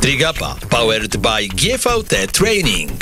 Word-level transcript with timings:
Trigapa 0.00 0.56
powered 0.70 1.16
by 1.16 1.48
GVT 1.48 2.32
Training. 2.32 3.00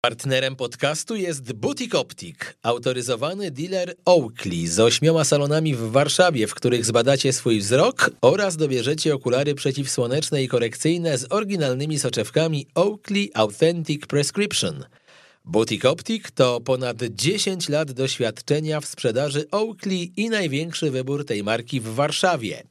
Partnerem 0.00 0.56
podcastu 0.56 1.16
jest 1.16 1.52
Butik 1.52 1.94
Optik, 1.94 2.56
autoryzowany 2.62 3.50
dealer 3.50 3.94
Oakley 4.04 4.66
z 4.66 4.80
ośmioma 4.80 5.24
salonami 5.24 5.74
w 5.74 5.90
Warszawie, 5.90 6.46
w 6.46 6.54
których 6.54 6.84
zbadacie 6.84 7.32
swój 7.32 7.60
wzrok 7.60 8.10
oraz 8.20 8.56
dobierzecie 8.56 9.14
okulary 9.14 9.54
przeciwsłoneczne 9.54 10.42
i 10.42 10.48
korekcyjne 10.48 11.18
z 11.18 11.32
oryginalnymi 11.32 11.98
soczewkami 11.98 12.66
Oakley 12.74 13.30
Authentic 13.34 14.06
Prescription. 14.06 14.84
Butik 15.44 15.84
Optik 15.84 16.30
to 16.30 16.60
ponad 16.60 16.96
10 17.10 17.68
lat 17.68 17.92
doświadczenia 17.92 18.80
w 18.80 18.86
sprzedaży 18.86 19.46
Oakley 19.50 20.12
i 20.16 20.30
największy 20.30 20.90
wybór 20.90 21.24
tej 21.24 21.42
marki 21.42 21.80
w 21.80 21.94
Warszawie. 21.94 22.62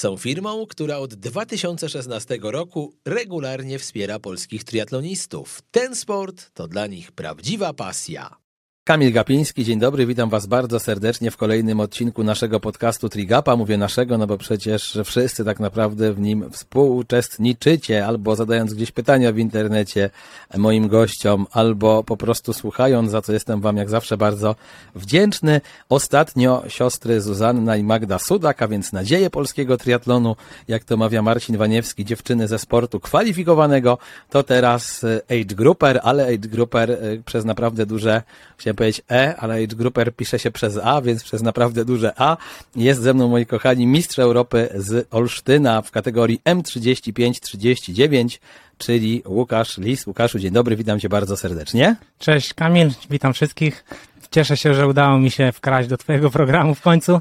Są 0.00 0.16
firmą, 0.16 0.66
która 0.66 0.98
od 0.98 1.14
2016 1.14 2.38
roku 2.42 2.94
regularnie 3.04 3.78
wspiera 3.78 4.18
polskich 4.18 4.64
triatlonistów. 4.64 5.62
Ten 5.70 5.96
sport 5.96 6.50
to 6.54 6.68
dla 6.68 6.86
nich 6.86 7.12
prawdziwa 7.12 7.72
pasja. 7.72 8.36
Kamil 8.84 9.12
Gapiński, 9.12 9.64
dzień 9.64 9.78
dobry, 9.78 10.06
witam 10.06 10.30
Was 10.30 10.46
bardzo 10.46 10.80
serdecznie 10.80 11.30
w 11.30 11.36
kolejnym 11.36 11.80
odcinku 11.80 12.24
naszego 12.24 12.60
podcastu 12.60 13.08
Trigapa. 13.08 13.56
Mówię 13.56 13.78
naszego, 13.78 14.18
no 14.18 14.26
bo 14.26 14.38
przecież 14.38 14.98
wszyscy 15.04 15.44
tak 15.44 15.60
naprawdę 15.60 16.12
w 16.12 16.20
nim 16.20 16.50
współuczestniczycie, 16.50 18.06
albo 18.06 18.36
zadając 18.36 18.74
gdzieś 18.74 18.90
pytania 18.92 19.32
w 19.32 19.38
internecie 19.38 20.10
moim 20.56 20.88
gościom, 20.88 21.46
albo 21.52 22.04
po 22.04 22.16
prostu 22.16 22.52
słuchając, 22.52 23.10
za 23.10 23.22
co 23.22 23.32
jestem 23.32 23.60
Wam 23.60 23.76
jak 23.76 23.90
zawsze 23.90 24.16
bardzo 24.16 24.56
wdzięczny. 24.94 25.60
Ostatnio 25.88 26.62
siostry 26.68 27.20
Zuzanna 27.20 27.76
i 27.76 27.82
Magda 27.82 28.18
Sudak, 28.18 28.62
a 28.62 28.68
więc 28.68 28.92
nadzieje 28.92 29.30
polskiego 29.30 29.76
triatlonu, 29.76 30.36
jak 30.68 30.84
to 30.84 30.96
mawia 30.96 31.22
Marcin 31.22 31.56
Waniewski, 31.56 32.04
dziewczyny 32.04 32.48
ze 32.48 32.58
sportu 32.58 33.00
kwalifikowanego, 33.00 33.98
to 34.30 34.42
teraz 34.42 35.04
age 35.30 35.54
grouper, 35.54 36.00
ale 36.02 36.24
age 36.26 36.48
grouper 36.48 36.90
y, 36.90 37.22
przez 37.26 37.44
naprawdę 37.44 37.86
duże, 37.86 38.22
chciałem 38.70 38.76
powiedzieć 38.76 39.02
E, 39.10 39.36
ale 39.36 39.54
age 39.54 39.76
grouper 39.76 40.16
pisze 40.16 40.38
się 40.38 40.50
przez 40.50 40.78
A, 40.82 41.02
więc 41.02 41.24
przez 41.24 41.42
naprawdę 41.42 41.84
duże 41.84 42.12
A. 42.16 42.36
Jest 42.76 43.02
ze 43.02 43.14
mną, 43.14 43.28
moi 43.28 43.46
kochani, 43.46 43.86
mistrz 43.86 44.18
Europy 44.18 44.68
z 44.74 45.06
Olsztyna 45.10 45.82
w 45.82 45.90
kategorii 45.90 46.40
M35-39, 46.44 48.38
czyli 48.78 49.22
Łukasz 49.26 49.78
Lis. 49.78 50.06
Łukaszu, 50.06 50.38
dzień 50.38 50.50
dobry, 50.50 50.76
witam 50.76 51.00
cię 51.00 51.08
bardzo 51.08 51.36
serdecznie. 51.36 51.96
Cześć 52.18 52.54
Kamil, 52.54 52.90
witam 53.10 53.32
wszystkich. 53.32 53.84
Cieszę 54.30 54.56
się, 54.56 54.74
że 54.74 54.88
udało 54.88 55.18
mi 55.18 55.30
się 55.30 55.52
wkraść 55.52 55.88
do 55.88 55.96
Twojego 55.96 56.30
programu 56.30 56.74
w 56.74 56.80
końcu. 56.80 57.20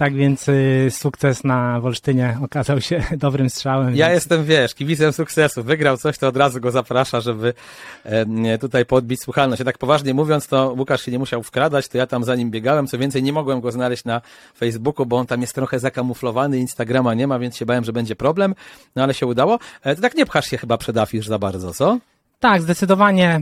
Tak 0.00 0.14
więc 0.14 0.48
y, 0.48 0.88
sukces 0.90 1.44
na 1.44 1.80
Wolsztynie 1.80 2.38
okazał 2.44 2.80
się 2.80 3.02
dobrym 3.16 3.50
strzałem. 3.50 3.96
Ja 3.96 4.06
więc... 4.06 4.14
jestem, 4.14 4.44
wiesz, 4.44 4.74
kibicem 4.74 5.12
sukcesu. 5.12 5.62
Wygrał 5.62 5.96
coś, 5.96 6.18
to 6.18 6.28
od 6.28 6.36
razu 6.36 6.60
go 6.60 6.70
zaprasza, 6.70 7.20
żeby 7.20 7.54
e, 8.04 8.58
tutaj 8.58 8.86
podbić 8.86 9.22
słuchalność. 9.22 9.60
Ja 9.60 9.64
tak 9.64 9.78
poważnie 9.78 10.14
mówiąc, 10.14 10.46
to 10.46 10.74
Łukasz 10.78 11.02
się 11.02 11.12
nie 11.12 11.18
musiał 11.18 11.42
wkradać, 11.42 11.88
to 11.88 11.98
ja 11.98 12.06
tam 12.06 12.24
za 12.24 12.36
nim 12.36 12.50
biegałem. 12.50 12.86
Co 12.86 12.98
więcej, 12.98 13.22
nie 13.22 13.32
mogłem 13.32 13.60
go 13.60 13.72
znaleźć 13.72 14.04
na 14.04 14.20
Facebooku, 14.58 15.06
bo 15.06 15.16
on 15.16 15.26
tam 15.26 15.40
jest 15.40 15.54
trochę 15.54 15.78
zakamuflowany, 15.78 16.58
Instagrama 16.58 17.14
nie 17.14 17.26
ma, 17.26 17.38
więc 17.38 17.56
się 17.56 17.66
bałem, 17.66 17.84
że 17.84 17.92
będzie 17.92 18.16
problem. 18.16 18.54
No 18.96 19.02
ale 19.02 19.14
się 19.14 19.26
udało. 19.26 19.58
E, 19.82 19.94
ty 19.96 20.02
tak 20.02 20.14
nie 20.14 20.26
pchasz 20.26 20.46
się 20.46 20.58
chyba 20.58 20.78
przed 20.78 20.96
afisz 20.96 21.26
za 21.26 21.38
bardzo, 21.38 21.74
co? 21.74 21.98
Tak, 22.40 22.62
zdecydowanie 22.62 23.40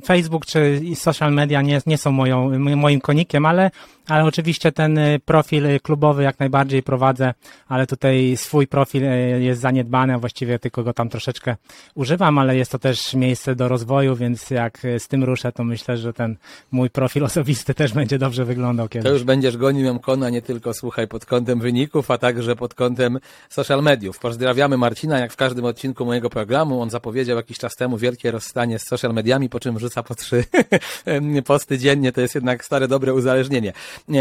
y, 0.00 0.04
Facebook 0.04 0.46
czy 0.46 0.80
social 0.94 1.32
media 1.32 1.62
nie, 1.62 1.80
nie 1.86 1.98
są 1.98 2.12
moją, 2.12 2.58
moim 2.58 3.00
konikiem, 3.00 3.46
ale 3.46 3.70
ale 4.08 4.24
oczywiście 4.24 4.72
ten 4.72 4.98
y, 4.98 5.20
profil 5.24 5.66
y, 5.66 5.80
klubowy 5.80 6.22
jak 6.22 6.38
najbardziej 6.38 6.82
prowadzę, 6.82 7.34
ale 7.68 7.86
tutaj 7.86 8.36
swój 8.36 8.66
profil 8.66 9.02
jest 9.38 9.60
zaniedbany, 9.60 10.14
a 10.14 10.18
właściwie 10.18 10.58
tylko 10.58 10.82
go 10.82 10.92
tam 10.92 11.08
troszeczkę 11.08 11.56
używam, 11.94 12.38
ale 12.38 12.56
jest 12.56 12.72
to 12.72 12.78
też 12.78 13.14
miejsce 13.14 13.54
do 13.54 13.68
rozwoju, 13.68 14.16
więc 14.16 14.50
jak 14.50 14.78
z 14.98 15.08
tym 15.08 15.24
ruszę, 15.24 15.52
to 15.52 15.64
myślę, 15.64 15.96
że 15.96 16.12
ten 16.12 16.36
mój 16.70 16.90
profil 16.90 17.24
osobisty 17.34 17.74
też 17.74 17.92
będzie 17.92 18.18
dobrze 18.18 18.44
wyglądał 18.44 18.88
kiedyś. 18.88 19.06
To 19.06 19.12
już 19.12 19.24
będziesz 19.24 19.56
gonił 19.56 19.84
ją 19.84 19.98
kona 19.98 20.30
nie 20.30 20.42
tylko, 20.42 20.74
słuchaj, 20.74 21.08
pod 21.08 21.26
kątem 21.26 21.60
wyników, 21.60 22.10
a 22.10 22.18
także 22.18 22.56
pod 22.56 22.74
kątem 22.74 23.18
social 23.48 23.82
mediów. 23.82 24.18
Pozdrawiamy 24.18 24.76
Marcina, 24.76 25.18
jak 25.18 25.32
w 25.32 25.36
każdym 25.36 25.64
odcinku 25.64 26.04
mojego 26.04 26.30
programu. 26.30 26.80
On 26.80 26.90
zapowiedział 26.90 27.36
jakiś 27.36 27.58
czas 27.58 27.76
temu 27.76 27.96
wielkie 28.14 28.30
rozstanie 28.30 28.78
z 28.78 28.86
social 28.86 29.12
mediami, 29.12 29.48
po 29.48 29.60
czym 29.60 29.78
rzuca 29.78 30.02
po 30.02 30.14
trzy 30.14 30.44
posty 31.44 31.78
dziennie. 31.78 32.12
To 32.12 32.20
jest 32.20 32.34
jednak 32.34 32.64
stare, 32.64 32.88
dobre 32.88 33.14
uzależnienie. 33.14 33.72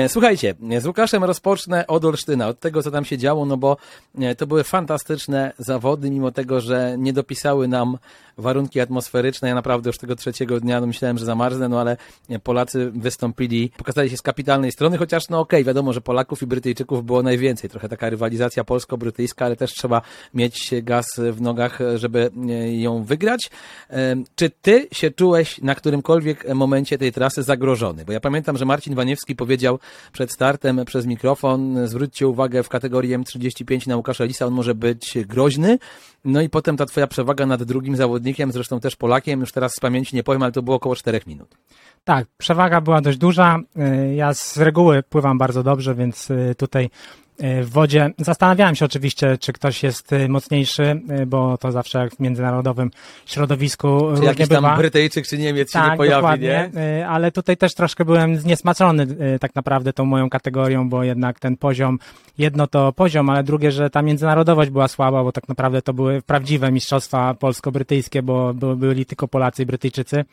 Słuchajcie, 0.08 0.56
z 0.80 0.86
Łukaszem 0.86 1.24
rozpocznę 1.24 1.88
od 1.88 2.06
Olsztyna, 2.06 2.48
od 2.48 2.59
tego, 2.59 2.84
co 2.84 2.92
tam 2.92 3.06
się 3.06 3.18
działo, 3.18 3.46
no 3.46 3.58
bo 3.58 3.78
to 4.38 4.48
były 4.48 4.64
fantastyczne 4.64 5.54
zawody, 5.58 6.12
mimo 6.12 6.31
tego, 6.31 6.62
że 6.62 6.96
nie 6.98 7.14
dopisały 7.14 7.68
nam 7.68 7.98
warunki 8.38 8.80
atmosferyczne. 8.80 9.48
Ja 9.48 9.56
naprawdę 9.56 9.90
już 9.90 9.98
tego 9.98 10.16
trzeciego 10.16 10.60
dnia 10.60 10.82
no 10.82 10.88
myślałem, 10.88 11.18
że 11.18 11.26
zamarznę, 11.26 11.70
no 11.70 11.82
ale 11.82 11.98
Polacy 12.44 12.92
wystąpili, 12.96 13.72
pokazali 13.78 14.10
się 14.10 14.18
z 14.18 14.22
kapitalnej 14.22 14.72
strony, 14.72 14.98
chociaż 14.98 15.30
no 15.30 15.40
okej, 15.40 15.62
okay, 15.62 15.64
wiadomo, 15.64 15.94
że 15.94 16.02
Polaków 16.02 16.42
i 16.44 16.46
Brytyjczyków 16.46 17.06
było 17.06 17.24
najwięcej. 17.24 17.70
Trochę 17.70 17.90
taka 17.90 18.10
rywalizacja 18.10 18.64
polsko-brytyjska, 18.64 19.46
ale 19.46 19.56
też 19.56 19.74
trzeba 19.74 20.02
mieć 20.34 20.74
gaz 20.84 21.06
w 21.32 21.42
nogach, 21.42 21.80
żeby 21.96 22.32
ją 22.72 23.04
wygrać. 23.04 23.52
Czy 24.36 24.50
ty 24.50 24.88
się 24.92 25.12
czułeś 25.12 25.62
na 25.62 25.76
którymkolwiek 25.76 26.54
momencie 26.54 26.98
tej 26.98 27.12
trasy 27.12 27.44
zagrożony? 27.44 28.06
Bo 28.06 28.12
ja 28.12 28.20
pamiętam, 28.20 28.58
że 28.58 28.66
Marcin 28.66 28.96
Waniewski 28.96 29.36
powiedział 29.36 29.80
przed 30.12 30.32
startem 30.32 30.86
przez 30.86 31.06
mikrofon, 31.06 31.88
zwróćcie 31.88 32.28
uwagę 32.28 32.64
w 32.64 32.70
kategorii 32.70 33.18
M35 33.18 33.88
na 33.88 33.98
Łukasza 33.98 34.24
Lisa, 34.24 34.46
on 34.46 34.54
może 34.54 34.76
być 34.76 35.18
groźny. 35.26 35.80
No 36.26 36.42
i 36.42 36.50
potem 36.50 36.78
ta 36.78 36.86
twoja 36.86 37.08
przewaga 37.08 37.46
nad 37.46 37.64
drugim 37.64 37.96
zawodnikiem, 37.96 38.23
zresztą 38.52 38.80
też 38.80 38.96
Polakiem, 38.96 39.40
już 39.40 39.52
teraz 39.52 39.74
z 39.74 39.80
pamięci 39.80 40.16
nie 40.16 40.24
powiem, 40.24 40.44
ale 40.44 40.52
to 40.52 40.62
było 40.62 40.76
około 40.76 40.96
4 40.96 41.22
minut. 41.28 41.58
Tak, 42.04 42.28
przewaga 42.38 42.82
była 42.82 43.02
dość 43.02 43.18
duża. 43.18 43.60
Y, 43.78 44.16
ja 44.16 44.34
z 44.34 44.58
reguły 44.58 45.04
pływam 45.04 45.38
bardzo 45.38 45.64
dobrze, 45.64 45.96
więc 45.96 46.32
y, 46.32 46.56
tutaj 46.58 46.90
w 47.40 47.70
wodzie. 47.70 48.10
Zastanawiałem 48.18 48.76
się 48.76 48.86
oczywiście, 48.86 49.38
czy 49.38 49.54
ktoś 49.54 49.84
jest 49.84 50.14
y, 50.14 50.30
mocniejszy, 50.30 51.02
y, 51.22 51.26
bo 51.26 51.58
to 51.58 51.72
zawsze 51.72 52.00
jak 52.00 52.16
w 52.16 52.20
międzynarodowym 52.20 52.92
środowisku 53.26 54.10
czy 54.18 54.24
jakiś 54.24 54.48
bywa. 54.48 54.70
tam 54.70 54.78
Brytyjczyk 54.78 55.28
czy 55.28 55.38
Niemiec 55.38 55.72
tak, 55.72 55.86
się 55.86 55.92
nie 55.92 55.98
pojawi, 55.98 56.16
dokładnie. 56.16 56.72
nie? 56.74 57.08
Ale 57.08 57.32
tutaj 57.32 57.58
też 57.58 57.74
troszkę 57.74 58.06
byłem 58.06 58.38
zniesmaczony 58.38 59.08
tak 59.40 59.56
naprawdę 59.56 59.94
tą 59.94 60.06
moją 60.06 60.30
kategorią, 60.30 60.90
bo 60.90 61.04
jednak 61.04 61.40
ten 61.40 61.58
poziom, 61.58 62.00
jedno 62.38 62.68
to 62.68 62.94
poziom, 62.94 63.30
ale 63.30 63.44
drugie, 63.44 63.72
że 63.72 63.90
ta 63.90 64.02
międzynarodowość 64.02 64.70
była 64.70 64.88
słaba, 64.88 65.24
bo 65.24 65.32
tak 65.32 65.50
naprawdę 65.50 65.82
to 65.82 65.94
były 65.94 66.22
prawdziwe 66.22 66.72
mistrzostwa 66.72 67.34
polsko-brytyjskie, 67.34 68.24
bo 68.24 68.54
byli 68.54 69.06
tylko 69.06 69.28
Polacy 69.28 69.64
i 69.64 69.66
Brytyjczycy, 69.66 70.26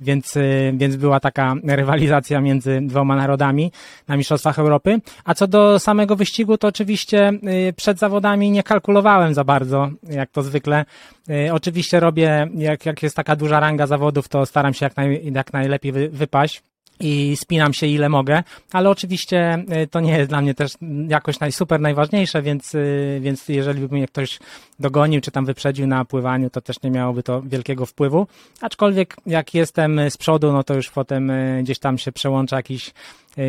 więc, 0.00 0.38
więc 0.72 0.96
była 0.96 1.20
taka 1.20 1.54
rywalizacja 1.64 2.40
między 2.40 2.80
dwoma 2.82 3.16
narodami 3.16 3.72
na 4.08 4.16
Mistrzostwach 4.16 4.58
Europy. 4.58 5.00
A 5.24 5.34
co 5.34 5.46
do 5.46 5.78
samego 5.78 6.16
wyścigu, 6.16 6.47
to 6.56 6.68
oczywiście 6.68 7.32
y, 7.68 7.72
przed 7.72 7.98
zawodami 7.98 8.50
nie 8.50 8.62
kalkulowałem 8.62 9.34
za 9.34 9.44
bardzo, 9.44 9.90
jak 10.02 10.30
to 10.30 10.42
zwykle. 10.42 10.84
Y, 11.30 11.52
oczywiście 11.52 12.00
robię, 12.00 12.48
jak, 12.54 12.86
jak 12.86 13.02
jest 13.02 13.16
taka 13.16 13.36
duża 13.36 13.60
ranga 13.60 13.86
zawodów, 13.86 14.28
to 14.28 14.46
staram 14.46 14.74
się 14.74 14.86
jak, 14.86 14.96
naj, 14.96 15.32
jak 15.32 15.52
najlepiej 15.52 15.92
wy, 15.92 16.08
wypaść 16.08 16.62
i 17.00 17.36
spinam 17.36 17.74
się 17.74 17.86
ile 17.86 18.08
mogę, 18.08 18.42
ale 18.72 18.90
oczywiście 18.90 19.64
to 19.90 20.00
nie 20.00 20.18
jest 20.18 20.30
dla 20.30 20.40
mnie 20.40 20.54
też 20.54 20.72
jakoś 21.08 21.40
naj, 21.40 21.52
super 21.52 21.80
najważniejsze, 21.80 22.42
więc, 22.42 22.76
więc 23.20 23.48
jeżeli 23.48 23.88
by 23.88 23.94
mnie 23.94 24.06
ktoś 24.06 24.38
dogonił 24.78 25.20
czy 25.20 25.30
tam 25.30 25.44
wyprzedził 25.44 25.86
na 25.86 26.04
pływaniu, 26.04 26.50
to 26.50 26.60
też 26.60 26.82
nie 26.82 26.90
miałoby 26.90 27.22
to 27.22 27.42
wielkiego 27.42 27.86
wpływu. 27.86 28.26
Aczkolwiek 28.60 29.16
jak 29.26 29.54
jestem 29.54 30.00
z 30.10 30.16
przodu, 30.16 30.52
no 30.52 30.64
to 30.64 30.74
już 30.74 30.90
potem 30.90 31.32
gdzieś 31.62 31.78
tam 31.78 31.98
się 31.98 32.12
przełącza 32.12 32.56
jakiś 32.56 32.92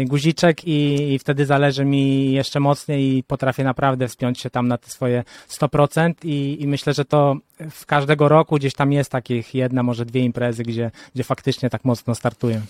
guziczek 0.06 0.66
i, 0.66 1.12
i 1.14 1.20
wtedy 1.20 1.46
zależy 1.46 1.86
mi 1.86 2.32
jeszcze 2.32 2.60
mocniej 2.60 3.18
i 3.18 3.24
potrafię 3.24 3.64
naprawdę 3.64 4.08
wspiąć 4.08 4.40
się 4.40 4.50
tam 4.50 4.68
na 4.68 4.78
te 4.78 4.90
swoje 4.90 5.24
100% 5.50 6.14
i, 6.24 6.58
i 6.60 6.68
myślę, 6.68 6.94
że 6.94 7.06
to 7.06 7.36
w 7.70 7.86
każdego 7.86 8.28
roku 8.28 8.56
gdzieś 8.56 8.74
tam 8.74 8.92
jest 8.92 9.12
takich 9.12 9.54
jedna, 9.56 9.84
może 9.84 10.06
dwie 10.06 10.22
imprezy, 10.22 10.64
gdzie, 10.64 10.92
gdzie 11.16 11.24
faktycznie 11.24 11.70
tak 11.70 11.86
mocno 11.86 12.16
startuję. 12.16 12.62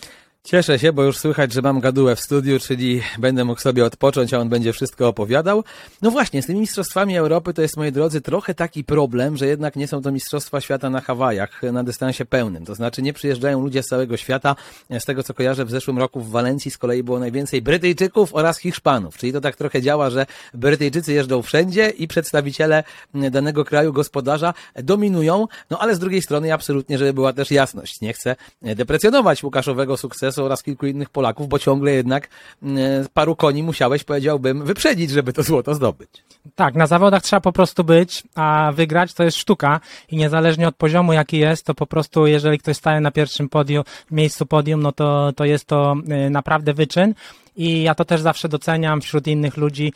Cieszę 0.44 0.80
się, 0.80 0.94
bo 0.94 1.04
już 1.04 1.18
słychać, 1.18 1.54
że 1.54 1.62
mam 1.62 1.80
gadułę 1.80 2.16
w 2.16 2.20
studiu, 2.20 2.60
czyli 2.60 3.02
będę 3.18 3.46
mógł 3.46 3.62
sobie 3.62 3.86
odpocząć, 3.86 4.34
a 4.34 4.40
on 4.40 4.50
będzie 4.50 4.74
wszystko 4.74 5.08
opowiadał. 5.08 5.64
No 6.02 6.12
właśnie, 6.12 6.42
z 6.42 6.46
tymi 6.46 6.60
Mistrzostwami 6.60 7.18
Europy 7.18 7.54
to 7.54 7.62
jest, 7.62 7.78
moi 7.78 7.92
drodzy, 7.92 8.22
trochę 8.22 8.56
taki 8.56 8.84
problem, 8.84 9.38
że 9.38 9.48
jednak 9.48 9.76
nie 9.76 9.88
są 9.88 10.02
to 10.02 10.12
Mistrzostwa 10.12 10.62
Świata 10.62 10.90
na 10.90 11.02
Hawajach 11.02 11.62
na 11.74 11.84
dystansie 11.84 12.26
pełnym. 12.26 12.66
To 12.66 12.76
znaczy 12.76 13.02
nie 13.02 13.14
przyjeżdżają 13.14 13.62
ludzie 13.62 13.84
z 13.84 13.86
całego 13.86 14.18
świata. 14.18 14.56
Z 15.00 15.06
tego, 15.06 15.24
co 15.24 15.34
kojarzę, 15.34 15.66
w 15.66 15.72
zeszłym 15.72 15.98
roku 15.98 16.22
w 16.22 16.32
Walencji 16.32 16.72
z 16.72 16.78
kolei 16.78 17.04
było 17.04 17.20
najwięcej 17.20 17.62
Brytyjczyków 17.62 18.36
oraz 18.36 18.60
Hiszpanów. 18.60 19.18
Czyli 19.18 19.34
to 19.34 19.42
tak 19.42 19.56
trochę 19.56 19.82
działa, 19.82 20.10
że 20.10 20.26
Brytyjczycy 20.54 21.14
jeżdżą 21.14 21.42
wszędzie 21.42 21.90
i 21.90 22.08
przedstawiciele 22.08 22.84
danego 23.32 23.66
kraju 23.66 23.94
gospodarza 23.94 24.54
dominują. 24.76 25.48
No 25.70 25.80
ale 25.80 25.96
z 25.96 26.00
drugiej 26.00 26.22
strony 26.22 26.54
absolutnie, 26.54 26.98
żeby 26.98 27.14
była 27.14 27.34
też 27.34 27.52
jasność. 27.52 28.02
Nie 28.02 28.14
chcę 28.14 28.36
deprecjonować 28.62 29.44
Łukaszowego 29.44 29.98
sukcesu 29.98 30.29
sukcesu 30.32 30.46
oraz 30.46 30.64
kilku 30.64 30.86
innych 30.88 31.10
Polaków, 31.10 31.50
bo 31.50 31.60
ciągle 31.60 31.92
jednak 31.92 32.30
e, 32.64 32.68
paru 33.14 33.36
koni 33.36 33.64
musiałeś, 33.64 34.04
powiedziałbym, 34.04 34.66
wyprzedzić, 34.66 35.10
żeby 35.10 35.34
to 35.34 35.44
złoto 35.44 35.76
zdobyć. 35.76 36.10
Tak, 36.56 36.76
na 36.76 36.88
zawodach 36.88 37.24
trzeba 37.24 37.42
po 37.42 37.52
prostu 37.52 37.84
być, 37.84 38.24
a 38.36 38.72
wygrać 38.76 39.14
to 39.14 39.24
jest 39.24 39.38
sztuka 39.38 39.80
i 40.12 40.18
niezależnie 40.18 40.68
od 40.68 40.76
poziomu, 40.76 41.14
jaki 41.14 41.38
jest, 41.38 41.66
to 41.66 41.74
po 41.74 41.86
prostu 41.86 42.28
jeżeli 42.28 42.60
ktoś 42.60 42.78
staje 42.78 43.02
na 43.02 43.12
pierwszym 43.12 43.50
podium, 43.50 43.84
miejscu 44.12 44.46
podium, 44.46 44.82
no 44.82 44.92
to, 44.92 45.32
to 45.36 45.46
jest 45.46 45.66
to 45.66 45.96
e, 46.10 46.30
naprawdę 46.30 46.74
wyczyn 46.74 47.14
i 47.56 47.84
ja 47.84 47.96
to 47.96 48.06
też 48.06 48.22
zawsze 48.22 48.50
doceniam 48.50 49.02
wśród 49.02 49.28
innych 49.28 49.58
ludzi 49.58 49.94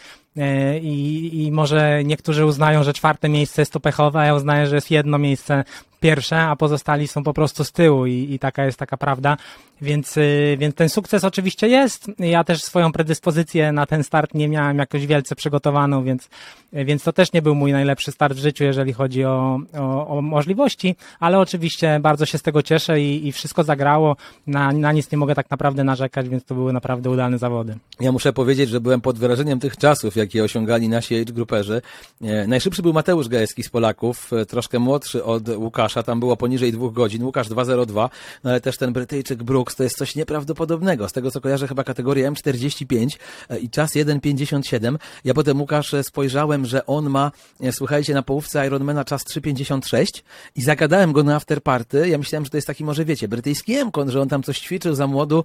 i, 0.82 1.30
i 1.46 1.52
może 1.52 2.04
niektórzy 2.04 2.46
uznają, 2.46 2.84
że 2.84 2.94
czwarte 2.94 3.30
miejsce 3.30 3.62
jest 3.62 3.74
to 3.74 3.80
pechowe, 3.80 4.20
a 4.20 4.26
ja 4.26 4.36
uznaję, 4.36 4.68
że 4.68 4.76
jest 4.76 4.92
jedno 4.92 5.18
miejsce 5.18 5.64
pierwsze, 6.00 6.42
a 6.42 6.56
pozostali 6.56 7.08
są 7.08 7.24
po 7.24 7.34
prostu 7.34 7.64
z 7.64 7.72
tyłu 7.72 8.06
i, 8.06 8.28
i 8.32 8.40
taka 8.40 8.66
jest 8.66 8.80
taka 8.80 8.98
prawda. 8.98 9.38
Więc, 9.82 10.18
y, 10.18 10.58
więc 10.60 10.76
ten 10.76 10.90
sukces 10.90 11.24
oczywiście 11.24 11.68
jest. 11.68 12.12
Ja 12.20 12.44
też 12.44 12.64
swoją 12.64 12.92
predyspozycję 12.92 13.72
na 13.72 13.86
ten 13.86 14.04
start 14.04 14.34
nie 14.34 14.48
miałem 14.48 14.78
jakoś 14.78 15.06
wielce 15.06 15.36
przygotowaną, 15.36 16.04
więc, 16.04 16.30
więc 16.74 17.04
to 17.04 17.14
też 17.14 17.34
nie 17.34 17.42
był 17.42 17.56
mój 17.56 17.72
najlepszy 17.72 18.12
start 18.12 18.38
w 18.38 18.42
życiu, 18.42 18.64
jeżeli 18.64 18.94
chodzi 18.94 19.26
o, 19.26 19.60
o, 19.74 20.08
o 20.08 20.22
możliwości, 20.22 20.96
ale 21.20 21.40
oczywiście 21.40 22.00
bardzo 22.00 22.26
się 22.26 22.38
z 22.38 22.42
tego 22.42 22.62
cieszę 22.62 23.02
i, 23.02 23.28
i 23.28 23.32
wszystko 23.32 23.64
zagrało. 23.64 24.16
Na, 24.48 24.72
na 24.72 24.92
nic 24.92 25.12
nie 25.12 25.18
mogę 25.18 25.36
tak 25.36 25.52
naprawdę 25.52 25.84
narzekać, 25.84 26.30
więc 26.30 26.46
to 26.46 26.56
były 26.56 26.74
naprawdę 26.74 27.10
udane 27.10 27.38
zawody. 27.38 27.76
Ja 28.00 28.12
muszę 28.12 28.34
powiedzieć, 28.34 28.70
że 28.70 28.82
byłem 28.82 29.02
pod 29.02 29.20
wrażeniem 29.20 29.60
tych 29.60 29.78
czasów, 29.78 30.16
jakie 30.24 30.44
osiągali 30.44 30.90
nasi 30.90 31.16
age 31.16 31.34
grouperzy. 31.34 31.82
E, 32.22 32.48
najszybszy 32.48 32.82
był 32.82 32.94
Mateusz 32.94 33.28
Gajewski 33.28 33.64
z 33.64 33.70
Polaków, 33.70 34.34
e, 34.34 34.46
troszkę 34.46 34.80
młodszy 34.80 35.24
od 35.24 35.50
Łukasza, 35.50 36.04
tam 36.04 36.20
było 36.20 36.38
poniżej 36.38 36.72
dwóch 36.72 36.94
godzin, 36.94 37.24
Łukasz 37.24 37.50
2.02, 37.50 38.10
no 38.44 38.50
ale 38.50 38.62
też 38.62 38.78
ten 38.78 38.94
Brytyjczyk 38.94 39.44
Brooks 39.44 39.76
to 39.76 39.84
jest 39.84 39.98
coś 39.98 40.16
nieprawdopodobnego. 40.16 41.10
Z 41.10 41.14
tego 41.14 41.32
co 41.32 41.42
kojarzę 41.42 41.68
chyba 41.68 41.84
kategoria 41.84 42.32
M45 42.32 43.18
e, 43.50 43.60
i 43.60 43.70
czas 43.70 43.92
1.57. 43.92 44.98
Ja 45.26 45.34
potem 45.34 45.62
Łukasz 45.62 45.96
spojrzałem, 46.02 46.66
że 46.66 46.86
on 46.86 47.10
ma, 47.10 47.32
słuchajcie, 47.72 48.14
na 48.14 48.24
połówce 48.24 48.68
Ironmana 48.68 49.06
czas 49.06 49.26
3.56 49.26 50.22
i 50.56 50.62
zagadałem 50.62 51.14
go 51.14 51.24
na 51.24 51.36
afterparty. 51.36 52.10
Ja 52.10 52.18
myślałem, 52.18 52.46
że 52.46 52.52
to 52.52 52.58
jest 52.58 52.68
taki 52.68 52.84
może 52.84 53.06
wiecie, 53.06 53.28
brytyjski 53.28 53.76
Emkon, 53.76 54.12
że 54.12 54.22
on 54.22 54.30
tam 54.30 54.44
coś 54.44 54.60
ćwiczył 54.60 54.96
za 54.96 55.08
młodu 55.08 55.44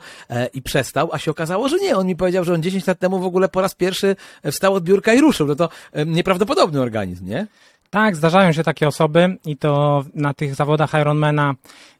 i 0.54 0.62
przestał, 0.62 1.08
a 1.12 1.18
się 1.18 1.30
okazało, 1.30 1.68
że 1.68 1.76
nie. 1.76 1.96
On 1.96 2.06
mi 2.06 2.16
powiedział, 2.16 2.44
że 2.44 2.54
on 2.54 2.62
10 2.62 2.86
lat 2.86 2.98
temu 2.98 3.18
w 3.18 3.24
ogóle 3.24 3.48
po 3.48 3.60
raz 3.60 3.74
pierwszy 3.74 4.16
wstał 4.52 4.67
od 4.74 4.84
biurka 4.84 5.14
i 5.14 5.20
ruszył. 5.20 5.46
No 5.46 5.54
to 5.54 5.68
nieprawdopodobny 6.06 6.80
organizm, 6.80 7.26
nie? 7.26 7.46
Tak, 7.90 8.16
zdarzają 8.16 8.52
się 8.52 8.64
takie 8.64 8.88
osoby 8.88 9.36
i 9.46 9.56
to 9.56 10.04
na 10.14 10.34
tych 10.34 10.54
zawodach 10.54 10.94
Ironmana 10.94 11.54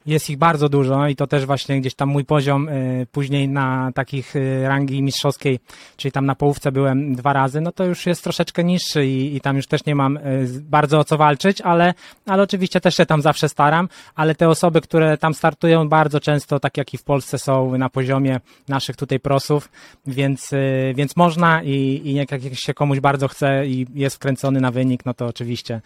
jest 0.09 0.31
ich 0.31 0.39
bardzo 0.39 0.69
dużo 0.69 1.09
i 1.09 1.17
to 1.17 1.27
też 1.27 1.47
właśnie 1.47 1.81
gdzieś 1.81 1.95
tam 1.95 2.09
mój 2.09 2.25
poziom 2.25 2.69
y, 2.69 3.07
później 3.13 3.49
na 3.49 3.93
takich 3.95 4.37
y, 4.37 4.65
rangi 4.69 5.03
mistrzowskiej, 5.03 5.61
czyli 5.97 6.13
tam 6.13 6.27
na 6.27 6.35
połówce 6.35 6.73
byłem 6.73 7.15
dwa 7.15 7.33
razy, 7.33 7.61
no 7.61 7.73
to 7.73 7.85
już 7.85 8.07
jest 8.07 8.25
troszeczkę 8.25 8.65
niższy 8.65 9.07
i, 9.07 9.37
i 9.37 9.41
tam 9.41 9.57
już 9.57 9.67
też 9.67 9.85
nie 9.85 9.95
mam 9.95 10.17
y, 10.17 10.21
bardzo 10.63 10.99
o 10.99 11.05
co 11.05 11.17
walczyć, 11.17 11.61
ale, 11.61 11.95
ale 12.27 12.43
oczywiście 12.43 12.81
też 12.81 12.97
się 12.97 13.07
tam 13.07 13.23
zawsze 13.23 13.49
staram, 13.49 13.89
ale 14.15 14.35
te 14.35 14.49
osoby, 14.49 14.81
które 14.81 15.19
tam 15.19 15.35
startują 15.35 15.89
bardzo 15.89 16.21
często, 16.21 16.61
tak 16.61 16.77
jak 16.77 16.95
i 16.95 16.99
w 16.99 17.05
Polsce 17.05 17.39
są 17.39 17.79
na 17.79 17.89
poziomie 17.89 18.41
naszych 18.69 18.97
tutaj 18.97 19.21
prosów, 19.21 19.69
więc, 20.07 20.51
więc 20.95 21.17
można 21.17 21.63
i, 21.63 22.01
i 22.05 22.15
jak, 22.15 22.31
jak 22.31 22.55
się 22.55 22.75
komuś 22.75 23.01
bardzo 23.01 23.29
chce 23.29 23.67
i 23.67 23.87
jest 23.95 24.17
wkręcony 24.17 24.61
na 24.61 24.71
wynik, 24.71 25.07
no 25.07 25.15
to 25.15 25.27
oczywiście 25.27 25.78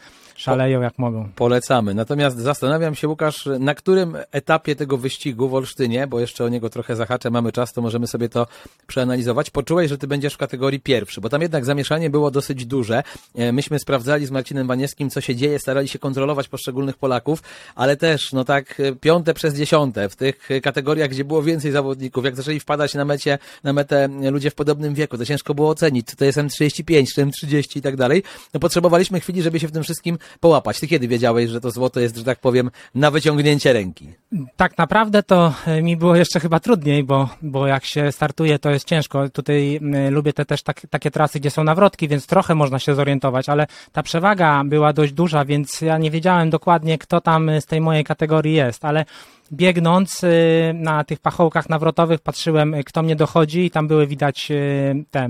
szaleją 0.43 0.81
jak 0.81 0.99
mogą. 0.99 1.29
Polecamy. 1.37 1.95
Natomiast 1.95 2.39
zastanawiam 2.39 2.95
się, 2.95 3.09
Łukasz, 3.09 3.49
na 3.59 3.75
którym 3.75 4.17
etapie 4.33 4.77
tego 4.77 4.97
wyścigu 4.97 5.49
w 5.49 5.55
Olsztynie, 5.55 6.07
bo 6.07 6.21
jeszcze 6.21 6.45
o 6.45 6.49
niego 6.49 6.71
trochę 6.71 6.97
zahaczę, 6.97 7.31
mamy 7.31 7.53
czas, 7.53 7.73
to 7.73 7.83
możemy 7.83 8.07
sobie 8.07 8.29
to 8.29 8.47
przeanalizować. 8.87 9.51
Poczułeś, 9.51 9.89
że 9.89 9.99
ty 9.99 10.07
będziesz 10.07 10.35
w 10.35 10.39
kategorii 10.39 10.81
pierwszy, 10.81 11.21
bo 11.21 11.29
tam 11.29 11.43
jednak 11.43 11.65
zamieszanie 11.65 12.11
było 12.11 12.31
dosyć 12.31 12.67
duże. 12.67 13.03
E, 13.35 13.53
myśmy 13.53 13.79
sprawdzali 13.79 14.27
z 14.27 14.31
Marcinem 14.31 14.67
Waniewskim, 14.67 15.11
co 15.11 15.21
się 15.21 15.37
dzieje, 15.37 15.59
starali 15.59 15.89
się 15.89 15.99
kontrolować 15.99 16.49
poszczególnych 16.49 16.97
Polaków, 16.97 17.43
ale 17.75 17.97
też, 17.97 18.33
no 18.33 18.45
tak, 18.45 18.81
e, 18.81 18.93
piąte 18.93 19.35
przez 19.35 19.55
dziesiąte 19.55 20.09
w 20.09 20.17
tych 20.17 20.49
kategoriach, 20.63 21.11
gdzie 21.11 21.25
było 21.25 21.43
więcej 21.43 21.73
zawodników, 21.73 22.25
jak 22.25 22.37
zaczęli 22.37 22.61
wpadać 22.61 22.95
na 22.95 23.05
mecie, 23.05 23.39
na 23.65 23.73
metę 23.73 24.09
ludzie 24.31 24.51
w 24.51 24.55
podobnym 24.55 24.95
wieku, 24.95 25.19
to 25.19 25.25
ciężko 25.25 25.55
było 25.55 25.69
ocenić, 25.69 26.07
czy 26.07 26.17
to 26.17 26.25
jest 26.25 26.39
M35, 26.39 27.07
czy 27.15 27.27
M30 27.27 27.77
i 27.77 27.83
tak 27.83 27.97
dalej. 27.97 28.23
No 28.55 28.61
potrzebowaliśmy 28.61 29.21
chwili, 29.21 29.43
żeby 29.43 29.61
się 29.61 29.69
w 29.69 29.73
tym 29.73 29.82
wszystkim 29.83 30.19
połapać. 30.41 30.81
Ty 30.81 30.89
kiedy 30.89 31.09
wiedziałeś, 31.09 31.51
że 31.51 31.61
to 31.61 31.71
złoto 31.71 32.01
jest, 32.01 32.17
że 32.17 32.25
tak 32.25 32.41
powiem, 32.41 32.71
na 32.95 33.11
wyciągnięcie 33.11 33.73
ręki? 33.73 34.09
Tak 34.57 34.79
naprawdę 34.79 35.23
to 35.23 35.55
e, 35.67 35.83
mi 35.83 35.97
było 35.97 36.17
jeszcze 36.17 36.41
chyba 36.41 36.61
trudniej, 36.61 37.05
bo, 37.05 37.29
bo 37.43 37.67
jak 37.67 37.85
się 37.85 38.13
startuje, 38.13 38.59
to 38.59 38.71
jest 38.71 38.87
ciężko. 38.87 39.29
Tutaj 39.29 39.81
lubię 40.11 40.33
te 40.33 40.45
też 40.45 40.63
tak, 40.63 40.81
takie 40.91 41.11
trasy, 41.11 41.41
gdzie 41.41 41.51
są 41.51 41.65
nawrotki, 41.65 42.09
więc 42.09 42.27
trochę 42.27 42.55
można 42.55 42.79
się 42.79 42.95
zorientować, 42.95 43.49
ale 43.49 43.67
ta 43.93 44.03
przewaga 44.03 44.63
była 44.65 44.93
dość 44.93 45.13
duża, 45.13 45.45
więc 45.45 45.81
ja 45.81 45.99
nie 45.99 46.11
wiedziałem 46.11 46.51
dokładnie, 46.51 46.99
kto 46.99 47.21
tam 47.21 47.51
z 47.61 47.67
tej 47.67 47.81
mojej 47.81 48.05
kategorii 48.05 48.55
jest, 48.55 48.85
ale 48.85 49.05
biegnąc 49.53 50.25
y, 50.25 50.73
na 50.75 51.05
tych 51.05 51.21
pachołkach 51.21 51.69
nawrotowych 51.69 52.21
patrzyłem, 52.21 52.75
y, 52.75 52.85
kto 52.85 53.03
mnie 53.03 53.17
dochodzi 53.17 53.65
i 53.65 53.71
tam 53.71 53.89
były 53.89 54.07
widać 54.07 54.51
y, 54.51 55.05
te 55.11 55.29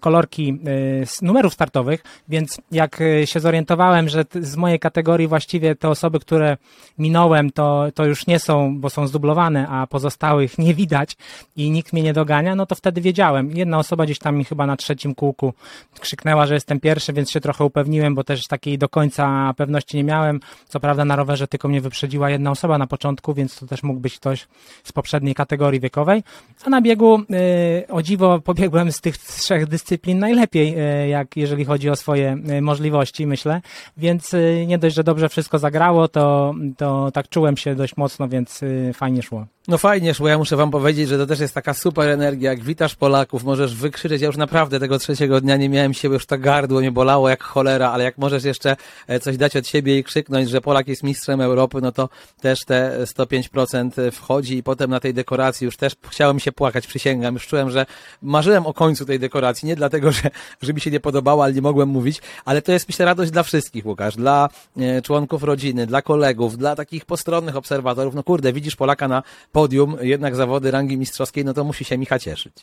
kolorki 0.00 0.58
z 1.04 1.22
numerów 1.22 1.54
startowych, 1.54 2.02
więc 2.28 2.60
jak 2.72 3.02
się 3.24 3.40
zorientowałem, 3.40 4.08
że 4.08 4.24
z 4.40 4.56
mojej 4.56 4.78
kategorii 4.78 5.28
właściwie 5.28 5.74
te 5.74 5.88
osoby, 5.88 6.20
które 6.20 6.56
minąłem, 6.98 7.50
to, 7.50 7.86
to 7.94 8.04
już 8.04 8.26
nie 8.26 8.38
są, 8.38 8.80
bo 8.80 8.90
są 8.90 9.06
zdublowane, 9.06 9.68
a 9.68 9.86
pozostałych 9.86 10.58
nie 10.58 10.74
widać 10.74 11.16
i 11.56 11.70
nikt 11.70 11.92
mnie 11.92 12.02
nie 12.02 12.12
dogania, 12.12 12.54
no 12.54 12.66
to 12.66 12.74
wtedy 12.74 13.00
wiedziałem. 13.00 13.50
Jedna 13.50 13.78
osoba 13.78 14.04
gdzieś 14.04 14.18
tam 14.18 14.36
mi 14.36 14.44
chyba 14.44 14.66
na 14.66 14.76
trzecim 14.76 15.14
kółku 15.14 15.54
krzyknęła, 16.00 16.46
że 16.46 16.54
jestem 16.54 16.80
pierwszy, 16.80 17.12
więc 17.12 17.30
się 17.30 17.40
trochę 17.40 17.64
upewniłem, 17.64 18.14
bo 18.14 18.24
też 18.24 18.46
takiej 18.46 18.78
do 18.78 18.88
końca 18.88 19.54
pewności 19.56 19.96
nie 19.96 20.04
miałem. 20.04 20.40
Co 20.68 20.80
prawda 20.80 21.04
na 21.04 21.16
rowerze 21.16 21.48
tylko 21.48 21.68
mnie 21.68 21.80
wyprzedziła 21.80 22.30
jedna 22.30 22.50
osoba 22.50 22.78
na 22.78 22.86
początku, 22.86 23.11
początku, 23.12 23.34
więc 23.34 23.58
to 23.58 23.66
też 23.66 23.82
mógł 23.82 24.00
być 24.00 24.16
ktoś 24.16 24.46
z 24.84 24.92
poprzedniej 24.92 25.34
kategorii 25.34 25.80
wiekowej. 25.80 26.22
A 26.64 26.70
na 26.70 26.80
biegu, 26.80 27.20
y, 27.20 27.88
o 27.88 28.02
dziwo, 28.02 28.40
pobiegłem 28.40 28.92
z 28.92 29.00
tych 29.00 29.18
trzech 29.18 29.66
dyscyplin 29.66 30.18
najlepiej, 30.18 30.74
y, 31.04 31.08
jak 31.08 31.36
jeżeli 31.36 31.64
chodzi 31.64 31.90
o 31.90 31.96
swoje 31.96 32.38
y, 32.58 32.62
możliwości, 32.62 33.26
myślę. 33.26 33.60
Więc 33.96 34.32
nie 34.66 34.78
dość, 34.78 34.96
że 34.96 35.04
dobrze 35.04 35.28
wszystko 35.28 35.58
zagrało, 35.58 36.08
to, 36.08 36.54
to 36.76 37.10
tak 37.10 37.28
czułem 37.28 37.56
się 37.56 37.74
dość 37.74 37.96
mocno, 37.96 38.28
więc 38.28 38.60
fajnie 38.94 39.22
szło. 39.22 39.46
No 39.68 39.78
fajnie 39.78 40.14
szło, 40.14 40.28
ja 40.28 40.38
muszę 40.38 40.56
wam 40.56 40.70
powiedzieć, 40.70 41.08
że 41.08 41.18
to 41.18 41.26
też 41.26 41.40
jest 41.40 41.54
taka 41.54 41.74
super 41.74 42.08
energia, 42.08 42.50
jak 42.50 42.64
witasz 42.64 42.94
Polaków, 42.94 43.44
możesz 43.44 43.74
wykrzyczeć, 43.74 44.22
ja 44.22 44.26
już 44.26 44.36
naprawdę 44.36 44.80
tego 44.80 44.98
trzeciego 44.98 45.40
dnia 45.40 45.56
nie 45.56 45.68
miałem 45.68 45.94
siły, 45.94 46.14
już 46.14 46.26
to 46.26 46.38
gardło 46.38 46.80
nie 46.80 46.92
bolało 46.92 47.28
jak 47.28 47.42
cholera, 47.42 47.90
ale 47.90 48.04
jak 48.04 48.18
możesz 48.18 48.44
jeszcze 48.44 48.76
e, 49.06 49.20
coś 49.20 49.36
dać 49.36 49.56
od 49.56 49.66
siebie 49.66 49.98
i 49.98 50.04
krzyknąć, 50.04 50.50
że 50.50 50.60
Polak 50.60 50.88
jest 50.88 51.02
mistrzem 51.02 51.40
Europy, 51.40 51.78
no 51.82 51.92
to 51.92 52.08
też 52.40 52.64
te 52.64 52.98
105% 53.04 54.10
wchodzi 54.10 54.56
i 54.56 54.62
potem 54.62 54.90
na 54.90 55.00
tej 55.00 55.14
dekoracji 55.14 55.64
już 55.64 55.76
też 55.76 55.96
chciałem 56.08 56.40
się 56.40 56.52
płakać, 56.52 56.86
przysięgam, 56.86 57.34
już 57.34 57.46
czułem, 57.46 57.70
że 57.70 57.86
marzyłem 58.22 58.66
o 58.66 58.74
końcu 58.74 59.06
tej 59.06 59.18
dekoracji, 59.18 59.68
nie 59.68 59.76
dlatego, 59.76 60.12
że, 60.12 60.30
że 60.62 60.72
mi 60.72 60.80
się 60.80 60.90
nie 60.90 61.00
podobało, 61.00 61.44
ale 61.44 61.52
nie 61.52 61.62
mogłem 61.62 61.88
mówić, 61.88 62.22
ale 62.44 62.62
to 62.62 62.72
jest 62.72 62.88
myślę 62.88 63.06
radość 63.06 63.30
dla 63.30 63.42
wszystkich, 63.42 63.86
Łukasz, 63.86 64.16
dla 64.16 64.48
e, 64.76 65.02
członków 65.02 65.42
rodziny, 65.42 65.86
dla 65.86 66.02
kolegów, 66.02 66.58
dla 66.58 66.76
takich 66.76 67.04
postronnych 67.04 67.56
obserwatorów, 67.56 68.14
no 68.14 68.22
kurde, 68.22 68.52
widzisz 68.52 68.76
Polaka 68.76 69.08
na 69.08 69.22
podium, 69.52 69.96
jednak 70.00 70.36
zawody 70.36 70.70
rangi 70.70 70.96
mistrzowskiej, 70.96 71.44
no 71.44 71.54
to 71.54 71.64
musi 71.64 71.84
się 71.84 71.98
Micha 71.98 72.18
cieszyć. 72.18 72.54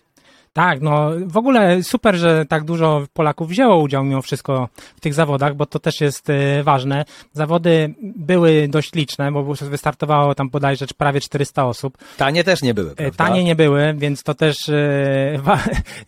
Tak, 0.53 0.81
no 0.81 1.11
w 1.25 1.37
ogóle 1.37 1.83
super, 1.83 2.15
że 2.15 2.45
tak 2.45 2.63
dużo 2.63 3.07
Polaków 3.13 3.49
wzięło 3.49 3.77
udział 3.77 4.03
mimo 4.03 4.21
wszystko 4.21 4.69
w 4.95 4.99
tych 4.99 5.13
zawodach, 5.13 5.55
bo 5.55 5.65
to 5.65 5.79
też 5.79 6.01
jest 6.01 6.29
y, 6.29 6.63
ważne. 6.63 7.05
Zawody 7.33 7.93
były 8.01 8.67
dość 8.67 8.93
liczne, 8.93 9.31
bo 9.31 9.43
wystartowało 9.43 10.35
tam 10.35 10.49
bodajże 10.49 10.85
prawie 10.97 11.21
400 11.21 11.65
osób. 11.65 11.97
Tanie 12.17 12.43
też 12.43 12.61
nie 12.61 12.73
były, 12.73 12.95
prawda? 12.95 13.17
Tanie 13.17 13.43
nie 13.43 13.55
były, 13.55 13.93
więc 13.97 14.23
to 14.23 14.33
też 14.33 14.69
y, 14.69 15.39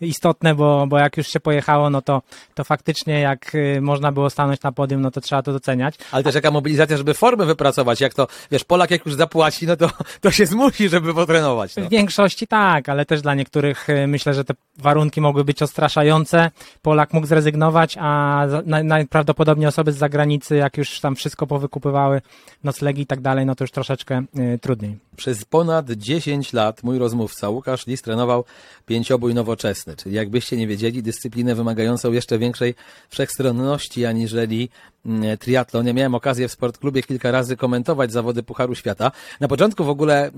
istotne, 0.00 0.54
bo, 0.54 0.86
bo 0.86 0.98
jak 0.98 1.16
już 1.16 1.28
się 1.28 1.40
pojechało, 1.40 1.90
no 1.90 2.02
to, 2.02 2.22
to 2.54 2.64
faktycznie 2.64 3.20
jak 3.20 3.54
y, 3.54 3.80
można 3.80 4.12
było 4.12 4.30
stanąć 4.30 4.62
na 4.62 4.72
podium, 4.72 5.00
no 5.00 5.10
to 5.10 5.20
trzeba 5.20 5.42
to 5.42 5.52
doceniać. 5.52 5.94
Ale 6.12 6.22
też 6.22 6.34
jaka 6.34 6.50
mobilizacja, 6.50 6.96
żeby 6.96 7.14
formę 7.14 7.46
wypracować, 7.46 8.00
jak 8.00 8.14
to, 8.14 8.26
wiesz, 8.50 8.64
Polak 8.64 8.90
jak 8.90 9.06
już 9.06 9.14
zapłaci, 9.14 9.66
no 9.66 9.76
to, 9.76 9.90
to 10.20 10.30
się 10.30 10.46
zmusi, 10.46 10.88
żeby 10.88 11.14
potrenować. 11.14 11.76
No. 11.76 11.84
W 11.84 11.88
większości 11.88 12.46
tak, 12.46 12.88
ale 12.88 13.04
też 13.04 13.22
dla 13.22 13.34
niektórych 13.34 13.86
myślę, 14.06 14.31
że 14.34 14.44
te 14.44 14.54
warunki 14.78 15.20
mogły 15.20 15.44
być 15.44 15.62
odstraszające. 15.62 16.50
Polak 16.82 17.12
mógł 17.12 17.26
zrezygnować, 17.26 17.96
a 18.00 18.46
najprawdopodobniej 18.84 19.66
osoby 19.66 19.92
z 19.92 19.96
zagranicy, 19.96 20.56
jak 20.56 20.76
już 20.76 21.00
tam 21.00 21.16
wszystko 21.16 21.46
powykupywały, 21.46 22.22
noclegi 22.64 23.02
i 23.02 23.06
tak 23.06 23.20
dalej, 23.20 23.46
no 23.46 23.54
to 23.54 23.64
już 23.64 23.70
troszeczkę 23.70 24.24
y, 24.38 24.58
trudniej. 24.58 24.98
Przez 25.16 25.44
ponad 25.44 25.90
10 25.90 26.52
lat 26.52 26.82
mój 26.82 26.98
rozmówca 26.98 27.48
Łukasz 27.48 27.86
Lis 27.86 28.02
trenował 28.02 28.44
pięciobój 28.86 29.34
nowoczesny, 29.34 29.96
czyli 29.96 30.14
jakbyście 30.14 30.56
nie 30.56 30.66
wiedzieli, 30.66 31.02
dyscyplinę 31.02 31.54
wymagającą 31.54 32.12
jeszcze 32.12 32.38
większej 32.38 32.74
wszechstronności 33.08 34.06
aniżeli 34.06 34.68
mm, 35.06 35.38
triatlon. 35.38 35.86
Ja 35.86 35.92
miałem 35.92 36.14
okazję 36.14 36.48
w 36.48 36.52
sportklubie 36.52 37.02
kilka 37.02 37.30
razy 37.30 37.56
komentować 37.56 38.12
zawody 38.12 38.42
Pucharu 38.42 38.74
Świata. 38.74 39.12
Na 39.40 39.48
początku 39.48 39.84
w 39.84 39.88
ogóle 39.88 40.30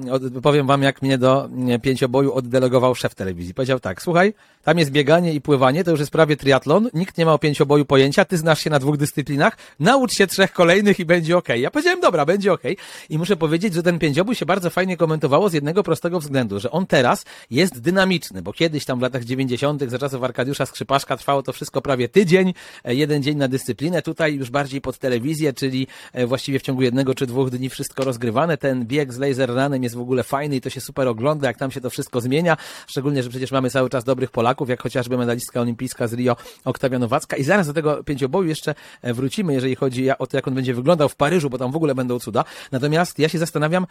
powiem 0.42 0.66
wam, 0.66 0.82
jak 0.82 1.02
mnie 1.02 1.18
do 1.18 1.44
mm, 1.44 1.80
pięcioboju 1.80 2.32
oddelegował 2.32 2.94
szef 2.94 3.14
telewizji. 3.14 3.54
Powiedział 3.54 3.80
tak, 3.80 4.02
słuchaj, 4.02 4.34
tam 4.64 4.78
jest 4.78 4.90
bieganie 4.90 5.34
i 5.34 5.40
pływanie, 5.40 5.84
to 5.84 5.90
już 5.90 6.00
jest 6.00 6.12
prawie 6.12 6.36
triatlon, 6.36 6.90
nikt 6.94 7.18
nie 7.18 7.24
ma 7.24 7.32
o 7.32 7.38
pięcioboju 7.38 7.84
pojęcia, 7.84 8.24
ty 8.24 8.36
znasz 8.36 8.60
się 8.60 8.70
na 8.70 8.78
dwóch 8.78 8.96
dyscyplinach, 8.96 9.56
naucz 9.80 10.12
się 10.12 10.26
trzech 10.26 10.52
kolejnych 10.52 11.00
i 11.00 11.04
będzie 11.04 11.36
ok. 11.36 11.48
Ja 11.48 11.70
powiedziałem, 11.70 12.00
dobra, 12.00 12.24
będzie 12.24 12.52
ok. 12.52 12.62
I 13.10 13.18
muszę 13.18 13.36
powiedzieć, 13.36 13.74
że 13.74 13.82
ten 13.82 13.98
pięciobój 13.98 14.34
się 14.34 14.46
bardzo 14.46 14.63
fajnie 14.70 14.96
komentowało 14.96 15.48
z 15.48 15.52
jednego 15.52 15.82
prostego 15.82 16.20
względu, 16.20 16.60
że 16.60 16.70
on 16.70 16.86
teraz 16.86 17.24
jest 17.50 17.80
dynamiczny, 17.80 18.42
bo 18.42 18.52
kiedyś 18.52 18.84
tam 18.84 18.98
w 18.98 19.02
latach 19.02 19.24
90. 19.24 19.82
za 19.82 19.98
czasów 19.98 20.22
Arkadiusza 20.22 20.66
Skrzypaszka 20.66 21.16
trwało 21.16 21.42
to 21.42 21.52
wszystko 21.52 21.82
prawie 21.82 22.08
tydzień, 22.08 22.54
e, 22.84 22.94
jeden 22.94 23.22
dzień 23.22 23.36
na 23.36 23.48
dyscyplinę, 23.48 24.02
tutaj 24.02 24.34
już 24.34 24.50
bardziej 24.50 24.80
pod 24.80 24.98
telewizję, 24.98 25.52
czyli 25.52 25.86
e, 26.12 26.26
właściwie 26.26 26.58
w 26.58 26.62
ciągu 26.62 26.82
jednego 26.82 27.14
czy 27.14 27.26
dwóch 27.26 27.50
dni 27.50 27.70
wszystko 27.70 28.04
rozgrywane. 28.04 28.56
Ten 28.56 28.86
bieg 28.86 29.12
z 29.12 29.18
laser 29.18 29.48
runem 29.48 29.82
jest 29.82 29.94
w 29.94 30.00
ogóle 30.00 30.22
fajny 30.22 30.56
i 30.56 30.60
to 30.60 30.70
się 30.70 30.80
super 30.80 31.08
ogląda, 31.08 31.48
jak 31.48 31.58
tam 31.58 31.70
się 31.70 31.80
to 31.80 31.90
wszystko 31.90 32.20
zmienia, 32.20 32.56
szczególnie, 32.86 33.22
że 33.22 33.30
przecież 33.30 33.52
mamy 33.52 33.70
cały 33.70 33.90
czas 33.90 34.04
dobrych 34.04 34.30
Polaków, 34.30 34.68
jak 34.68 34.82
chociażby 34.82 35.18
medalistka 35.18 35.60
olimpijska 35.60 36.08
z 36.08 36.12
Rio, 36.12 36.36
Oktawia 36.64 36.98
Nowacka 36.98 37.36
i 37.36 37.44
zaraz 37.44 37.66
do 37.66 37.72
tego 37.72 38.04
pięcioboju 38.04 38.48
jeszcze 38.48 38.74
e, 39.02 39.14
wrócimy, 39.14 39.52
jeżeli 39.52 39.74
chodzi 39.74 40.10
o 40.10 40.26
to, 40.26 40.36
jak 40.36 40.48
on 40.48 40.54
będzie 40.54 40.74
wyglądał 40.74 41.08
w 41.08 41.16
Paryżu, 41.16 41.50
bo 41.50 41.58
tam 41.58 41.72
w 41.72 41.76
ogóle 41.76 41.94
będą 41.94 42.18
cuda. 42.18 42.44
Natomiast 42.72 43.18
ja 43.18 43.28
się 43.28 43.38
zastanawiam, 43.38 43.86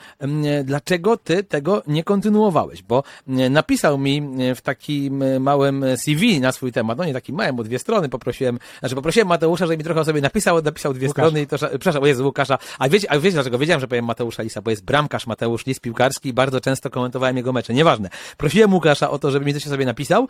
dlaczego 0.64 1.18
ty 1.18 1.44
tego 1.44 1.84
nie 1.88 2.04
kontynuowałeś, 2.04 2.84
bo 2.84 3.04
napisał 3.28 3.98
mi 3.98 4.22
w 4.56 4.62
takim 4.62 5.40
małym 5.40 5.86
CV 5.98 6.40
na 6.40 6.52
swój 6.52 6.72
temat, 6.72 6.98
no 6.98 7.06
nie 7.06 7.14
taki 7.14 7.34
małym, 7.34 7.56
bo 7.56 7.64
dwie 7.64 7.80
strony 7.80 8.10
poprosiłem, 8.10 8.60
znaczy 8.80 8.96
poprosiłem 8.96 9.28
Mateusza, 9.28 9.66
żeby 9.66 9.78
mi 9.78 9.84
trochę 9.84 10.02
o 10.02 10.06
sobie 10.06 10.22
napisał, 10.22 10.62
napisał 10.62 10.94
dwie 10.94 11.10
strony 11.10 11.42
i 11.42 11.48
to, 11.48 11.58
przepraszam, 11.58 12.02
bo 12.02 12.08
jest 12.08 12.22
Łukasza, 12.22 12.58
a 12.80 12.90
wiecie, 12.90 13.12
a 13.12 13.20
wiecie 13.20 13.34
dlaczego? 13.34 13.58
Wiedziałem, 13.58 13.82
że 13.82 13.88
powiem 13.88 14.06
Mateusza 14.06 14.44
Lisa, 14.44 14.62
bo 14.62 14.70
jest 14.70 14.86
bramkarz 14.86 15.28
Mateusz 15.28 15.66
Lis 15.66 15.80
piłkarski 15.80 16.30
i 16.30 16.34
bardzo 16.34 16.62
często 16.62 16.90
komentowałem 16.90 17.38
jego 17.38 17.54
mecze, 17.54 17.74
nieważne. 17.74 18.10
Prosiłem 18.38 18.74
Łukasza 18.74 19.10
o 19.10 19.20
to, 19.20 19.32
żeby 19.32 19.46
mi 19.46 19.54
coś 19.54 19.64
sobie 19.64 19.86
napisał, 19.86 20.28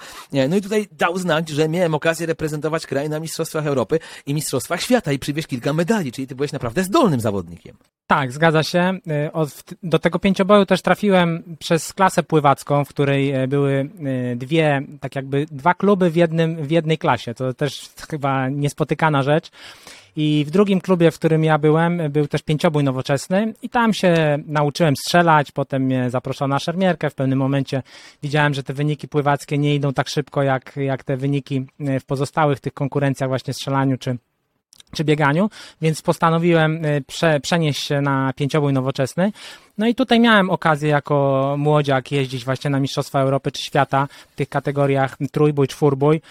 no 0.49 0.55
i 0.55 0.61
tutaj 0.61 0.87
dał 0.91 1.17
znać, 1.17 1.49
że 1.49 1.69
miałem 1.69 1.95
okazję 1.95 2.25
reprezentować 2.27 2.87
kraj 2.87 3.09
na 3.09 3.19
Mistrzostwach 3.19 3.67
Europy 3.67 3.99
i 4.25 4.33
Mistrzostwach 4.33 4.81
Świata 4.81 5.11
i 5.11 5.19
przywieźć 5.19 5.47
kilka 5.47 5.73
medali, 5.73 6.11
czyli 6.11 6.27
ty 6.27 6.35
byłeś 6.35 6.51
naprawdę 6.51 6.83
zdolnym 6.83 7.19
zawodnikiem. 7.19 7.77
Tak, 8.07 8.31
zgadza 8.31 8.63
się. 8.63 8.99
Do 9.83 9.99
tego 9.99 10.19
pięcioboju 10.23 10.65
też 10.65 10.81
trafiłem 10.81 11.43
przez 11.59 11.93
klasę 11.93 12.23
pływacką, 12.23 12.85
w 12.85 12.89
której 12.89 13.35
y, 13.43 13.47
były 13.47 13.89
y, 14.31 14.35
dwie, 14.35 14.81
tak 14.99 15.15
jakby 15.15 15.45
dwa 15.51 15.73
kluby 15.73 16.09
w, 16.09 16.15
jednym, 16.15 16.55
w 16.55 16.71
jednej 16.71 16.97
klasie. 16.97 17.33
To 17.33 17.53
też 17.53 17.89
chyba 18.09 18.49
niespotykana 18.49 19.23
rzecz. 19.23 19.51
I 20.15 20.45
w 20.47 20.51
drugim 20.51 20.81
klubie, 20.81 21.11
w 21.11 21.19
którym 21.19 21.43
ja 21.43 21.57
byłem, 21.57 22.01
był 22.09 22.27
też 22.27 22.41
pięciobój 22.41 22.83
nowoczesny 22.83 23.53
i 23.61 23.69
tam 23.69 23.93
się 23.93 24.39
nauczyłem 24.45 24.95
strzelać, 24.95 25.51
potem 25.51 25.81
mnie 25.81 26.09
zaproszono 26.09 26.55
na 26.55 26.59
szermierkę. 26.59 27.09
W 27.09 27.15
pewnym 27.15 27.39
momencie 27.39 27.83
widziałem, 28.23 28.53
że 28.53 28.63
te 28.63 28.73
wyniki 28.73 29.07
pływackie 29.07 29.57
nie 29.57 29.75
idą 29.75 29.93
tak 29.93 30.09
szybko, 30.09 30.43
jak, 30.43 30.75
jak 30.75 31.03
te 31.03 31.17
wyniki 31.17 31.65
w 31.79 32.05
pozostałych 32.05 32.59
tych 32.59 32.73
konkurencjach 32.73 33.29
właśnie 33.29 33.53
strzelaniu 33.53 33.97
czy 33.97 34.17
czy 34.93 35.03
bieganiu, 35.03 35.49
więc 35.81 36.01
postanowiłem 36.01 36.85
y, 36.85 37.03
prze, 37.07 37.39
przenieść 37.39 37.83
się 37.83 38.01
na 38.01 38.33
pięciobój 38.35 38.73
nowoczesny. 38.73 39.31
No 39.77 39.87
i 39.87 39.95
tutaj 39.95 40.19
miałem 40.19 40.49
okazję 40.49 40.89
jako 40.89 41.55
młodziak 41.57 42.11
jeździć 42.11 42.45
właśnie 42.45 42.69
na 42.69 42.79
Mistrzostwa 42.79 43.19
Europy 43.19 43.51
czy 43.51 43.61
Świata 43.61 44.07
w 44.31 44.35
tych 44.35 44.49
kategoriach 44.49 45.17
trójbój, 45.31 45.67
czwórbój. 45.67 46.21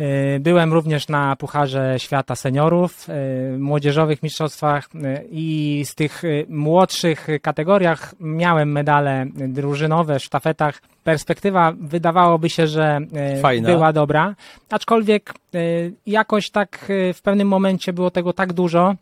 Y, 0.00 0.40
byłem 0.40 0.72
również 0.72 1.08
na 1.08 1.36
Pucharze 1.36 1.94
Świata 1.98 2.36
Seniorów, 2.36 3.08
y, 3.08 3.58
młodzieżowych 3.58 4.22
mistrzostwach 4.22 4.88
i 5.30 5.82
z 5.84 5.94
tych 5.94 6.22
młodszych 6.48 7.26
kategoriach 7.42 8.14
miałem 8.20 8.72
medale 8.72 9.26
drużynowe 9.34 10.18
w 10.18 10.24
sztafetach 10.24 10.80
perspektywa 11.04 11.72
wydawałoby 11.80 12.50
się, 12.50 12.66
że 12.66 12.98
e, 13.14 13.40
Fajna. 13.40 13.68
była 13.68 13.92
dobra, 13.92 14.34
aczkolwiek 14.70 15.34
e, 15.54 15.58
jakoś 16.06 16.50
tak 16.50 16.86
e, 16.88 17.14
w 17.14 17.22
pewnym 17.22 17.48
momencie 17.48 17.92
było 17.92 18.10
tego 18.10 18.32
tak 18.32 18.52
dużo, 18.52 18.94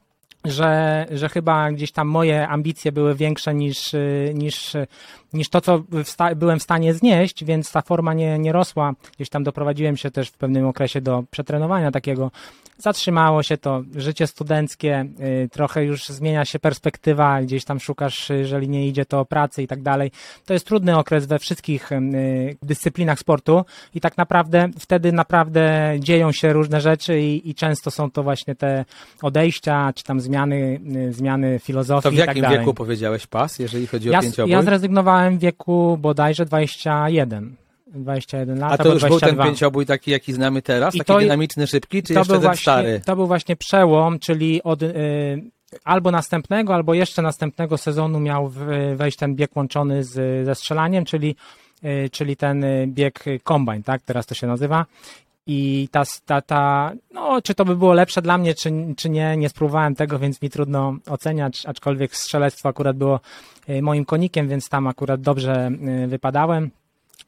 że, 0.45 1.07
że 1.11 1.29
chyba 1.29 1.73
gdzieś 1.73 1.93
tam 1.93 2.09
moje 2.09 2.49
ambicje 2.49 2.93
były 2.93 3.15
większe 3.15 3.55
niż, 3.55 3.95
niż, 4.35 4.73
niż 5.33 5.49
to, 5.49 5.61
co 5.61 5.83
byłem 6.37 6.59
w 6.59 6.63
stanie 6.63 6.95
znieść, 6.95 7.45
więc 7.45 7.73
ta 7.73 7.83
forma 7.83 8.15
nie, 8.15 8.39
nie 8.39 8.53
rosła. 8.53 8.93
Gdzieś 9.17 9.29
tam 9.29 9.45
doprowadziłem 9.45 9.97
się 9.97 10.11
też 10.11 10.29
w 10.29 10.37
pewnym 10.39 10.67
okresie 10.67 11.01
do 11.01 11.25
przetrenowania 11.31 11.91
takiego 11.91 12.31
zatrzymało 12.83 13.43
się 13.43 13.57
to 13.57 13.83
życie 13.97 14.27
studenckie, 14.27 15.07
y, 15.45 15.49
trochę 15.49 15.85
już 15.85 16.09
zmienia 16.09 16.45
się 16.45 16.59
perspektywa, 16.59 17.43
gdzieś 17.43 17.65
tam 17.65 17.81
szukasz, 17.81 18.31
jeżeli 18.31 18.69
nie 18.69 18.89
idzie 18.89 19.05
to 19.05 19.25
pracy 19.25 19.63
i 19.63 19.67
tak 19.67 19.83
dalej. 19.83 20.11
To 20.47 20.53
jest 20.53 20.67
trudny 20.67 20.99
okres 20.99 21.27
we 21.27 21.39
wszystkich 21.39 21.93
y, 21.93 22.57
dyscyplinach 22.63 23.19
sportu 23.19 23.65
i 23.95 24.01
tak 24.01 24.17
naprawdę 24.17 24.69
wtedy 24.79 25.13
naprawdę 25.13 25.95
dzieją 25.99 26.33
się 26.33 26.53
różne 26.53 26.81
rzeczy 26.81 27.21
i, 27.21 27.51
i 27.51 27.55
często 27.55 27.91
są 27.91 28.11
to 28.11 28.23
właśnie 28.23 28.55
te 28.55 28.85
odejścia, 29.23 29.93
czy 29.95 30.05
tam 30.05 30.21
zmiany, 30.21 30.81
y, 30.97 31.13
zmiany 31.13 31.59
filozofii 31.59 32.03
To 32.03 32.11
w 32.11 32.15
jakim 32.15 32.35
tak 32.35 32.43
dalej. 32.43 32.59
wieku 32.59 32.75
powiedziałeś 32.75 33.27
pas, 33.27 33.59
jeżeli 33.59 33.87
chodzi 33.87 34.09
ja, 34.09 34.19
o 34.19 34.23
pięciobój? 34.23 34.53
Ja 34.53 34.63
zrezygnowałem 34.63 35.39
w 35.39 35.41
wieku 35.41 35.99
bodajże 36.01 36.47
21. 36.47 37.57
21 37.95 38.59
lat. 38.59 38.73
A 38.73 38.85
to 38.85 38.93
już 38.93 39.03
22. 39.03 39.09
był 39.09 39.37
ten 39.37 39.47
pięciobój 39.47 39.87
taki, 39.87 40.11
jaki 40.11 40.33
znamy 40.33 40.63
teraz? 40.63 40.95
I 40.95 40.99
taki 40.99 41.09
to, 41.09 41.19
dynamiczny, 41.19 41.67
szybki, 41.67 42.03
czy 42.03 42.13
jeszcze 42.13 42.33
ten 42.33 42.43
właśnie, 42.43 42.63
stary? 42.63 43.01
To 43.05 43.17
był 43.17 43.27
właśnie 43.27 43.57
przełom, 43.57 44.19
czyli 44.19 44.63
od 44.63 44.83
y, 44.83 45.43
albo 45.85 46.11
następnego, 46.11 46.75
albo 46.75 46.95
jeszcze 46.95 47.23
następnego 47.23 47.79
sezonu 47.79 48.21
miał 48.21 48.53
wejść 48.97 49.19
ten 49.19 49.35
bieg 49.35 49.57
łączony 49.57 50.05
z, 50.05 50.47
ze 50.47 50.55
strzelaniem, 50.55 51.05
czyli, 51.05 51.37
y, 51.85 52.11
czyli 52.11 52.37
ten 52.37 52.65
y, 52.65 52.87
bieg 52.87 53.25
kombine, 53.43 53.83
tak? 53.83 54.03
Teraz 54.03 54.27
to 54.27 54.35
się 54.35 54.47
nazywa. 54.47 54.87
I 55.47 55.89
ta, 55.91 56.03
ta, 56.27 56.41
ta, 56.41 56.93
no, 57.15 57.43
czy 57.43 57.55
to 57.55 57.65
by 57.65 57.77
było 57.77 57.93
lepsze 57.93 58.23
dla 58.23 58.39
mnie, 58.39 58.55
czy, 58.55 58.73
czy 58.97 59.11
nie, 59.11 59.37
nie 59.37 59.49
spróbowałem 59.49 59.95
tego, 59.95 60.19
więc 60.19 60.43
mi 60.43 60.51
trudno 60.51 60.97
oceniać, 61.07 61.67
aczkolwiek 61.67 62.17
strzelectwo 62.17 62.69
akurat 62.69 62.97
było 62.97 63.21
moim 63.83 64.05
konikiem, 64.05 64.49
więc 64.49 64.69
tam 64.69 64.87
akurat 64.87 65.21
dobrze 65.21 65.71
wypadałem. 66.09 66.71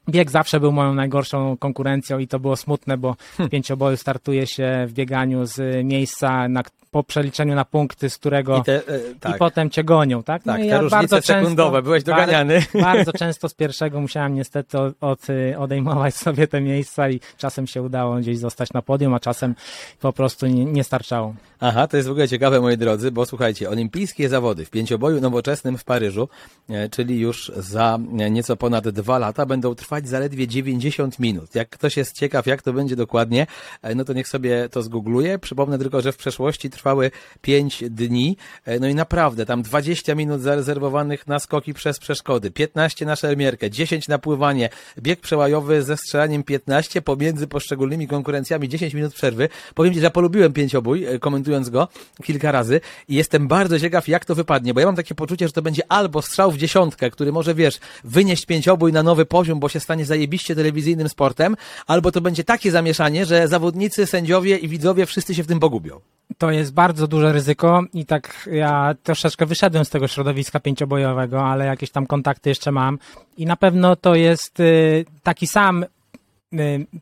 Bieg 0.09 0.31
zawsze 0.31 0.59
był 0.59 0.71
moją 0.71 0.93
najgorszą 0.93 1.57
konkurencją 1.57 2.19
i 2.19 2.27
to 2.27 2.39
było 2.39 2.55
smutne, 2.55 2.97
bo 2.97 3.15
hmm. 3.37 3.49
pięcioboju 3.49 3.97
startuje 3.97 4.47
się 4.47 4.85
w 4.87 4.93
bieganiu 4.93 5.45
z 5.45 5.85
miejsca, 5.85 6.47
na, 6.47 6.63
po 6.95 7.03
przeliczeniu 7.03 7.55
na 7.55 7.65
punkty, 7.65 8.09
z 8.09 8.17
którego 8.17 8.57
i, 8.57 8.63
te, 8.63 8.75
e, 8.87 8.99
tak. 9.19 9.35
i 9.35 9.39
potem 9.39 9.69
cię 9.69 9.83
gonią, 9.83 10.23
tak? 10.23 10.45
No 10.45 10.53
tak, 10.53 10.61
i 10.61 10.67
ja 10.67 10.89
bardzo 10.89 11.21
sekundowe, 11.21 11.81
byłeś 11.81 12.03
doganiany. 12.03 12.53
Bardzo, 12.53 12.79
bardzo 12.93 13.13
często 13.13 13.49
z 13.49 13.53
pierwszego 13.53 14.01
musiałem 14.01 14.35
niestety 14.35 14.79
od, 14.79 14.93
od, 15.01 15.27
odejmować 15.57 16.15
sobie 16.25 16.47
te 16.47 16.61
miejsca 16.61 17.09
i 17.09 17.19
czasem 17.37 17.67
się 17.67 17.81
udało 17.81 18.15
gdzieś 18.15 18.39
zostać 18.39 18.73
na 18.73 18.81
podium, 18.81 19.13
a 19.13 19.19
czasem 19.19 19.55
po 19.99 20.13
prostu 20.13 20.47
nie, 20.47 20.65
nie 20.65 20.83
starczało. 20.83 21.35
Aha, 21.59 21.87
to 21.87 21.97
jest 21.97 22.09
w 22.09 22.11
ogóle 22.11 22.27
ciekawe, 22.27 22.61
moi 22.61 22.77
drodzy, 22.77 23.11
bo 23.11 23.25
słuchajcie, 23.25 23.69
olimpijskie 23.69 24.29
zawody 24.29 24.65
w 24.65 24.69
pięcioboju 24.69 25.21
nowoczesnym 25.21 25.77
w 25.77 25.83
Paryżu, 25.83 26.29
e, 26.69 26.89
czyli 26.89 27.19
już 27.19 27.51
za 27.55 27.99
e, 28.19 28.31
nieco 28.31 28.57
ponad 28.57 28.89
dwa 28.89 29.19
lata, 29.19 29.45
będą 29.45 29.75
trwać 29.75 30.07
zaledwie 30.07 30.47
90 30.47 31.19
minut. 31.19 31.55
Jak 31.55 31.69
ktoś 31.69 31.97
jest 31.97 32.15
ciekaw, 32.15 32.45
jak 32.45 32.61
to 32.61 32.73
będzie 32.73 32.95
dokładnie, 32.95 33.47
e, 33.81 33.95
no 33.95 34.05
to 34.05 34.13
niech 34.13 34.27
sobie 34.27 34.69
to 34.69 34.81
zgoogluje. 34.81 35.39
Przypomnę 35.39 35.77
tylko, 35.77 36.01
że 36.01 36.11
w 36.11 36.17
przeszłości 36.17 36.69
trwały 36.85 37.11
5 37.41 37.83
dni, 37.89 38.37
no 38.79 38.87
i 38.87 38.95
naprawdę 38.95 39.45
tam 39.45 39.61
20 39.61 40.15
minut 40.15 40.41
zarezerwowanych 40.41 41.27
na 41.27 41.39
skoki 41.39 41.73
przez 41.73 41.99
przeszkody, 41.99 42.51
15 42.51 43.05
na 43.05 43.15
szermierkę, 43.15 43.71
10 43.71 44.07
na 44.07 44.19
pływanie, 44.19 44.69
bieg 44.99 45.19
przełajowy 45.19 45.83
ze 45.83 45.97
strzelaniem 45.97 46.43
15, 46.43 47.01
pomiędzy 47.01 47.47
poszczególnymi 47.47 48.07
konkurencjami 48.07 48.69
10 48.69 48.93
minut 48.93 49.13
przerwy. 49.13 49.49
Powiem 49.75 49.93
Ci, 49.93 49.99
że 49.99 50.11
polubiłem 50.11 50.53
pięciobój, 50.53 51.05
komentując 51.19 51.45
komentując 51.45 51.69
go 51.69 51.87
kilka 52.23 52.51
razy 52.51 52.81
i 53.07 53.15
jestem 53.15 53.47
bardzo 53.47 53.79
ciekaw, 53.79 54.07
jak 54.07 54.25
to 54.25 54.35
wypadnie, 54.35 54.73
bo 54.73 54.79
ja 54.79 54.85
mam 54.85 54.95
takie 54.95 55.15
poczucie, 55.15 55.47
że 55.47 55.53
to 55.53 55.61
będzie 55.61 55.91
albo 55.91 56.21
strzał 56.21 56.51
w 56.51 56.57
dziesiątkę, 56.57 57.11
który 57.11 57.31
może, 57.31 57.55
wiesz, 57.55 57.79
wynieść 58.03 58.45
pięciobój 58.45 58.93
na 58.93 59.03
nowy 59.03 59.25
poziom, 59.25 59.59
bo 59.59 59.69
się 59.69 59.79
stanie 59.79 60.05
zajebiście 60.05 60.55
telewizyjnym 60.55 61.09
sportem, 61.09 61.55
albo 61.87 62.11
to 62.11 62.21
będzie 62.21 62.43
takie 62.43 62.71
zamieszanie, 62.71 63.25
że 63.25 63.47
zawodnicy, 63.47 64.05
sędziowie 64.05 64.57
i 64.57 64.67
widzowie 64.67 65.05
wszyscy 65.05 65.35
się 65.35 65.43
w 65.43 65.47
tym 65.47 65.59
pogubią. 65.59 65.99
To 66.37 66.51
jest 66.51 66.73
bardzo 66.75 67.07
duże 67.07 67.33
ryzyko 67.33 67.81
i 67.93 68.05
tak 68.05 68.49
ja 68.51 68.95
troszeczkę 69.03 69.45
wyszedłem 69.45 69.85
z 69.85 69.89
tego 69.89 70.07
środowiska 70.07 70.59
pięciobojowego, 70.59 71.45
ale 71.45 71.65
jakieś 71.65 71.91
tam 71.91 72.07
kontakty 72.07 72.49
jeszcze 72.49 72.71
mam. 72.71 72.99
I 73.37 73.45
na 73.45 73.55
pewno 73.55 73.95
to 73.95 74.15
jest 74.15 74.59
y, 74.59 75.05
taki 75.23 75.47
sam 75.47 75.85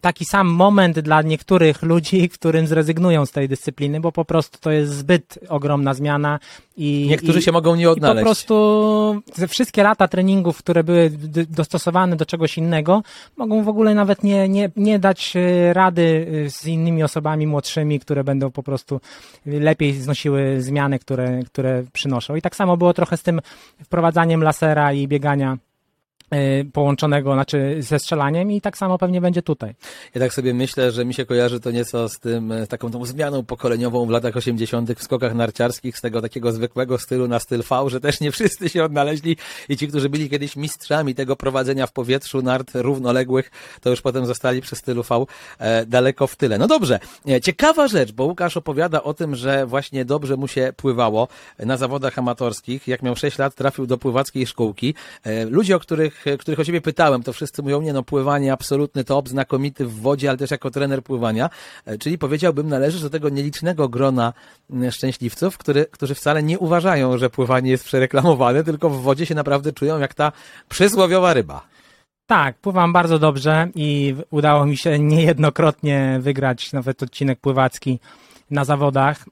taki 0.01 0.25
sam 0.25 0.47
moment 0.47 0.99
dla 0.99 1.21
niektórych 1.21 1.83
ludzi, 1.83 2.29
którym 2.35 2.67
zrezygnują 2.67 3.25
z 3.25 3.31
tej 3.31 3.49
dyscypliny, 3.49 3.99
bo 3.99 4.11
po 4.11 4.25
prostu 4.25 4.59
to 4.59 4.71
jest 4.71 4.93
zbyt 4.93 5.39
ogromna 5.49 5.93
zmiana 5.93 6.39
i 6.77 7.07
Niektórzy 7.09 7.39
i, 7.39 7.41
się 7.41 7.51
mogą 7.51 7.75
nie 7.75 7.83
i 7.83 7.85
po 7.85 7.91
odnaleźć. 7.91 8.23
prostu 8.23 9.21
ze 9.35 9.47
wszystkie 9.47 9.83
lata 9.83 10.07
treningów, 10.07 10.57
które 10.57 10.83
były 10.83 11.11
dostosowane 11.49 12.15
do 12.15 12.25
czegoś 12.25 12.57
innego, 12.57 13.03
mogą 13.37 13.63
w 13.63 13.67
ogóle 13.67 13.95
nawet 13.95 14.23
nie, 14.23 14.49
nie, 14.49 14.71
nie 14.75 14.99
dać 14.99 15.33
e, 15.35 15.73
rady 15.73 16.27
e, 16.45 16.49
z 16.49 16.65
innymi 16.65 17.03
osobami 17.03 17.47
młodszymi, 17.47 17.99
które 17.99 18.23
będą 18.23 18.51
po 18.51 18.63
prostu 18.63 19.01
lepiej 19.45 19.93
znosiły 19.93 20.61
zmiany, 20.61 20.99
które, 20.99 21.43
które 21.43 21.83
przynoszą. 21.93 22.35
I 22.35 22.41
tak 22.41 22.55
samo 22.55 22.77
było 22.77 22.93
trochę 22.93 23.17
z 23.17 23.23
tym 23.23 23.41
wprowadzaniem 23.83 24.43
lasera 24.43 24.93
i 24.93 25.07
biegania 25.07 25.57
połączonego, 26.73 27.33
znaczy 27.33 27.77
ze 27.79 27.99
strzelaniem 27.99 28.51
i 28.51 28.61
tak 28.61 28.77
samo 28.77 28.97
pewnie 28.97 29.21
będzie 29.21 29.41
tutaj. 29.41 29.73
Ja 30.15 30.21
tak 30.21 30.33
sobie 30.33 30.53
myślę, 30.53 30.91
że 30.91 31.05
mi 31.05 31.13
się 31.13 31.25
kojarzy 31.25 31.59
to 31.59 31.71
nieco 31.71 32.09
z 32.09 32.19
tym, 32.19 32.51
e, 32.51 32.65
z 32.65 32.69
taką 32.69 32.91
tą 32.91 33.05
zmianą 33.05 33.45
pokoleniową 33.45 34.05
w 34.05 34.09
latach 34.09 34.37
80. 34.37 34.99
w 34.99 35.03
skokach 35.03 35.33
narciarskich, 35.33 35.97
z 35.97 36.01
tego 36.01 36.21
takiego 36.21 36.51
zwykłego 36.51 36.97
stylu 36.97 37.27
na 37.27 37.39
styl 37.39 37.63
V, 37.69 37.89
że 37.89 37.99
też 37.99 38.19
nie 38.19 38.31
wszyscy 38.31 38.69
się 38.69 38.83
odnaleźli 38.83 39.37
i 39.69 39.77
ci, 39.77 39.87
którzy 39.87 40.09
byli 40.09 40.29
kiedyś 40.29 40.55
mistrzami 40.55 41.15
tego 41.15 41.35
prowadzenia 41.35 41.87
w 41.87 41.91
powietrzu 41.91 42.41
nart 42.41 42.71
równoległych, 42.73 43.51
to 43.81 43.89
już 43.89 44.01
potem 44.01 44.25
zostali 44.25 44.61
przy 44.61 44.75
stylu 44.75 45.03
V 45.03 45.25
e, 45.59 45.85
daleko 45.85 46.27
w 46.27 46.35
tyle. 46.35 46.57
No 46.57 46.67
dobrze, 46.67 46.99
e, 47.29 47.41
ciekawa 47.41 47.87
rzecz, 47.87 48.11
bo 48.11 48.23
Łukasz 48.23 48.57
opowiada 48.57 49.03
o 49.03 49.13
tym, 49.13 49.35
że 49.35 49.65
właśnie 49.65 50.05
dobrze 50.05 50.37
mu 50.37 50.47
się 50.47 50.73
pływało 50.77 51.27
na 51.59 51.77
zawodach 51.77 52.19
amatorskich. 52.19 52.87
Jak 52.87 53.01
miał 53.03 53.15
6 53.15 53.37
lat, 53.37 53.55
trafił 53.55 53.87
do 53.87 53.97
pływackiej 53.97 54.47
szkółki. 54.47 54.95
E, 55.23 55.45
Ludzie, 55.45 55.75
o 55.75 55.79
których, 55.79 56.22
e, 56.22 56.22
których 56.39 56.59
o 56.59 56.65
ciebie 56.65 56.81
pytałem, 56.81 57.23
to 57.23 57.33
wszyscy 57.33 57.63
mówią, 57.63 57.81
nie 57.81 57.93
no, 57.93 58.03
pływanie 58.03 58.53
absolutny 58.53 59.03
top, 59.03 59.29
znakomity 59.29 59.85
w 59.85 60.01
wodzie, 60.01 60.29
ale 60.29 60.37
też 60.37 60.51
jako 60.51 60.71
trener 60.71 61.03
pływania. 61.03 61.49
E, 61.85 61.97
Czyli 61.97 62.17
powiedziałbym, 62.17 62.69
należysz 62.69 63.01
do 63.01 63.09
tego 63.09 63.29
nielicznego 63.29 63.89
grona 63.89 64.33
szczęśliwców, 64.91 65.57
który, 65.57 65.85
którzy 65.85 66.15
wcale 66.15 66.43
nie 66.43 66.59
uważają, 66.59 67.17
że 67.17 67.29
pływanie 67.29 67.71
jest 67.71 67.85
przereklamowane, 67.85 68.63
tylko 68.63 68.89
w 68.89 69.01
wodzie 69.01 69.25
się 69.25 69.35
naprawdę 69.35 69.73
czują 69.73 69.99
jak 69.99 70.13
ta 70.13 70.31
przysłowiowa 70.69 71.33
ryba. 71.33 71.67
Tak, 72.25 72.57
pływam 72.57 72.93
bardzo 72.93 73.19
dobrze 73.19 73.67
i 73.75 74.15
udało 74.31 74.65
mi 74.65 74.77
się 74.77 74.99
niejednokrotnie 74.99 76.17
wygrać 76.21 76.73
nawet 76.73 77.03
odcinek 77.03 77.39
pływacki 77.39 77.99
na 78.51 78.65
zawodach, 78.65 79.25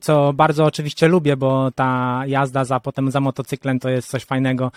co 0.00 0.32
bardzo 0.32 0.64
oczywiście 0.64 1.08
lubię, 1.08 1.36
bo 1.36 1.70
ta 1.70 2.22
jazda 2.26 2.64
za 2.64 2.80
potem 2.80 3.10
za 3.10 3.20
motocyklem 3.20 3.80
to 3.80 3.88
jest 3.88 4.08
coś 4.08 4.24
fajnego 4.24 4.72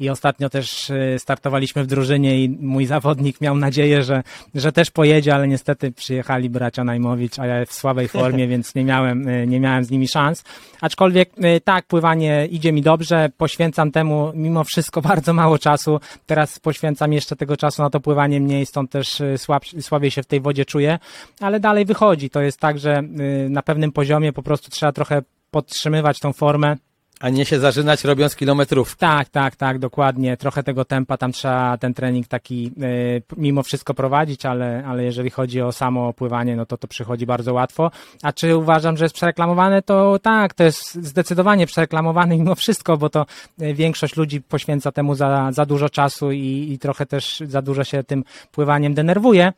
i 0.00 0.08
ostatnio 0.10 0.50
też 0.50 0.90
y, 0.90 1.16
startowaliśmy 1.18 1.84
w 1.84 1.86
drużynie 1.86 2.44
i 2.44 2.48
mój 2.48 2.86
zawodnik 2.86 3.40
miał 3.40 3.56
nadzieję, 3.56 4.02
że, 4.02 4.22
że 4.54 4.72
też 4.72 4.90
pojedzie, 4.90 5.34
ale 5.34 5.48
niestety 5.48 5.92
przyjechali 5.92 6.50
bracia 6.50 6.84
Najmowicz, 6.84 7.38
a 7.38 7.46
ja 7.46 7.66
w 7.66 7.72
słabej 7.72 8.08
formie, 8.08 8.48
więc 8.52 8.74
nie 8.74 8.84
miałem, 8.84 9.28
y, 9.28 9.46
nie 9.46 9.60
miałem 9.60 9.84
z 9.84 9.90
nimi 9.90 10.08
szans. 10.08 10.44
Aczkolwiek 10.80 11.30
y, 11.38 11.60
tak, 11.60 11.86
pływanie 11.86 12.46
idzie 12.50 12.72
mi 12.72 12.82
dobrze, 12.82 13.30
poświęcam 13.36 13.92
temu 13.92 14.32
mimo 14.34 14.64
wszystko 14.64 15.02
bardzo 15.10 15.32
mało 15.32 15.58
czasu. 15.58 16.00
Teraz 16.26 16.58
poświęcam 16.58 17.12
jeszcze 17.12 17.36
tego 17.36 17.56
czasu 17.56 17.82
na 17.82 17.90
to 17.90 18.00
pływanie 18.00 18.40
mniej, 18.40 18.66
stąd 18.66 18.90
też 18.90 19.20
y, 19.20 19.38
słab, 19.38 19.64
słabiej 19.80 20.10
się 20.10 20.22
w 20.22 20.26
tej 20.26 20.40
wodzie 20.40 20.64
czuję, 20.64 20.98
ale 21.40 21.60
dalej 21.60 21.84
wychodzi. 21.84 22.30
To 22.30 22.40
jest 22.40 22.60
tak, 22.60 22.78
że 22.78 23.02
y, 23.46 23.48
na 23.50 23.62
pewnym 23.62 23.92
poziomie 23.92 24.32
po 24.36 24.42
prostu 24.42 24.70
trzeba 24.70 24.92
trochę 24.92 25.22
podtrzymywać 25.50 26.18
tą 26.18 26.32
formę. 26.32 26.76
A 27.20 27.28
nie 27.28 27.44
się 27.44 27.58
zażynać 27.58 28.04
robiąc 28.04 28.36
kilometrów. 28.36 28.96
Tak, 28.96 29.28
tak, 29.28 29.56
tak, 29.56 29.78
dokładnie. 29.78 30.36
Trochę 30.36 30.62
tego 30.62 30.84
tempa 30.84 31.16
tam 31.16 31.32
trzeba 31.32 31.78
ten 31.78 31.94
trening 31.94 32.28
taki 32.28 32.72
y, 32.82 33.22
mimo 33.36 33.62
wszystko 33.62 33.94
prowadzić, 33.94 34.46
ale, 34.46 34.84
ale 34.86 35.04
jeżeli 35.04 35.30
chodzi 35.30 35.62
o 35.62 35.72
samo 35.72 36.12
pływanie, 36.12 36.56
no 36.56 36.66
to 36.66 36.76
to 36.76 36.88
przychodzi 36.88 37.26
bardzo 37.26 37.54
łatwo. 37.54 37.90
A 38.22 38.32
czy 38.32 38.56
uważam, 38.56 38.96
że 38.96 39.04
jest 39.04 39.14
przereklamowane? 39.14 39.82
To 39.82 40.18
tak, 40.18 40.54
to 40.54 40.64
jest 40.64 40.94
zdecydowanie 40.94 41.66
przereklamowane 41.66 42.36
mimo 42.36 42.54
wszystko, 42.54 42.96
bo 42.96 43.08
to 43.08 43.26
y, 43.62 43.74
większość 43.74 44.16
ludzi 44.16 44.40
poświęca 44.40 44.92
temu 44.92 45.14
za, 45.14 45.52
za 45.52 45.66
dużo 45.66 45.88
czasu 45.88 46.32
i, 46.32 46.68
i 46.72 46.78
trochę 46.78 47.06
też 47.06 47.42
za 47.46 47.62
dużo 47.62 47.84
się 47.84 48.04
tym 48.04 48.24
pływaniem 48.52 48.94
denerwuje. 48.94 49.52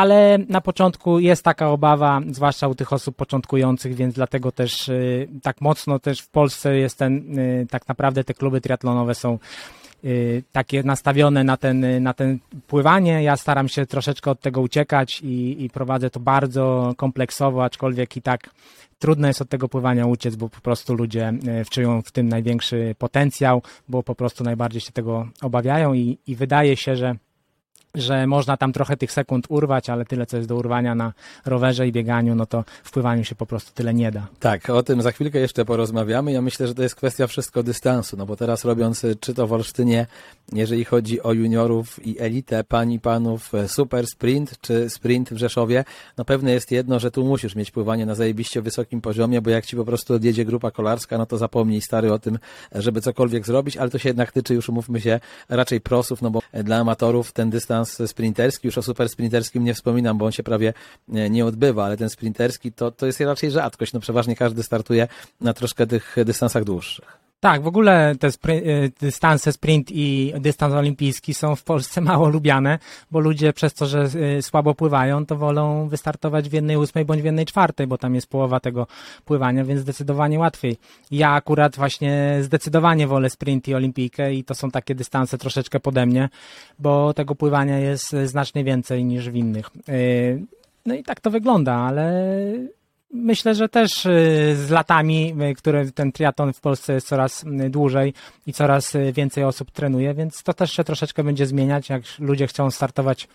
Ale 0.00 0.38
na 0.48 0.60
początku 0.60 1.18
jest 1.18 1.42
taka 1.42 1.70
obawa, 1.70 2.20
zwłaszcza 2.30 2.68
u 2.68 2.74
tych 2.74 2.92
osób 2.92 3.16
początkujących, 3.16 3.94
więc 3.94 4.14
dlatego 4.14 4.52
też 4.52 4.88
y, 4.88 5.28
tak 5.42 5.60
mocno 5.60 5.98
też 5.98 6.20
w 6.20 6.28
Polsce 6.28 6.76
jest 6.76 6.98
ten, 6.98 7.38
y, 7.38 7.66
tak 7.70 7.88
naprawdę 7.88 8.24
te 8.24 8.34
kluby 8.34 8.60
triatlonowe 8.60 9.14
są 9.14 9.38
y, 10.04 10.42
takie 10.52 10.82
nastawione 10.82 11.44
na 11.44 11.56
ten, 11.56 12.02
na 12.02 12.14
ten 12.14 12.38
pływanie. 12.66 13.22
Ja 13.22 13.36
staram 13.36 13.68
się 13.68 13.86
troszeczkę 13.86 14.30
od 14.30 14.40
tego 14.40 14.60
uciekać 14.60 15.20
i, 15.20 15.64
i 15.64 15.70
prowadzę 15.70 16.10
to 16.10 16.20
bardzo 16.20 16.94
kompleksowo, 16.96 17.64
aczkolwiek 17.64 18.16
i 18.16 18.22
tak 18.22 18.50
trudno 18.98 19.28
jest 19.28 19.42
od 19.42 19.48
tego 19.48 19.68
pływania 19.68 20.06
uciec, 20.06 20.36
bo 20.36 20.48
po 20.48 20.60
prostu 20.60 20.94
ludzie 20.94 21.32
y, 21.62 21.64
czują 21.70 22.02
w 22.02 22.12
tym 22.12 22.28
największy 22.28 22.94
potencjał, 22.98 23.62
bo 23.88 24.02
po 24.02 24.14
prostu 24.14 24.44
najbardziej 24.44 24.80
się 24.80 24.92
tego 24.92 25.28
obawiają 25.42 25.94
i, 25.94 26.18
i 26.26 26.36
wydaje 26.36 26.76
się, 26.76 26.96
że 26.96 27.14
że 27.94 28.26
można 28.26 28.56
tam 28.56 28.72
trochę 28.72 28.96
tych 28.96 29.12
sekund 29.12 29.46
urwać, 29.48 29.90
ale 29.90 30.04
tyle, 30.04 30.26
co 30.26 30.36
jest 30.36 30.48
do 30.48 30.56
urwania 30.56 30.94
na 30.94 31.12
rowerze 31.46 31.88
i 31.88 31.92
bieganiu, 31.92 32.34
no 32.34 32.46
to 32.46 32.64
w 32.84 32.90
pływaniu 32.90 33.24
się 33.24 33.34
po 33.34 33.46
prostu 33.46 33.72
tyle 33.74 33.94
nie 33.94 34.10
da. 34.10 34.26
Tak, 34.40 34.70
o 34.70 34.82
tym 34.82 35.02
za 35.02 35.12
chwilkę 35.12 35.38
jeszcze 35.38 35.64
porozmawiamy. 35.64 36.32
Ja 36.32 36.42
myślę, 36.42 36.66
że 36.66 36.74
to 36.74 36.82
jest 36.82 36.94
kwestia 36.94 37.26
wszystko 37.26 37.62
dystansu, 37.62 38.16
no 38.16 38.26
bo 38.26 38.36
teraz 38.36 38.64
robiąc 38.64 39.04
y, 39.04 39.16
czy 39.16 39.34
to 39.34 39.46
w 39.46 39.52
Olsztynie, 39.52 40.06
jeżeli 40.52 40.84
chodzi 40.84 41.22
o 41.22 41.32
juniorów 41.32 42.06
i 42.06 42.20
elitę, 42.20 42.64
pani, 42.64 43.00
panów, 43.00 43.54
e, 43.54 43.68
super 43.68 44.06
sprint 44.06 44.60
czy 44.60 44.90
sprint 44.90 45.30
w 45.30 45.36
Rzeszowie, 45.36 45.84
no 46.18 46.24
pewne 46.24 46.52
jest 46.52 46.70
jedno, 46.70 46.98
że 46.98 47.10
tu 47.10 47.24
musisz 47.24 47.54
mieć 47.54 47.70
pływanie 47.70 48.06
na 48.06 48.14
zajebiście 48.14 48.62
wysokim 48.62 49.00
poziomie, 49.00 49.42
bo 49.42 49.50
jak 49.50 49.66
ci 49.66 49.76
po 49.76 49.84
prostu 49.84 50.14
odjedzie 50.14 50.44
grupa 50.44 50.70
kolarska, 50.70 51.18
no 51.18 51.26
to 51.26 51.38
zapomnij 51.38 51.80
stary 51.80 52.12
o 52.12 52.18
tym, 52.18 52.38
żeby 52.74 53.00
cokolwiek 53.00 53.46
zrobić, 53.46 53.76
ale 53.76 53.90
to 53.90 53.98
się 53.98 54.08
jednak 54.08 54.32
tyczy, 54.32 54.54
już 54.54 54.68
umówmy 54.68 55.00
się, 55.00 55.20
raczej 55.48 55.80
prosów, 55.80 56.22
no 56.22 56.30
bo 56.30 56.40
dla 56.52 56.76
amatorów 56.76 57.32
ten 57.32 57.50
dystans 57.50 57.79
sprinterski, 57.84 58.68
już 58.68 58.78
o 58.78 58.82
super 58.82 59.08
sprinterskim 59.08 59.64
nie 59.64 59.74
wspominam, 59.74 60.18
bo 60.18 60.26
on 60.26 60.32
się 60.32 60.42
prawie 60.42 60.72
e, 61.14 61.30
nie 61.30 61.46
odbywa, 61.46 61.84
ale 61.84 61.96
ten 61.96 62.10
sprinterski 62.10 62.72
to, 62.72 62.90
to 62.90 63.06
jest 63.06 63.20
raczej 63.20 63.50
rzadkość, 63.50 63.92
no 63.92 64.00
przeważnie 64.00 64.36
każdy 64.36 64.62
startuje 64.62 65.08
na 65.40 65.52
troszkę 65.52 65.86
tych 65.86 66.16
dystansach 66.24 66.64
dłuższych. 66.64 67.29
Tak, 67.40 67.62
w 67.62 67.66
ogóle 67.66 68.14
te 68.20 68.28
spry- 68.28 68.62
y, 68.66 68.92
dystanse 69.00 69.52
sprint 69.52 69.90
i 69.90 70.32
dystans 70.40 70.74
olimpijski 70.74 71.34
są 71.34 71.56
w 71.56 71.64
Polsce 71.64 72.00
mało 72.10 72.28
lubiane, 72.28 72.78
bo 73.10 73.20
ludzie 73.20 73.52
przez 73.52 73.74
to, 73.74 73.86
że 73.86 74.08
y, 74.38 74.42
słabo 74.42 74.74
pływają, 74.74 75.26
to 75.26 75.36
wolą 75.36 75.88
wystartować 75.88 76.48
w 76.48 76.52
jednej 76.52 76.76
ósmej 76.76 77.04
bądź 77.04 77.22
w 77.22 77.24
jednej 77.24 77.46
czwartej, 77.46 77.86
bo 77.86 77.98
tam 77.98 78.14
jest 78.14 78.26
połowa 78.26 78.60
tego 78.60 78.86
pływania, 79.24 79.64
więc 79.64 79.80
zdecydowanie 79.80 80.38
łatwiej. 80.38 80.76
Ja 81.10 81.30
akurat 81.30 81.76
właśnie 81.76 82.38
zdecydowanie 82.40 83.06
wolę 83.06 83.30
sprint 83.30 83.68
i 83.68 83.74
olimpijkę 83.74 84.34
i 84.34 84.44
to 84.44 84.54
są 84.54 84.70
takie 84.70 84.94
dystanse 84.94 85.38
troszeczkę 85.38 85.80
pode 85.80 86.06
mnie, 86.06 86.28
bo 86.78 87.14
tego 87.14 87.34
pływania 87.34 87.78
jest 87.78 88.14
y, 88.14 88.28
znacznie 88.28 88.64
więcej 88.64 89.04
niż 89.04 89.30
w 89.30 89.34
innych. 89.34 89.70
No 90.86 90.94
i 90.94 91.02
tak 91.02 91.20
to 91.20 91.30
wygląda, 91.30 91.74
ale 91.74 92.22
Myślę, 93.12 93.54
że 93.54 93.68
też 93.68 94.06
y, 94.06 94.56
z 94.66 94.70
latami, 94.70 95.34
y, 95.50 95.54
które 95.54 95.90
ten 95.92 96.12
triatlon 96.12 96.52
w 96.52 96.60
Polsce 96.60 96.92
jest 96.92 97.06
coraz 97.06 97.44
y, 97.44 97.70
dłużej 97.70 98.14
i 98.46 98.52
coraz 98.52 98.96
więcej 99.12 99.44
osób 99.44 99.70
trenuje, 99.70 100.14
więc 100.14 100.42
to 100.42 100.54
też 100.54 100.72
się 100.72 100.84
troszeczkę 100.84 101.24
będzie 101.24 101.46
zmieniać. 101.46 101.88
Jak 101.88 102.02
ludzie 102.18 102.46
chcą 102.46 102.70
startować 102.70 103.28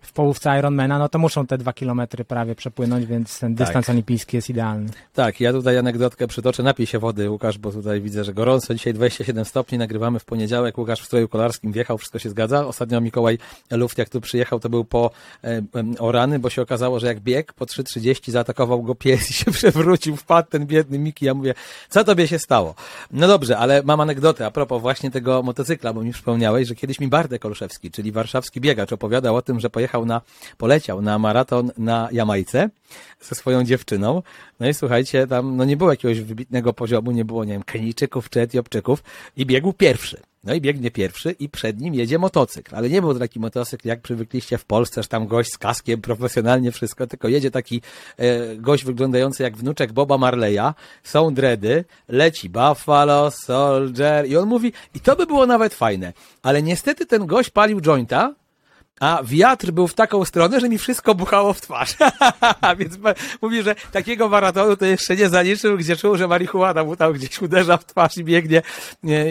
w 0.00 0.12
połówce 0.12 0.58
Ironmana, 0.58 0.98
no 0.98 1.08
to 1.08 1.18
muszą 1.18 1.46
te 1.46 1.58
dwa 1.58 1.72
kilometry 1.72 2.24
prawie 2.24 2.54
przepłynąć, 2.54 3.06
więc 3.06 3.38
ten 3.40 3.56
Tak. 3.56 3.66
dystans 3.66 3.90
olimpijski 3.90 4.36
jest 4.36 4.50
idealny. 4.50 4.90
Tak, 5.12 5.40
ja 5.40 5.52
tutaj 5.52 5.78
anegdotkę 5.78 6.26
przytoczę. 6.26 6.62
Napij 6.62 6.86
się 6.86 6.98
wody, 6.98 7.30
Łukasz, 7.30 7.58
bo 7.58 7.72
tutaj 7.72 8.00
widzę, 8.00 8.24
że 8.24 8.34
gorąco. 8.34 8.74
Dzisiaj 8.74 8.94
27 8.94 9.44
stopni, 9.44 9.78
nagrywamy 9.78 10.18
w 10.18 10.24
poniedziałek. 10.24 10.78
Łukasz 10.78 11.00
w 11.00 11.04
stroju 11.04 11.28
kolarskim 11.28 11.72
wjechał, 11.72 11.98
wszystko 11.98 12.18
się 12.18 12.30
zgadza. 12.30 12.66
Ostatnio 12.66 13.00
Mikołaj 13.00 13.38
Luft, 13.70 13.98
jak 13.98 14.08
tu 14.08 14.20
przyjechał, 14.20 14.60
to 14.60 14.68
był 14.68 14.84
po 14.84 15.10
e, 15.44 15.62
orany, 15.98 16.38
bo 16.38 16.50
się 16.50 16.62
okazało, 16.62 17.00
że 17.00 17.06
jak 17.06 17.20
biegł 17.20 17.52
po 17.56 17.64
3.30 17.64 18.30
zaatakował 18.30 18.82
go 18.82 18.94
pies 18.94 19.30
i 19.30 19.32
się 19.32 19.50
przewrócił, 19.58 20.16
wpadł 20.16 20.48
ten 20.50 20.66
biedny 20.66 20.98
Miki. 20.98 21.24
Ja 21.24 21.34
mówię, 21.34 21.54
co 21.88 22.04
tobie 22.04 22.28
się 22.28 22.38
stało? 22.38 22.74
No 23.10 23.28
dobrze, 23.28 23.58
ale 23.58 23.82
mam 23.82 24.00
anegdotę 24.00 24.46
a 24.46 24.50
propos 24.50 24.82
właśnie 24.82 25.10
tego 25.10 25.42
motocykla, 25.42 25.92
bo 25.92 26.02
mi 26.02 26.12
przypomniałeś, 26.12 26.68
że 26.68 26.74
kiedyś 26.74 27.00
mi 27.00 27.08
Bardek 27.08 27.44
Olszewski, 27.44 27.90
czyli 27.90 28.12
warszawski 28.12 28.60
biegacz, 28.60 28.92
opowiadał 28.92 29.36
o 29.36 29.42
tym, 29.42 29.60
że 29.60 29.70
pojechał 29.70 29.87
na, 30.06 30.20
poleciał 30.58 31.02
na 31.02 31.18
maraton 31.18 31.70
na 31.78 32.08
Jamajce 32.12 32.70
ze 33.20 33.34
swoją 33.34 33.64
dziewczyną. 33.64 34.22
No 34.60 34.68
i 34.68 34.74
słuchajcie, 34.74 35.26
tam 35.26 35.56
no 35.56 35.64
nie 35.64 35.76
było 35.76 35.90
jakiegoś 35.90 36.20
wybitnego 36.20 36.72
poziomu, 36.72 37.10
nie 37.10 37.24
było, 37.24 37.44
nie 37.44 37.52
wiem, 37.52 37.62
Kenijczyków 37.62 38.30
czy 38.30 38.40
Etiopczyków 38.40 39.02
i 39.36 39.46
biegł 39.46 39.72
pierwszy. 39.72 40.20
No 40.44 40.54
i 40.54 40.60
biegnie 40.60 40.90
pierwszy 40.90 41.30
i 41.30 41.48
przed 41.48 41.80
nim 41.80 41.94
jedzie 41.94 42.18
motocykl, 42.18 42.76
ale 42.76 42.90
nie 42.90 43.00
był 43.00 43.12
to 43.12 43.18
taki 43.18 43.40
motocykl, 43.40 43.88
jak 43.88 44.00
przywykliście 44.00 44.58
w 44.58 44.64
Polsce, 44.64 45.02
że 45.02 45.08
tam 45.08 45.26
gość 45.26 45.52
z 45.52 45.58
kaskiem, 45.58 46.00
profesjonalnie 46.00 46.72
wszystko, 46.72 47.06
tylko 47.06 47.28
jedzie 47.28 47.50
taki 47.50 47.80
e, 48.16 48.56
gość 48.56 48.84
wyglądający 48.84 49.42
jak 49.42 49.56
wnuczek 49.56 49.92
Boba 49.92 50.18
Marleya, 50.18 50.72
są 51.02 51.34
dredy, 51.34 51.84
leci 52.08 52.50
Buffalo, 52.50 53.30
Soldier 53.30 54.26
i 54.28 54.36
on 54.36 54.48
mówi, 54.48 54.72
i 54.94 55.00
to 55.00 55.16
by 55.16 55.26
było 55.26 55.46
nawet 55.46 55.74
fajne, 55.74 56.12
ale 56.42 56.62
niestety 56.62 57.06
ten 57.06 57.26
gość 57.26 57.50
palił 57.50 57.80
jointa, 57.80 58.34
a 59.00 59.20
wiatr 59.24 59.70
był 59.70 59.88
w 59.88 59.94
taką 59.94 60.24
stronę, 60.24 60.60
że 60.60 60.68
mi 60.68 60.78
wszystko 60.78 61.14
buchało 61.14 61.52
w 61.52 61.60
twarz. 61.60 61.96
Więc 62.78 62.98
mówi, 63.42 63.62
że 63.62 63.74
takiego 63.92 64.28
maratonu 64.28 64.76
to 64.76 64.84
jeszcze 64.84 65.16
nie 65.16 65.28
zaliczył, 65.28 65.78
gdzie 65.78 65.96
czuł, 65.96 66.16
że 66.16 66.28
marihuana 66.28 66.84
mu 66.84 66.96
tam 66.96 67.12
gdzieś 67.12 67.42
uderza 67.42 67.76
w 67.76 67.84
twarz 67.84 68.16
i 68.16 68.24
biegnie 68.24 68.62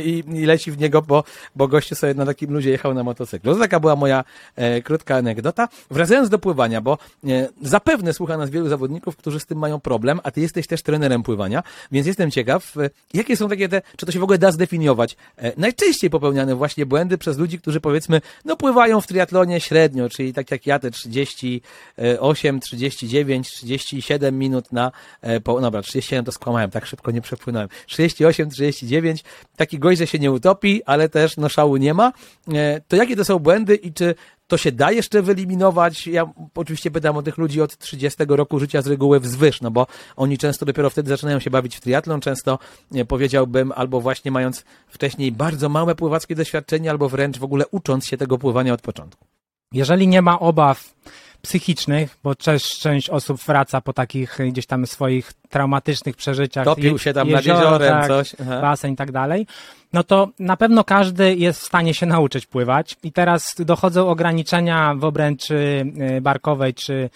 i, 0.05 0.23
i 0.27 0.45
leci 0.45 0.71
w 0.71 0.77
niego, 0.77 1.01
bo, 1.01 1.23
bo 1.55 1.67
gościu 1.67 1.95
sobie 1.95 2.13
na 2.13 2.25
takim 2.25 2.53
luzie 2.53 2.69
jechał 2.69 2.93
na 2.93 3.03
motocyklu. 3.03 3.53
To 3.53 3.59
taka 3.59 3.79
była 3.79 3.95
moja 3.95 4.23
e, 4.55 4.81
krótka 4.81 5.15
anegdota. 5.15 5.67
Wracając 5.91 6.29
do 6.29 6.39
pływania, 6.39 6.81
bo 6.81 6.97
e, 7.27 7.49
zapewne 7.61 8.13
słucha 8.13 8.37
nas 8.37 8.49
wielu 8.49 8.69
zawodników, 8.69 9.17
którzy 9.17 9.39
z 9.39 9.45
tym 9.45 9.57
mają 9.57 9.79
problem, 9.79 10.19
a 10.23 10.31
ty 10.31 10.41
jesteś 10.41 10.67
też 10.67 10.81
trenerem 10.81 11.23
pływania, 11.23 11.63
więc 11.91 12.07
jestem 12.07 12.31
ciekaw, 12.31 12.77
e, 12.77 12.89
jakie 13.13 13.37
są 13.37 13.49
takie 13.49 13.69
te, 13.69 13.81
czy 13.97 14.05
to 14.05 14.11
się 14.11 14.19
w 14.19 14.23
ogóle 14.23 14.37
da 14.37 14.51
zdefiniować, 14.51 15.17
e, 15.37 15.51
najczęściej 15.57 16.09
popełniane 16.09 16.55
właśnie 16.55 16.85
błędy 16.85 17.17
przez 17.17 17.37
ludzi, 17.37 17.59
którzy 17.59 17.81
powiedzmy, 17.81 18.21
no 18.45 18.55
pływają 18.55 19.01
w 19.01 19.07
triatlonie 19.07 19.56
średnio, 19.59 20.09
czyli 20.09 20.33
tak 20.33 20.51
jak 20.51 20.67
ja 20.67 20.79
te 20.79 20.91
38, 20.91 22.59
39, 22.59 23.51
37 23.51 24.39
minut 24.39 24.71
na, 24.71 24.91
e, 25.21 25.39
po, 25.39 25.61
dobra, 25.61 25.81
37 25.81 26.25
to 26.25 26.31
skłamałem, 26.31 26.71
tak 26.71 26.85
szybko 26.85 27.11
nie 27.11 27.21
przepłynąłem, 27.21 27.69
38, 27.87 28.49
39, 28.49 29.23
taki 29.55 29.79
gość, 29.79 29.99
że 29.99 30.07
się 30.07 30.19
nie 30.19 30.31
utopi, 30.31 30.83
ale 30.83 31.09
też 31.09 31.37
no 31.37 31.49
szału 31.49 31.77
nie 31.77 31.93
ma, 31.93 32.13
e, 32.53 32.81
to 32.87 32.95
jakie 32.95 33.15
to 33.15 33.25
są 33.25 33.39
błędy 33.39 33.75
i 33.75 33.93
czy 33.93 34.15
to 34.47 34.57
się 34.57 34.71
da 34.71 34.91
jeszcze 34.91 35.21
wyeliminować. 35.21 36.07
Ja 36.07 36.31
oczywiście 36.55 36.91
pytam 36.91 37.17
o 37.17 37.23
tych 37.23 37.37
ludzi 37.37 37.61
od 37.61 37.77
30 37.77 38.23
roku 38.27 38.59
życia 38.59 38.81
z 38.81 38.87
reguły 38.87 39.19
wzwyż, 39.19 39.61
no 39.61 39.71
bo 39.71 39.87
oni 40.15 40.37
często 40.37 40.65
dopiero 40.65 40.89
wtedy 40.89 41.09
zaczynają 41.09 41.39
się 41.39 41.49
bawić 41.49 41.75
w 41.75 41.81
triatlon, 41.81 42.21
często 42.21 42.59
powiedziałbym, 43.07 43.71
albo 43.75 44.01
właśnie 44.01 44.31
mając 44.31 44.65
wcześniej 44.87 45.31
bardzo 45.31 45.69
małe 45.69 45.95
pływackie 45.95 46.35
doświadczenie, 46.35 46.91
albo 46.91 47.09
wręcz 47.09 47.37
w 47.37 47.43
ogóle 47.43 47.65
ucząc 47.71 48.05
się 48.05 48.17
tego 48.17 48.37
pływania 48.37 48.73
od 48.73 48.81
początku. 48.81 49.36
Jeżeli 49.73 50.07
nie 50.07 50.21
ma 50.21 50.39
obaw 50.39 50.93
psychicznych, 51.41 52.17
bo 52.23 52.35
też 52.35 52.63
część 52.63 53.09
osób 53.09 53.41
wraca 53.41 53.81
po 53.81 53.93
takich 53.93 54.37
gdzieś 54.49 54.65
tam 54.65 54.87
swoich 54.87 55.33
traumatycznych 55.49 56.15
przeżyciach. 56.15 56.65
Topił 56.65 56.99
się 56.99 57.13
tam 57.13 57.27
jezioro, 57.27 57.59
nad 57.59 57.63
jeziorem, 57.63 57.89
tak, 57.89 58.07
coś. 58.07 58.35
Aha. 58.41 58.61
Basen 58.61 58.93
i 58.93 58.95
tak 58.95 59.11
dalej. 59.11 59.47
No 59.93 60.03
to 60.03 60.29
na 60.39 60.57
pewno 60.57 60.83
każdy 60.83 61.35
jest 61.35 61.61
w 61.61 61.65
stanie 61.65 61.93
się 61.93 62.05
nauczyć 62.05 62.45
pływać 62.45 62.95
i 63.03 63.11
teraz 63.11 63.55
dochodzą 63.59 64.09
ograniczenia 64.09 64.95
w 64.95 65.03
obręczy 65.03 65.85
y, 66.17 66.21
barkowej 66.21 66.73
czy 66.73 67.09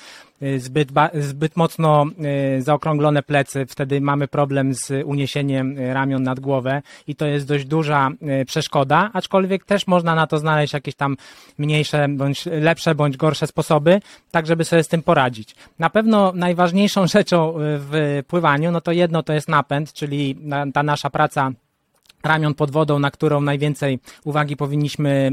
zbyt, 0.58 0.89
zbyt 1.13 1.58
mocno 1.58 2.06
y, 2.58 2.62
zaokrąglone 2.62 3.23
plecy, 3.23 3.65
wtedy 3.65 4.01
mamy 4.01 4.27
problem 4.27 4.73
z 4.73 5.06
uniesieniem 5.06 5.75
ramion 5.93 6.23
nad 6.23 6.39
głowę 6.39 6.82
i 7.08 7.15
to 7.15 7.25
jest 7.25 7.47
dość 7.47 7.65
duża 7.65 8.10
przeszkoda, 8.47 9.10
aczkolwiek 9.13 9.65
też 9.65 9.88
można 9.88 10.15
na 10.15 10.27
to 10.27 10.38
znaleźć 10.38 10.73
jakieś 10.73 10.95
tam 10.95 11.17
mniejsze, 11.58 12.08
bądź 12.10 12.45
lepsze, 12.45 12.95
bądź 12.95 13.17
gorsze 13.17 13.47
sposoby, 13.47 14.01
tak 14.32 14.47
żeby 14.47 14.65
sobie 14.65 14.84
z 14.84 14.88
tym 14.88 15.04
poradzić. 15.04 15.56
Na 15.80 15.89
pewno 15.89 16.32
najważniejszą 16.36 17.08
rzeczą 17.08 17.54
w 17.58 18.23
pływaniu, 18.27 18.71
no 18.71 18.82
to 18.82 18.91
jedno 18.91 19.23
to 19.23 19.34
jest 19.34 19.47
napęd, 19.47 19.93
czyli 19.93 20.38
ta 20.73 20.84
nasza 20.84 21.10
praca 21.10 21.51
ramion 22.23 22.53
pod 22.53 22.71
wodą, 22.71 22.99
na 22.99 23.12
którą 23.12 23.41
najwięcej 23.41 23.99
uwagi 24.23 24.55
powinniśmy 24.55 25.31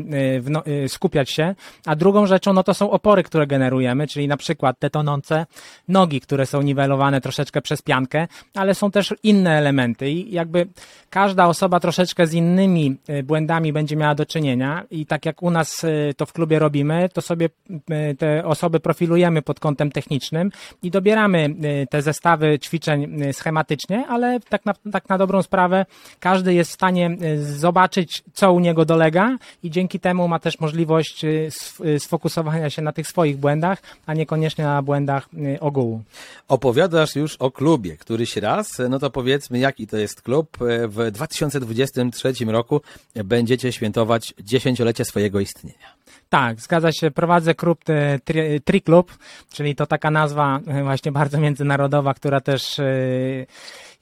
y, 0.67 0.85
y, 0.85 0.89
skupiać 0.89 1.31
się, 1.31 1.55
a 1.87 1.97
drugą 1.97 2.27
rzeczą 2.27 2.53
no 2.53 2.63
to 2.63 2.75
są 2.75 2.91
opory, 2.91 3.23
które 3.23 3.47
generujemy, 3.47 4.07
czyli 4.07 4.29
na 4.29 4.37
przykład 4.37 4.79
te 4.79 4.91
tonące 4.91 5.47
nogi, 5.89 6.21
które 6.21 6.47
są 6.47 6.63
niwelowane 6.63 7.21
troszeczkę 7.21 7.63
przez 7.63 7.83
piankę, 7.83 8.29
ale 8.55 8.75
są 8.75 8.91
też 8.91 9.15
inne 9.23 9.59
elementy 9.59 10.11
i 10.11 10.33
jakby 10.33 10.67
każda 11.11 11.47
osoba 11.47 11.81
troszeczkę 11.81 12.27
z 12.27 12.35
innymi 12.35 12.97
y, 13.09 13.23
błędami 13.23 13.73
będzie 13.73 13.97
miała 13.97 14.15
do 14.15 14.27
czynienia 14.27 14.85
i 14.91 15.07
tak 15.07 15.27
jak 15.27 15.43
u 15.43 15.51
nas 15.51 15.87
to 16.17 16.27
w 16.27 16.33
klubie 16.33 16.59
robimy, 16.59 17.09
to 17.13 17.23
sobie 17.23 17.49
te 18.19 18.45
osoby 18.45 18.81
profilujemy 18.81 19.43
pod 19.43 19.61
kątem 19.61 19.93
technicznym 19.93 20.51
i 20.83 20.91
dobieramy 20.91 21.55
te 21.91 22.03
zestawy 22.03 22.59
ćwiczeń 22.59 23.21
schematycznie, 23.33 24.07
ale 24.09 24.41
tak 24.41 24.67
na, 24.67 24.75
tak 24.93 25.09
na 25.09 25.19
dobrą 25.19 25.43
sprawę 25.43 25.87
każdy 26.21 26.55
jest 26.55 26.78
stanie 26.79 27.17
y, 27.23 27.45
zobaczyć, 27.59 28.23
co 28.33 28.53
u 28.53 28.61
niego 28.61 28.85
dolega 28.85 29.39
i 29.63 29.71
dzięki 29.71 30.01
temu 30.01 30.29
ma 30.29 30.39
też 30.39 30.61
możliwość 30.61 31.25
y, 31.25 31.51
y, 31.85 32.01
sfokusowania 32.01 32.71
się 32.71 32.83
na 32.83 32.93
tych 32.93 33.09
swoich 33.09 33.37
błędach, 33.37 33.83
a 34.07 34.15
niekoniecznie 34.15 34.65
na 34.65 34.83
błędach 34.83 35.29
ogółu. 35.61 36.03
Opowiadasz 36.49 37.17
już 37.17 37.37
o 37.37 37.51
klubie 37.51 37.97
któryś 37.97 38.37
raz, 38.37 38.79
no 38.91 38.99
to 38.99 39.11
powiedzmy, 39.11 39.59
jaki 39.59 39.87
to 39.87 39.97
jest 39.97 40.23
klub. 40.23 40.57
W 40.89 41.11
2023 41.11 42.33
roku 42.47 42.81
będziecie 43.15 43.73
świętować 43.73 44.35
dziesięciolecie 44.41 45.05
swojego 45.05 45.41
istnienia. 45.41 45.98
Tak, 46.29 46.61
zgadza 46.61 46.93
się. 46.93 47.11
Prowadzę 47.11 47.55
klub 47.55 47.85
tri, 48.25 48.61
tri 48.61 48.83
Club, 48.83 49.19
czyli 49.53 49.75
to 49.75 49.87
taka 49.87 50.11
nazwa 50.11 50.61
właśnie 50.83 51.13
bardzo 51.13 51.41
międzynarodowa, 51.41 52.15
która 52.15 52.41
też 52.41 52.81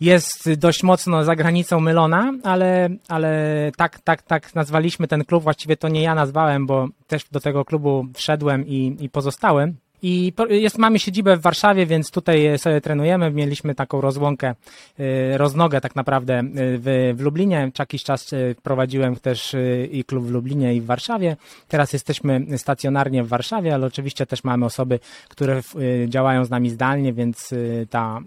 jest 0.00 0.52
dość 0.52 0.82
mocno 0.82 1.24
za 1.24 1.36
granicą 1.36 1.80
mylona, 1.80 2.32
ale, 2.42 2.88
ale 3.08 3.70
tak, 3.76 4.00
tak, 4.00 4.22
tak 4.22 4.54
nazwaliśmy 4.54 5.08
ten 5.08 5.24
klub. 5.24 5.42
Właściwie 5.42 5.76
to 5.76 5.88
nie 5.88 6.02
ja 6.02 6.14
nazwałem, 6.14 6.66
bo 6.66 6.88
też 7.06 7.24
do 7.32 7.40
tego 7.40 7.64
klubu 7.64 8.06
wszedłem 8.14 8.66
i, 8.66 8.96
i 9.00 9.10
pozostałem. 9.10 9.76
I 10.02 10.32
jest, 10.48 10.78
mamy 10.78 10.98
siedzibę 10.98 11.36
w 11.36 11.40
Warszawie, 11.40 11.86
więc 11.86 12.10
tutaj 12.10 12.58
sobie 12.58 12.80
trenujemy. 12.80 13.30
Mieliśmy 13.30 13.74
taką 13.74 14.00
rozłąkę, 14.00 14.54
y, 15.00 15.38
roznogę 15.38 15.80
tak 15.80 15.96
naprawdę 15.96 16.40
y, 16.40 16.44
w, 16.54 17.14
w 17.16 17.20
Lublinie. 17.20 17.70
Jakiś 17.78 18.04
czas 18.04 18.30
prowadziłem 18.62 19.16
też 19.16 19.56
i 19.90 20.04
klub 20.04 20.24
w 20.24 20.30
Lublinie 20.30 20.74
i 20.74 20.80
w 20.80 20.86
Warszawie. 20.86 21.36
Teraz 21.68 21.92
jesteśmy 21.92 22.46
stacjonarnie 22.56 23.24
w 23.24 23.28
Warszawie, 23.28 23.74
ale 23.74 23.86
oczywiście 23.86 24.26
też 24.26 24.44
mamy 24.44 24.64
osoby, 24.64 24.98
które 25.28 25.60
działają 26.06 26.44
z 26.44 26.50
nami 26.50 26.70
zdalnie, 26.70 27.12
więc 27.12 27.54
ta, 27.90 28.20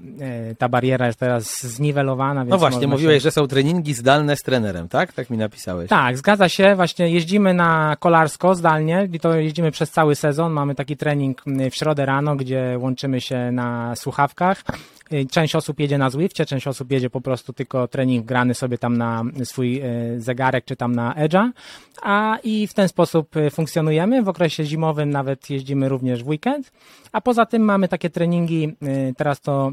ta 0.58 0.70
bariera 0.70 1.08
jest 1.08 1.20
teraz 1.20 1.64
zniwelowana. 1.64 2.46
no 2.46 2.58
właśnie, 2.58 2.88
mówiłeś, 2.88 3.16
się... 3.16 3.20
że 3.20 3.32
są 3.32 3.48
treningi 3.48 3.94
zdalne 3.94 4.36
z 4.36 4.42
trenerem, 4.42 4.88
tak? 4.88 5.14
Tak 5.14 5.30
mi 5.30 5.38
napisałeś. 5.38 5.90
Tak, 5.90 6.18
zgadza 6.18 6.50
się. 6.50 6.76
Właśnie 6.76 7.10
jeździmy 7.10 7.54
na 7.54 7.96
kolarsko 8.00 8.56
zdalnie 8.56 9.10
i 9.14 9.20
to 9.20 9.36
jeździmy 9.36 9.72
przez 9.72 9.92
cały 9.92 10.16
sezon. 10.16 10.52
Mamy 10.54 10.76
taki 10.76 10.98
trening 10.98 11.42
w 11.70 11.76
środę 11.76 12.06
rano, 12.06 12.36
gdzie 12.36 12.78
łączymy 12.80 13.22
się 13.22 13.52
na 13.52 13.96
słuchawkach. 13.96 14.64
Część 15.32 15.56
osób 15.56 15.80
jedzie 15.80 15.98
na 15.98 16.10
Zwiftie, 16.10 16.46
część 16.46 16.68
osób 16.68 16.92
jedzie 16.92 17.10
po 17.10 17.22
prostu 17.22 17.54
tylko 17.54 17.88
trening 17.88 18.26
grany 18.26 18.54
sobie 18.54 18.78
tam 18.78 18.98
na 18.98 19.24
swój 19.44 19.80
e, 19.80 19.84
zegarek 20.18 20.66
czy 20.66 20.76
tam 20.76 20.96
na 20.96 21.14
Edge'a, 21.14 21.52
a 22.02 22.38
i 22.44 22.68
w 22.68 22.74
ten 22.74 22.88
sposób 22.88 23.38
e, 23.38 23.50
funkcjonujemy. 23.50 24.24
W 24.24 24.30
okresie 24.30 24.66
zimowym 24.66 25.10
nawet 25.10 25.50
jeździmy 25.50 25.90
również 25.90 26.24
w 26.24 26.28
weekend, 26.28 26.72
a 27.12 27.22
poza 27.22 27.46
tym 27.46 27.62
mamy 27.62 27.88
takie 27.88 28.10
treningi, 28.10 28.76
teraz 29.18 29.42
to 29.42 29.72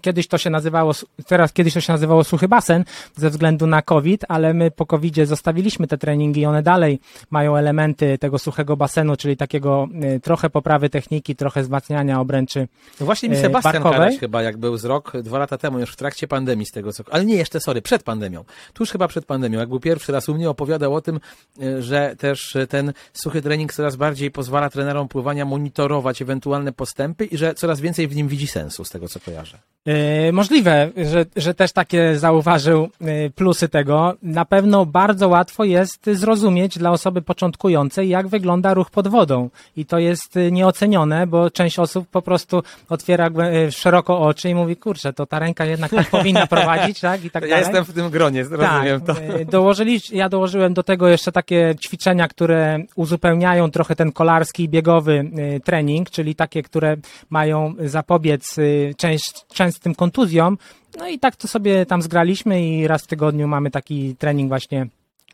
Kiedyś 0.00 0.28
to 0.28 0.38
się 0.38 0.50
nazywało, 0.50 0.92
teraz 1.26 1.52
kiedyś 1.52 1.74
to 1.74 1.80
się 1.80 1.92
nazywało 1.92 2.24
suchy 2.24 2.48
basen 2.48 2.84
ze 3.16 3.30
względu 3.30 3.66
na 3.66 3.82
COVID, 3.82 4.24
ale 4.28 4.54
my 4.54 4.70
po 4.70 4.86
COVIDzie 4.86 5.26
zostawiliśmy 5.26 5.86
te 5.86 5.98
treningi 5.98 6.40
i 6.40 6.46
one 6.46 6.62
dalej 6.62 7.00
mają 7.30 7.56
elementy 7.56 8.18
tego 8.18 8.38
suchego 8.38 8.76
basenu, 8.76 9.16
czyli 9.16 9.36
takiego 9.36 9.88
y, 10.16 10.20
trochę 10.20 10.50
poprawy 10.50 10.90
techniki, 10.90 11.36
trochę 11.36 11.62
wzmacniania 11.62 12.20
obręczy 12.20 12.68
No 13.00 13.06
właśnie 13.06 13.28
mi 13.28 13.36
y, 13.36 13.40
Sebastian 13.40 13.82
Karaś 13.82 14.18
chyba, 14.18 14.42
jak 14.42 14.56
był 14.56 14.76
z 14.76 14.84
rok, 14.84 15.12
dwa 15.22 15.38
lata 15.38 15.58
temu, 15.58 15.78
już 15.78 15.92
w 15.92 15.96
trakcie 15.96 16.28
pandemii 16.28 16.66
z 16.66 16.70
tego 16.70 16.92
co, 16.92 17.04
ale 17.10 17.24
nie 17.24 17.34
jeszcze, 17.34 17.60
sorry, 17.60 17.82
przed 17.82 18.02
pandemią. 18.02 18.44
Tuż 18.72 18.90
chyba 18.90 19.08
przed 19.08 19.24
pandemią, 19.24 19.58
jak 19.58 19.68
był 19.68 19.80
pierwszy 19.80 20.12
raz 20.12 20.28
u 20.28 20.34
mnie, 20.34 20.50
opowiadał 20.50 20.94
o 20.94 21.00
tym, 21.00 21.20
y, 21.62 21.82
że 21.82 22.16
też 22.18 22.56
ten 22.68 22.92
suchy 23.12 23.42
trening 23.42 23.72
coraz 23.72 23.96
bardziej 23.96 24.30
pozwala 24.30 24.70
trenerom 24.70 25.08
pływania 25.08 25.44
monitorować 25.44 26.22
ewentualne 26.22 26.72
postępy 26.72 27.24
i 27.24 27.36
że 27.36 27.54
coraz 27.54 27.80
więcej 27.80 28.08
w 28.08 28.16
nim 28.16 28.28
widzi 28.28 28.46
sensu, 28.46 28.84
z 28.84 28.90
tego 28.90 29.08
co 29.08 29.20
kojarzę. 29.20 29.58
E, 29.86 30.32
możliwe, 30.32 30.90
że, 30.96 31.26
że 31.36 31.54
też 31.54 31.72
takie 31.72 32.18
zauważył 32.18 32.88
e, 33.00 33.30
plusy 33.30 33.68
tego. 33.68 34.14
Na 34.22 34.44
pewno 34.44 34.86
bardzo 34.86 35.28
łatwo 35.28 35.64
jest 35.64 36.06
zrozumieć 36.06 36.78
dla 36.78 36.90
osoby 36.90 37.22
początkującej, 37.22 38.08
jak 38.08 38.28
wygląda 38.28 38.74
ruch 38.74 38.90
pod 38.90 39.08
wodą. 39.08 39.50
I 39.76 39.86
to 39.86 39.98
jest 39.98 40.36
e, 40.36 40.52
nieocenione, 40.52 41.26
bo 41.26 41.50
część 41.50 41.78
osób 41.78 42.08
po 42.08 42.22
prostu 42.22 42.62
otwiera 42.88 43.30
szeroko 43.70 44.20
oczy 44.20 44.48
i 44.48 44.54
mówi, 44.54 44.76
kurczę, 44.76 45.12
to 45.12 45.26
ta 45.26 45.38
ręka 45.38 45.64
jednak 45.64 45.90
tak 45.90 46.10
powinna 46.10 46.46
prowadzić, 46.46 47.00
tak? 47.00 47.24
I 47.24 47.30
tak 47.30 47.42
ja 47.42 47.48
dalej. 47.48 47.64
jestem 47.64 47.84
w 47.84 47.92
tym 47.92 48.10
gronie, 48.10 48.42
rozumiem 48.42 49.00
tak, 49.00 49.16
to. 49.16 49.22
Dołożyli, 49.50 50.00
ja 50.12 50.28
dołożyłem 50.28 50.74
do 50.74 50.82
tego 50.82 51.08
jeszcze 51.08 51.32
takie 51.32 51.74
ćwiczenia, 51.80 52.28
które 52.28 52.78
uzupełniają 52.96 53.70
trochę 53.70 53.96
ten 53.96 54.12
kolarski, 54.12 54.68
biegowy 54.68 55.30
trening, 55.64 56.10
czyli 56.10 56.34
takie, 56.34 56.62
które 56.62 56.96
mają 57.30 57.74
zapobiec 57.84 58.56
część, 58.96 59.44
z 59.72 59.80
tym 59.80 59.94
kontuzjom. 59.94 60.58
No 60.98 61.08
i 61.08 61.18
tak 61.18 61.36
to 61.36 61.48
sobie 61.48 61.86
tam 61.86 62.02
zgraliśmy 62.02 62.68
i 62.68 62.86
raz 62.86 63.02
w 63.02 63.06
tygodniu 63.06 63.48
mamy 63.48 63.70
taki 63.70 64.16
trening 64.16 64.48
właśnie 64.48 64.86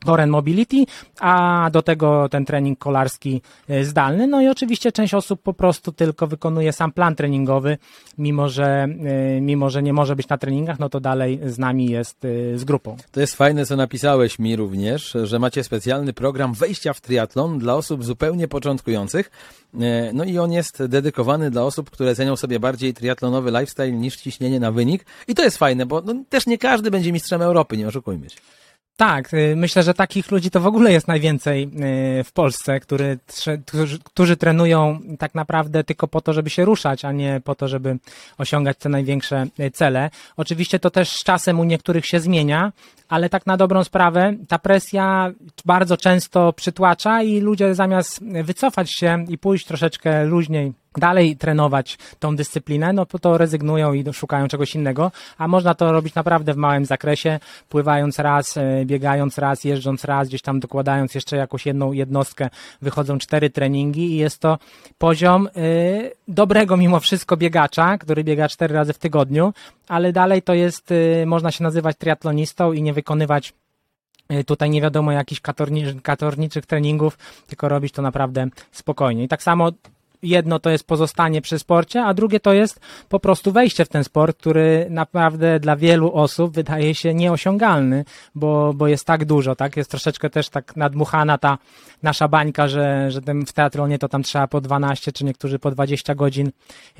Koren 0.05 0.31
Mobility, 0.31 0.85
a 1.21 1.69
do 1.73 1.83
tego 1.83 2.29
ten 2.29 2.45
trening 2.45 2.79
kolarski 2.79 3.43
e, 3.69 3.85
zdalny. 3.85 4.27
No 4.27 4.41
i 4.41 4.49
oczywiście 4.49 4.93
część 4.93 5.15
osób 5.15 5.43
po 5.43 5.53
prostu 5.53 5.93
tylko 5.93 6.27
wykonuje 6.27 6.73
sam 6.73 6.93
plan 6.93 7.15
treningowy, 7.15 7.79
mimo 8.19 8.49
że, 8.49 8.67
e, 8.67 9.41
mimo 9.41 9.71
że 9.71 9.83
nie 9.83 9.93
może 9.93 10.17
być 10.17 10.29
na 10.29 10.39
treningach, 10.39 10.79
no 10.79 10.89
to 10.89 11.01
dalej 11.01 11.41
z 11.47 11.59
nami 11.59 11.87
jest 11.87 12.25
e, 12.25 12.59
z 12.59 12.65
grupą. 12.65 12.97
To 13.13 13.21
jest 13.21 13.37
fajne, 13.37 13.67
co 13.67 13.77
napisałeś 13.77 14.39
mi 14.39 14.57
również, 14.57 15.17
że 15.25 15.39
macie 15.39 15.65
specjalny 15.65 16.13
program 16.13 16.55
wejścia 16.55 16.93
w 16.93 17.01
triatlon 17.01 17.59
dla 17.59 17.75
osób 17.75 18.05
zupełnie 18.05 18.49
początkujących. 18.49 19.31
No 20.15 20.25
i 20.25 20.39
on 20.39 20.53
jest 20.53 20.87
dedykowany 20.87 21.51
dla 21.51 21.63
osób, 21.63 21.91
które 21.91 22.15
cenią 22.15 22.37
sobie 22.37 22.61
bardziej 22.61 22.95
triatlonowy 22.95 23.51
lifestyle 23.51 23.93
niż 23.93 24.17
ciśnienie 24.17 24.61
na 24.61 24.73
wynik. 24.73 25.07
I 25.29 25.35
to 25.35 25.43
jest 25.43 25.59
fajne, 25.59 25.87
bo 25.87 26.01
no, 26.01 26.15
też 26.29 26.47
nie 26.47 26.59
każdy 26.59 26.91
będzie 26.91 27.13
mistrzem 27.13 27.43
Europy, 27.43 27.77
nie 27.77 27.89
oszukujmy 27.89 28.31
się. 28.31 28.37
Tak, 28.99 29.35
y, 29.35 29.57
myślę, 29.57 29.83
że 29.83 29.95
takich 29.95 30.31
ludzi 30.31 30.51
to 30.51 30.61
w 30.61 30.67
ogóle 30.67 30.93
jest 30.93 31.09
najwięcej 31.09 31.71
y, 32.21 32.25
w 32.25 32.33
Polsce, 32.33 32.81
który, 32.81 33.19
którzy, 33.67 33.99
którzy 33.99 34.37
trenują 34.37 35.01
tak 35.19 35.35
naprawdę 35.35 35.85
tylko 35.85 36.09
po 36.09 36.21
to, 36.21 36.33
żeby 36.33 36.51
się 36.51 36.65
ruszać, 36.65 37.05
a 37.05 37.13
nie 37.13 37.41
po 37.45 37.55
to, 37.55 37.69
żeby 37.69 37.99
osiągać 38.39 38.77
te 38.79 38.89
największe 38.89 39.47
y, 39.61 39.71
cele. 39.71 40.11
Oczywiście 40.37 40.79
to 40.79 40.91
też 40.91 41.13
z 41.13 41.25
czasem 41.25 41.61
u 41.61 41.65
niektórych 41.65 42.07
się 42.07 42.21
zmienia, 42.21 42.73
ale 43.09 43.29
tak 43.29 43.47
na 43.47 43.57
dobrą 43.57 43.85
sprawę 43.85 44.35
ta 44.49 44.59
presja 44.59 45.33
bardzo 45.65 45.97
często 45.97 46.53
przytłacza 46.53 47.23
i 47.23 47.41
ludzie 47.41 47.75
zamiast 47.75 48.25
wycofać 48.43 48.95
się 48.95 49.25
i 49.29 49.39
pójść 49.39 49.67
troszeczkę 49.67 50.25
luźniej 50.25 50.73
dalej 50.97 51.37
trenować 51.37 51.99
tą 52.19 52.37
dyscyplinę, 52.37 52.93
no 52.93 53.07
to 53.07 53.39
rezygnują 53.39 53.93
i 53.93 54.05
szukają 54.13 54.49
czegoś 54.49 54.75
innego, 54.75 55.13
a 55.39 55.49
można 55.49 55.75
to 55.75 55.93
robić 55.93 56.15
naprawdę 56.15 56.55
w 56.55 56.57
małym 56.57 56.85
zakresie, 56.85 57.41
pływając 57.69 58.19
raz, 58.19 58.57
e, 58.57 58.85
biegając 58.85 59.39
raz, 59.39 59.65
jeżdżąc 59.65 60.05
raz, 60.05 60.29
gdzieś 60.29 60.43
tam 60.43 60.61
dokładając 60.61 61.15
jeszcze 61.15 61.37
jakąś 61.37 61.67
jedną 61.67 61.93
jednostkę, 61.93 62.51
wychodzą 62.83 63.19
cztery 63.19 63.51
treningi 63.51 64.13
i 64.13 64.17
jest 64.17 64.39
to 64.41 64.59
poziom 64.99 65.49
y, 65.57 66.18
dobrego 66.29 66.77
mimo 66.77 67.01
wszystko 67.01 67.37
biegacza, 67.37 67.99
który 67.99 68.25
biega 68.25 68.49
cztery 68.49 68.75
razy 68.75 68.93
w 68.93 68.99
tygodniu, 68.99 69.53
ale 69.89 70.13
dalej 70.13 70.43
to 70.43 70.55
jest, 70.55 70.91
y, 70.91 71.25
można 71.27 71.51
się 71.51 71.65
nazywać 71.65 71.97
triatlonistą 71.97 72.73
i 72.73 72.83
nie 72.83 72.93
wykonywać 72.93 73.53
tutaj 74.47 74.71
nie 74.71 74.83
wiadomo 74.83 75.13
jakichś 75.13 75.41
katorniczych 76.03 76.67
treningów, 76.67 77.19
tylko 77.47 77.69
robić 77.69 77.93
to 77.93 78.03
naprawdę 78.03 78.47
spokojnie. 78.73 79.25
I 79.25 79.29
tak 79.29 79.43
samo 79.43 79.73
jedno 80.23 80.59
to 80.59 80.71
jest 80.71 80.87
pozostanie 80.87 81.43
przy 81.43 81.59
sporcie, 81.59 82.05
a 82.05 82.15
drugie 82.15 82.41
to 82.41 82.53
jest 82.53 82.81
po 83.09 83.21
prostu 83.21 83.53
wejście 83.53 83.85
w 83.85 83.89
ten 83.89 84.05
sport, 84.05 84.39
który 84.39 84.87
naprawdę 84.91 85.61
dla 85.61 85.77
wielu 85.77 86.13
osób 86.13 86.55
wydaje 86.55 86.95
się 86.95 87.15
nieosiągalny, 87.15 88.05
bo, 88.35 88.75
bo 88.75 88.89
jest 88.89 89.05
tak 89.05 89.25
dużo, 89.25 89.57
tak? 89.57 89.77
Jest 89.77 89.91
troszeczkę 89.91 90.31
też 90.31 90.49
tak 90.49 90.77
nadmuchana 90.77 91.39
ta 91.39 91.59
nasza 92.03 92.29
bańka, 92.29 92.69
że, 92.69 93.11
że 93.11 93.21
w 93.47 93.53
teatronie 93.53 93.99
to 93.99 94.09
tam 94.09 94.23
trzeba 94.23 94.47
po 94.47 94.61
12 94.61 95.13
czy 95.13 95.25
niektórzy 95.25 95.59
po 95.59 95.71
20 95.71 96.15
godzin 96.15 96.51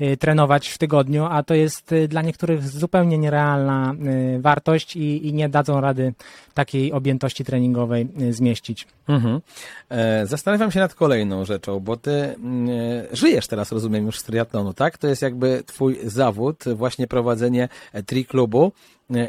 y, 0.01 0.17
trenować 0.17 0.67
w 0.67 0.77
tygodniu, 0.77 1.25
a 1.25 1.43
to 1.43 1.53
jest 1.53 1.91
y, 1.91 2.07
dla 2.07 2.21
niektórych 2.21 2.67
zupełnie 2.67 3.17
nierealna 3.17 3.93
y, 4.35 4.41
wartość 4.41 4.95
i, 4.95 5.27
i 5.27 5.33
nie 5.33 5.49
dadzą 5.49 5.81
rady 5.81 6.13
takiej 6.53 6.91
objętości 6.93 7.45
treningowej 7.45 8.07
zmieścić. 8.29 8.87
Mhm. 9.07 9.41
E, 9.89 10.27
zastanawiam 10.27 10.71
się 10.71 10.79
nad 10.79 10.95
kolejną 10.95 11.45
rzeczą, 11.45 11.79
bo 11.79 11.97
ty 11.97 12.11
mm, 12.11 12.69
żyjesz 13.11 13.47
teraz, 13.47 13.71
rozumiem, 13.71 14.05
już 14.05 14.19
z 14.19 14.23
triatlonu, 14.23 14.73
tak? 14.73 14.97
To 14.97 15.07
jest 15.07 15.21
jakby 15.21 15.63
twój 15.65 15.99
zawód, 16.03 16.63
właśnie 16.75 17.07
prowadzenie 17.07 17.69
e, 17.93 18.03
tri 18.03 18.25
klubu 18.25 18.71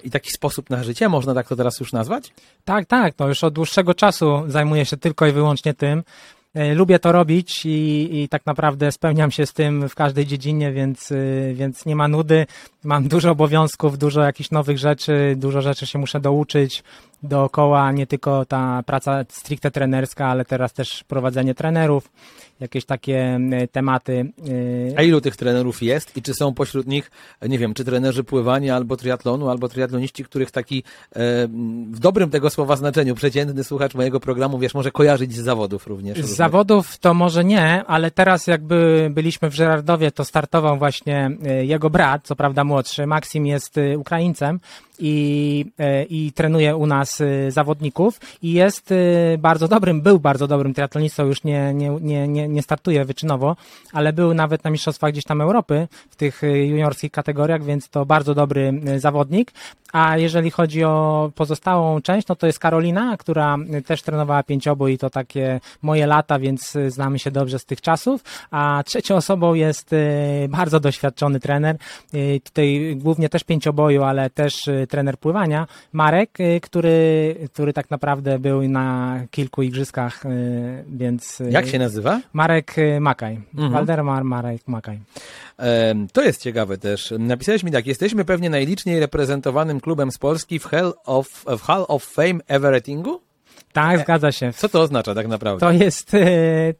i 0.02 0.10
taki 0.10 0.30
sposób 0.30 0.70
na 0.70 0.82
życie, 0.82 1.08
można 1.08 1.34
tak 1.34 1.48
to 1.48 1.56
teraz 1.56 1.80
już 1.80 1.92
nazwać? 1.92 2.32
Tak, 2.64 2.86
tak, 2.86 3.14
to 3.14 3.28
już 3.28 3.44
od 3.44 3.54
dłuższego 3.54 3.94
czasu 3.94 4.42
zajmuję 4.46 4.84
się 4.84 4.96
tylko 4.96 5.26
i 5.26 5.32
wyłącznie 5.32 5.74
tym. 5.74 6.02
Lubię 6.74 6.98
to 6.98 7.12
robić 7.12 7.66
i, 7.66 8.08
i, 8.22 8.28
tak 8.28 8.46
naprawdę 8.46 8.92
spełniam 8.92 9.30
się 9.30 9.46
z 9.46 9.52
tym 9.52 9.88
w 9.88 9.94
każdej 9.94 10.26
dziedzinie, 10.26 10.72
więc, 10.72 11.12
więc 11.54 11.86
nie 11.86 11.96
ma 11.96 12.08
nudy. 12.08 12.46
Mam 12.84 13.08
dużo 13.08 13.30
obowiązków, 13.30 13.98
dużo 13.98 14.20
jakichś 14.20 14.50
nowych 14.50 14.78
rzeczy, 14.78 15.34
dużo 15.36 15.60
rzeczy 15.60 15.86
się 15.86 15.98
muszę 15.98 16.20
douczyć 16.20 16.82
dookoła, 17.22 17.92
nie 17.92 18.06
tylko 18.06 18.44
ta 18.44 18.82
praca 18.82 19.24
stricte 19.28 19.70
trenerska, 19.70 20.26
ale 20.26 20.44
teraz 20.44 20.72
też 20.72 21.04
prowadzenie 21.04 21.54
trenerów, 21.54 22.10
jakieś 22.60 22.84
takie 22.84 23.40
tematy. 23.72 24.32
Y, 24.48 24.94
A 24.96 25.02
ilu 25.02 25.20
tych 25.20 25.36
trenerów 25.36 25.82
jest 25.82 26.16
i 26.16 26.22
czy 26.22 26.34
są 26.34 26.54
pośród 26.54 26.86
nich, 26.86 27.10
nie 27.48 27.58
wiem, 27.58 27.74
czy 27.74 27.84
trenerzy 27.84 28.24
pływania 28.24 28.76
albo 28.76 28.96
triatlonu, 28.96 29.50
albo 29.50 29.68
triatloniści, 29.68 30.24
których 30.24 30.50
taki 30.50 30.78
e, 30.78 30.82
w 31.90 31.98
dobrym 31.98 32.30
tego 32.30 32.50
słowa 32.50 32.76
znaczeniu 32.76 33.14
przeciętny 33.14 33.64
słuchacz 33.64 33.94
mojego 33.94 34.20
programu, 34.20 34.58
wiesz, 34.58 34.74
może 34.74 34.90
kojarzyć 34.90 35.34
z 35.34 35.40
zawodów 35.40 35.86
również. 35.86 36.18
Z 36.18 36.36
zawodów 36.36 36.98
to 36.98 37.14
może 37.14 37.44
nie, 37.44 37.84
ale 37.84 38.10
teraz 38.10 38.46
jakby 38.46 39.08
byliśmy 39.10 39.50
w 39.50 39.54
Żerardowie, 39.54 40.10
to 40.10 40.24
startował 40.24 40.78
właśnie 40.78 41.30
e, 41.46 41.64
jego 41.64 41.90
brat, 41.90 42.22
co 42.24 42.36
prawda 42.36 42.64
młodszy, 42.64 43.06
Maksim 43.06 43.46
jest 43.46 43.78
e, 43.78 43.98
Ukraińcem, 43.98 44.60
i, 45.00 45.64
e, 45.78 46.04
i 46.04 46.32
trenuje 46.32 46.76
u 46.76 46.86
nas 46.86 47.20
e, 47.20 47.50
zawodników 47.50 48.20
i 48.42 48.52
jest 48.52 48.92
e, 48.92 49.38
bardzo 49.38 49.68
dobrym, 49.68 50.00
był 50.02 50.20
bardzo 50.20 50.46
dobrym 50.46 50.74
triatlonistą, 50.74 51.26
już 51.26 51.44
nie, 51.44 51.74
nie, 51.74 51.90
nie, 52.00 52.28
nie, 52.28 52.48
nie 52.48 52.62
startuje 52.62 53.04
wyczynowo, 53.04 53.56
ale 53.92 54.12
był 54.12 54.34
nawet 54.34 54.64
na 54.64 54.70
Mistrzostwach 54.70 55.12
gdzieś 55.12 55.24
tam 55.24 55.40
Europy 55.40 55.88
w 56.10 56.16
tych 56.16 56.42
juniorskich 56.42 57.12
kategoriach, 57.12 57.64
więc 57.64 57.88
to 57.88 58.06
bardzo 58.06 58.34
dobry 58.34 58.80
zawodnik. 58.96 59.52
A 59.92 60.16
jeżeli 60.18 60.50
chodzi 60.50 60.84
o 60.84 61.30
pozostałą 61.34 62.00
część, 62.00 62.28
no 62.28 62.36
to 62.36 62.46
jest 62.46 62.58
Karolina, 62.58 63.16
która 63.16 63.56
też 63.86 64.02
trenowała 64.02 64.42
pięciobój 64.42 64.92
i 64.92 64.98
to 64.98 65.10
takie 65.10 65.60
moje 65.82 66.06
lata, 66.06 66.38
więc 66.38 66.76
znamy 66.88 67.18
się 67.18 67.30
dobrze 67.30 67.58
z 67.58 67.64
tych 67.64 67.80
czasów. 67.80 68.24
A 68.50 68.82
trzecią 68.86 69.16
osobą 69.16 69.54
jest 69.54 69.90
bardzo 70.48 70.80
doświadczony 70.80 71.40
trener, 71.40 71.76
tutaj 72.44 72.96
głównie 72.96 73.28
też 73.28 73.44
pięcioboju, 73.44 74.02
ale 74.02 74.30
też 74.30 74.68
trener 74.88 75.18
pływania, 75.18 75.66
Marek, 75.92 76.40
y, 76.40 76.60
który, 76.60 77.36
który 77.52 77.72
tak 77.72 77.90
naprawdę 77.90 78.38
był 78.38 78.68
na 78.68 79.20
kilku 79.30 79.62
igrzyskach, 79.62 80.26
y, 80.26 80.84
więc... 80.88 81.40
Y, 81.40 81.50
Jak 81.50 81.66
się 81.66 81.78
nazywa? 81.78 82.20
Marek 82.32 82.76
Makaj. 83.00 83.40
Mhm. 83.54 83.72
Waldemar 83.72 84.24
Marek 84.24 84.62
Makaj. 84.66 84.98
To 86.12 86.22
jest 86.22 86.42
ciekawe 86.42 86.78
też. 86.78 87.14
Napisałeś 87.18 87.62
mi 87.62 87.72
tak, 87.72 87.86
jesteśmy 87.86 88.24
pewnie 88.24 88.50
najliczniej 88.50 89.00
reprezentowanym 89.00 89.80
klubem 89.80 90.12
z 90.12 90.18
Polski 90.18 90.58
w 90.58 90.64
Hall 90.64 90.94
of, 91.04 91.44
w 91.58 91.60
Hall 91.62 91.84
of 91.88 92.04
Fame 92.04 92.40
Everettingu? 92.48 93.29
Tak, 93.72 94.00
e, 94.00 94.02
zgadza 94.02 94.32
się. 94.32 94.52
Co 94.52 94.68
to 94.68 94.80
oznacza 94.80 95.14
tak 95.14 95.28
naprawdę? 95.28 95.60
To 95.66 95.72
jest 95.72 96.14
e, 96.14 96.20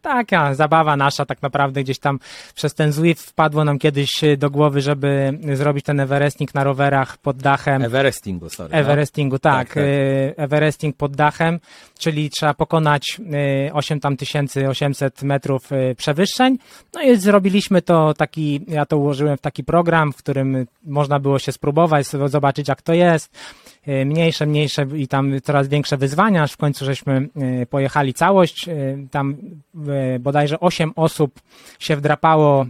taka 0.02 0.54
zabawa 0.54 0.96
nasza 0.96 1.26
tak 1.26 1.42
naprawdę 1.42 1.82
gdzieś 1.82 1.98
tam 1.98 2.18
przez 2.54 2.74
ten 2.74 2.92
Zwift 2.92 3.22
wpadło 3.22 3.64
nam 3.64 3.78
kiedyś 3.78 4.20
do 4.38 4.50
głowy, 4.50 4.80
żeby 4.80 5.38
zrobić 5.52 5.84
ten 5.84 6.00
Everesting 6.00 6.54
na 6.54 6.64
rowerach 6.64 7.18
pod 7.18 7.36
dachem. 7.36 7.82
Everestingu, 7.82 8.48
sorry. 8.48 8.70
No. 8.72 8.78
Everestingu, 8.78 9.38
tak. 9.38 9.68
tak, 9.68 9.68
tak. 9.68 9.84
E, 9.84 10.42
Everesting 10.42 10.96
pod 10.96 11.16
dachem, 11.16 11.60
czyli 11.98 12.30
trzeba 12.30 12.54
pokonać 12.54 13.20
e, 13.68 13.72
8800 13.72 15.22
metrów 15.22 15.72
e, 15.72 15.94
przewyższeń. 15.94 16.58
No 16.94 17.02
i 17.02 17.16
zrobiliśmy 17.16 17.82
to 17.82 18.14
taki, 18.14 18.64
ja 18.68 18.86
to 18.86 18.98
ułożyłem 18.98 19.36
w 19.36 19.40
taki 19.40 19.64
program, 19.64 20.12
w 20.12 20.16
którym 20.16 20.66
można 20.84 21.20
było 21.20 21.38
się 21.38 21.52
spróbować, 21.52 22.06
zobaczyć 22.06 22.68
jak 22.68 22.82
to 22.82 22.92
jest 22.92 23.30
E, 23.79 23.79
mniejsze, 23.86 24.46
mniejsze 24.46 24.86
i 24.94 25.08
tam 25.08 25.40
coraz 25.40 25.68
większe 25.68 25.96
wyzwania, 25.96 26.42
aż 26.42 26.52
w 26.52 26.56
końcu 26.56 26.84
żeśmy 26.84 27.28
e, 27.36 27.66
pojechali 27.66 28.14
całość. 28.14 28.68
E, 28.68 28.74
tam 29.10 29.36
bodajże 30.20 30.60
8 30.60 30.92
osób 30.96 31.40
się 31.78 31.96
wdrapało 31.96 32.66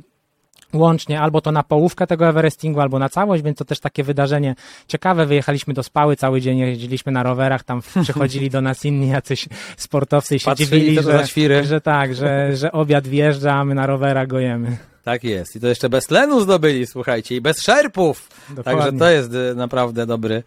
łącznie 0.73 1.21
albo 1.21 1.41
to 1.41 1.53
na 1.53 1.63
połówkę 1.63 2.07
tego 2.07 2.29
Everestingu, 2.29 2.81
albo 2.81 2.99
na 2.99 3.09
całość, 3.09 3.43
więc 3.43 3.59
to 3.59 3.65
też 3.65 3.81
takie 3.81 4.03
wydarzenie 4.03 4.55
ciekawe. 4.89 5.27
Wyjechaliśmy 5.27 5.75
do 5.75 5.83
Spały, 5.83 6.17
cały 6.17 6.41
dzień 6.41 6.59
jeździliśmy 6.59 7.13
na 7.13 7.23
rowerach, 7.23 7.65
tam 7.65 7.83
przychodzili 8.03 8.51
do 8.51 8.61
nas 8.61 8.85
inni 8.85 9.09
jacyś 9.09 9.49
sportowcy 9.77 10.37
i 10.37 10.39
się 10.39 10.45
Patrzyli 10.45 10.71
dziwili, 10.71 11.03
że, 11.03 11.65
że 11.65 11.81
tak, 11.81 12.15
że, 12.15 12.57
że 12.57 12.73
obiad 12.73 13.09
wjeżdża, 13.09 13.55
a 13.55 13.65
my 13.65 13.75
na 13.75 13.87
rowerach 13.87 14.27
gojemy. 14.27 14.77
Tak 15.05 15.25
jest. 15.25 15.57
I 15.57 15.61
to 15.61 15.69
jeszcze 15.69 15.89
bez 15.89 16.05
tlenu 16.05 16.41
zdobyli, 16.41 16.87
słuchajcie, 16.87 17.37
i 17.37 17.41
bez 17.41 17.63
szerpów. 17.63 18.29
Dokładnie. 18.49 18.83
Także 18.83 18.99
to 18.99 19.11
jest 19.11 19.31
naprawdę 19.57 20.07
dobry 20.07 20.43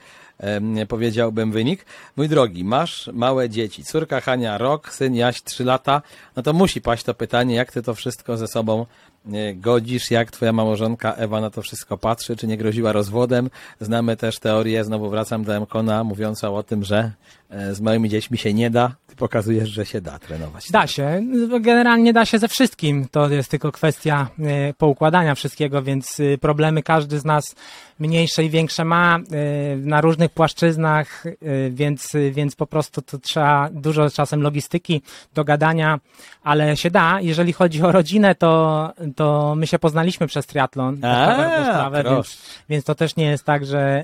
powiedziałbym 0.88 1.52
wynik. 1.52 1.86
Mój 2.15 2.30
drogi, 2.30 2.63
masz 2.63 3.10
małe 3.13 3.50
dzieci. 3.50 3.84
Córka 3.84 4.22
Hania 4.22 4.58
rok, 4.58 4.93
syn 4.93 5.15
Jaś 5.15 5.43
trzy 5.43 5.63
lata. 5.63 6.02
No 6.36 6.43
to 6.43 6.54
musi 6.54 6.82
paść 6.82 7.04
to 7.04 7.13
pytanie, 7.13 7.56
jak 7.56 7.72
ty 7.72 7.82
to 7.82 7.93
wszystko 7.93 8.38
ze 8.38 8.48
sobą 8.48 8.86
e, 9.34 9.54
godzisz, 9.54 10.12
jak 10.12 10.32
twoja 10.32 10.54
małżonka 10.54 11.13
Ewa 11.13 11.41
na 11.41 11.50
to 11.50 11.62
wszystko 11.62 11.98
patrzy, 11.98 12.36
czy 12.36 12.48
nie 12.48 12.58
groziła 12.58 12.91
rozwodem. 12.91 13.50
Znamy 13.82 14.17
też 14.17 14.39
teorię, 14.39 14.84
znowu 14.84 15.10
wracam 15.10 15.43
do 15.43 15.62
Mkona, 15.62 16.04
mówiącą 16.04 16.56
o 16.56 16.63
tym, 16.63 16.84
że 16.84 17.12
e, 17.50 17.76
z 17.76 17.82
małymi 17.82 18.10
dziećmi 18.10 18.38
się 18.38 18.54
nie 18.54 18.69
da. 18.69 18.96
Ty 19.13 19.17
pokazujesz, 19.17 19.69
że 19.69 19.86
się 19.86 20.02
da 20.02 20.19
trenować. 20.19 20.71
Da 20.71 20.88
się. 20.88 21.21
Generalnie 21.62 22.13
da 22.13 22.26
się 22.26 22.39
ze 22.39 22.47
wszystkim. 22.47 23.08
To 23.12 23.30
jest 23.30 23.52
tylko 23.52 23.71
kwestia 23.71 24.28
e, 24.39 24.73
poukładania 24.73 25.36
wszystkiego, 25.36 25.82
więc 25.82 26.19
e, 26.19 26.38
problemy 26.38 26.84
każdy 26.84 27.19
z 27.19 27.26
nas 27.26 27.56
mniejsze 27.99 28.43
i 28.43 28.49
większe 28.49 28.86
ma 28.86 29.17
e, 29.17 29.76
na 29.78 30.02
różnych 30.02 30.32
płaszczyznach, 30.32 31.23
więc, 31.69 32.12
więc 32.32 32.56
po 32.56 32.67
prostu 32.67 33.02
to 33.02 33.17
trzeba 33.17 33.69
dużo 33.71 34.10
czasem 34.10 34.41
logistyki, 34.41 35.02
dogadania, 35.34 35.99
ale 36.43 36.78
się 36.78 36.91
da. 36.91 37.21
Jeżeli 37.21 37.54
chodzi 37.54 37.84
o 37.84 37.91
rodzinę, 37.91 38.36
to, 38.36 38.93
to 39.15 39.56
my 39.56 39.67
się 39.67 39.80
poznaliśmy 39.80 40.28
przez 40.28 40.45
triatlon. 40.45 40.99
dobrą 41.38 41.63
sprawę, 41.63 42.04
więc, 42.04 42.38
więc 42.69 42.86
to 42.86 42.95
też 42.95 43.15
nie 43.15 43.26
jest 43.26 43.43
tak, 43.43 43.65
że, 43.65 44.04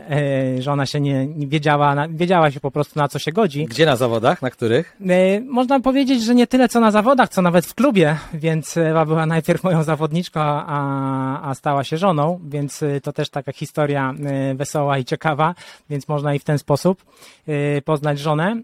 że 0.59 0.71
ona 0.71 0.85
się 0.85 1.01
nie, 1.01 1.27
nie 1.27 1.47
wiedziała, 1.47 2.07
wiedziała 2.09 2.51
się 2.51 2.59
po 2.59 2.71
prostu 2.71 2.99
na 2.99 3.07
co 3.07 3.19
się 3.19 3.31
godzi. 3.31 3.65
Gdzie 3.65 3.85
na 3.85 3.95
zawodach? 3.95 4.41
Na 4.41 4.49
których? 4.49 4.95
E, 5.07 5.41
Można 5.41 5.79
powiedzieć, 5.79 6.23
że 6.23 6.35
nie 6.35 6.47
tyle 6.47 6.69
co 6.69 6.79
na 6.79 6.91
zawodach, 6.91 7.29
co 7.29 7.41
nawet 7.41 7.65
w 7.65 7.75
klubie, 7.75 8.17
więc 8.33 8.77
Ewa 8.77 9.05
była 9.05 9.25
najpierw 9.25 9.63
moją 9.63 9.83
zawodniczką, 9.83 10.39
a, 10.43 11.49
a 11.49 11.55
stała 11.55 11.83
się 11.83 11.97
żoną, 11.97 12.39
więc 12.43 12.83
e, 12.83 13.01
to 13.01 13.13
też 13.13 13.29
taka 13.29 13.51
historia 13.51 14.13
e, 14.25 14.55
wesoła 14.55 14.97
i 14.97 15.05
ciekawa, 15.05 15.55
więc 15.89 16.07
można 16.07 16.33
i 16.33 16.39
w 16.39 16.43
ten 16.43 16.59
sposób 16.59 17.03
poznać 17.85 18.19
żonę. 18.19 18.61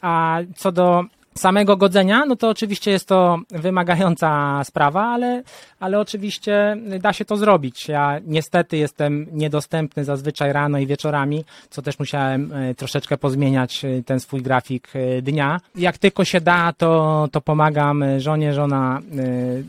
A 0.00 0.38
co 0.56 0.72
do 0.72 1.04
samego 1.34 1.76
godzenia, 1.76 2.26
no 2.26 2.36
to 2.36 2.48
oczywiście 2.48 2.90
jest 2.90 3.08
to 3.08 3.38
wymagająca 3.50 4.60
sprawa, 4.64 5.02
ale, 5.02 5.42
ale 5.80 6.00
oczywiście 6.00 6.76
da 7.00 7.12
się 7.12 7.24
to 7.24 7.36
zrobić. 7.36 7.88
Ja 7.88 8.20
niestety 8.26 8.76
jestem 8.76 9.26
niedostępny 9.32 10.04
zazwyczaj 10.04 10.52
rano 10.52 10.78
i 10.78 10.86
wieczorami, 10.86 11.44
co 11.70 11.82
też 11.82 11.98
musiałem 11.98 12.52
e, 12.52 12.74
troszeczkę 12.74 13.18
pozmieniać 13.18 13.84
e, 13.84 14.02
ten 14.02 14.20
swój 14.20 14.42
grafik 14.42 14.88
e, 14.94 15.22
dnia. 15.22 15.60
Jak 15.74 15.98
tylko 15.98 16.24
się 16.24 16.40
da, 16.40 16.72
to, 16.72 17.28
to 17.32 17.40
pomagam 17.40 18.04
żonie, 18.18 18.54
żona 18.54 19.00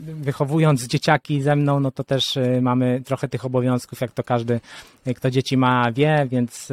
wychowując 0.02 0.86
dzieciaki 0.86 1.42
ze 1.42 1.56
mną, 1.56 1.80
no 1.80 1.90
to 1.90 2.04
też 2.04 2.38
mamy 2.60 3.02
trochę 3.04 3.28
tych 3.28 3.44
obowiązków, 3.44 4.00
jak 4.00 4.12
to 4.12 4.22
każdy, 4.24 4.60
kto 5.16 5.30
dzieci 5.30 5.56
ma, 5.56 5.92
wie, 5.92 6.26
więc 6.30 6.68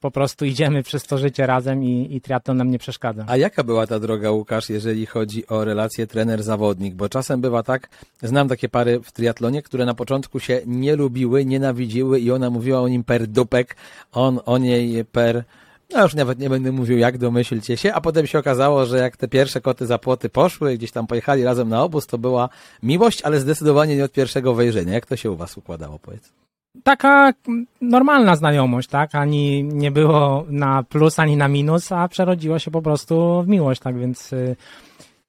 po 0.00 0.10
prostu 0.10 0.44
idziemy 0.44 0.82
przez 0.82 1.02
to 1.02 1.18
życie 1.18 1.46
razem 1.46 1.84
i, 1.84 2.16
i 2.16 2.20
triatlon 2.20 2.56
nam 2.56 2.70
nie 2.70 2.78
przeszkadza. 2.78 3.24
A 3.28 3.36
jaka 3.36 3.64
była 3.64 3.86
ta 3.86 3.98
droga, 3.98 4.23
Łukasz, 4.30 4.70
jeżeli 4.70 5.06
chodzi 5.06 5.46
o 5.46 5.64
relację 5.64 6.06
trener-zawodnik? 6.06 6.94
Bo 6.94 7.08
czasem 7.08 7.40
bywa 7.40 7.62
tak, 7.62 7.88
znam 8.22 8.48
takie 8.48 8.68
pary 8.68 9.00
w 9.00 9.12
triatlonie, 9.12 9.62
które 9.62 9.84
na 9.84 9.94
początku 9.94 10.40
się 10.40 10.60
nie 10.66 10.96
lubiły, 10.96 11.44
nienawidziły 11.44 12.20
i 12.20 12.30
ona 12.30 12.50
mówiła 12.50 12.80
o 12.80 12.88
nim 12.88 13.04
per 13.04 13.26
dupek, 13.26 13.76
on 14.12 14.40
o 14.46 14.58
niej 14.58 15.04
per... 15.04 15.44
No 15.90 16.02
już 16.02 16.14
nawet 16.14 16.38
nie 16.38 16.50
będę 16.50 16.72
mówił 16.72 16.98
jak, 16.98 17.18
domyślcie 17.18 17.76
się, 17.76 17.94
a 17.94 18.00
potem 18.00 18.26
się 18.26 18.38
okazało, 18.38 18.86
że 18.86 18.98
jak 18.98 19.16
te 19.16 19.28
pierwsze 19.28 19.60
koty 19.60 19.86
za 19.86 19.98
płoty 19.98 20.28
poszły, 20.28 20.76
gdzieś 20.76 20.90
tam 20.90 21.06
pojechali 21.06 21.44
razem 21.44 21.68
na 21.68 21.82
obóz, 21.82 22.06
to 22.06 22.18
była 22.18 22.48
miłość, 22.82 23.22
ale 23.22 23.40
zdecydowanie 23.40 23.96
nie 23.96 24.04
od 24.04 24.12
pierwszego 24.12 24.54
wejrzenia. 24.54 24.92
Jak 24.92 25.06
to 25.06 25.16
się 25.16 25.30
u 25.30 25.36
was 25.36 25.56
układało, 25.56 25.98
powiedz? 25.98 26.43
Taka 26.82 27.32
normalna 27.80 28.36
znajomość, 28.36 28.88
tak? 28.88 29.14
Ani 29.14 29.64
nie 29.64 29.90
było 29.90 30.44
na 30.48 30.82
plus, 30.82 31.18
ani 31.18 31.36
na 31.36 31.48
minus, 31.48 31.92
a 31.92 32.08
przerodziło 32.08 32.58
się 32.58 32.70
po 32.70 32.82
prostu 32.82 33.42
w 33.42 33.48
miłość, 33.48 33.80
tak? 33.80 33.98
Więc 33.98 34.32
y, 34.32 34.56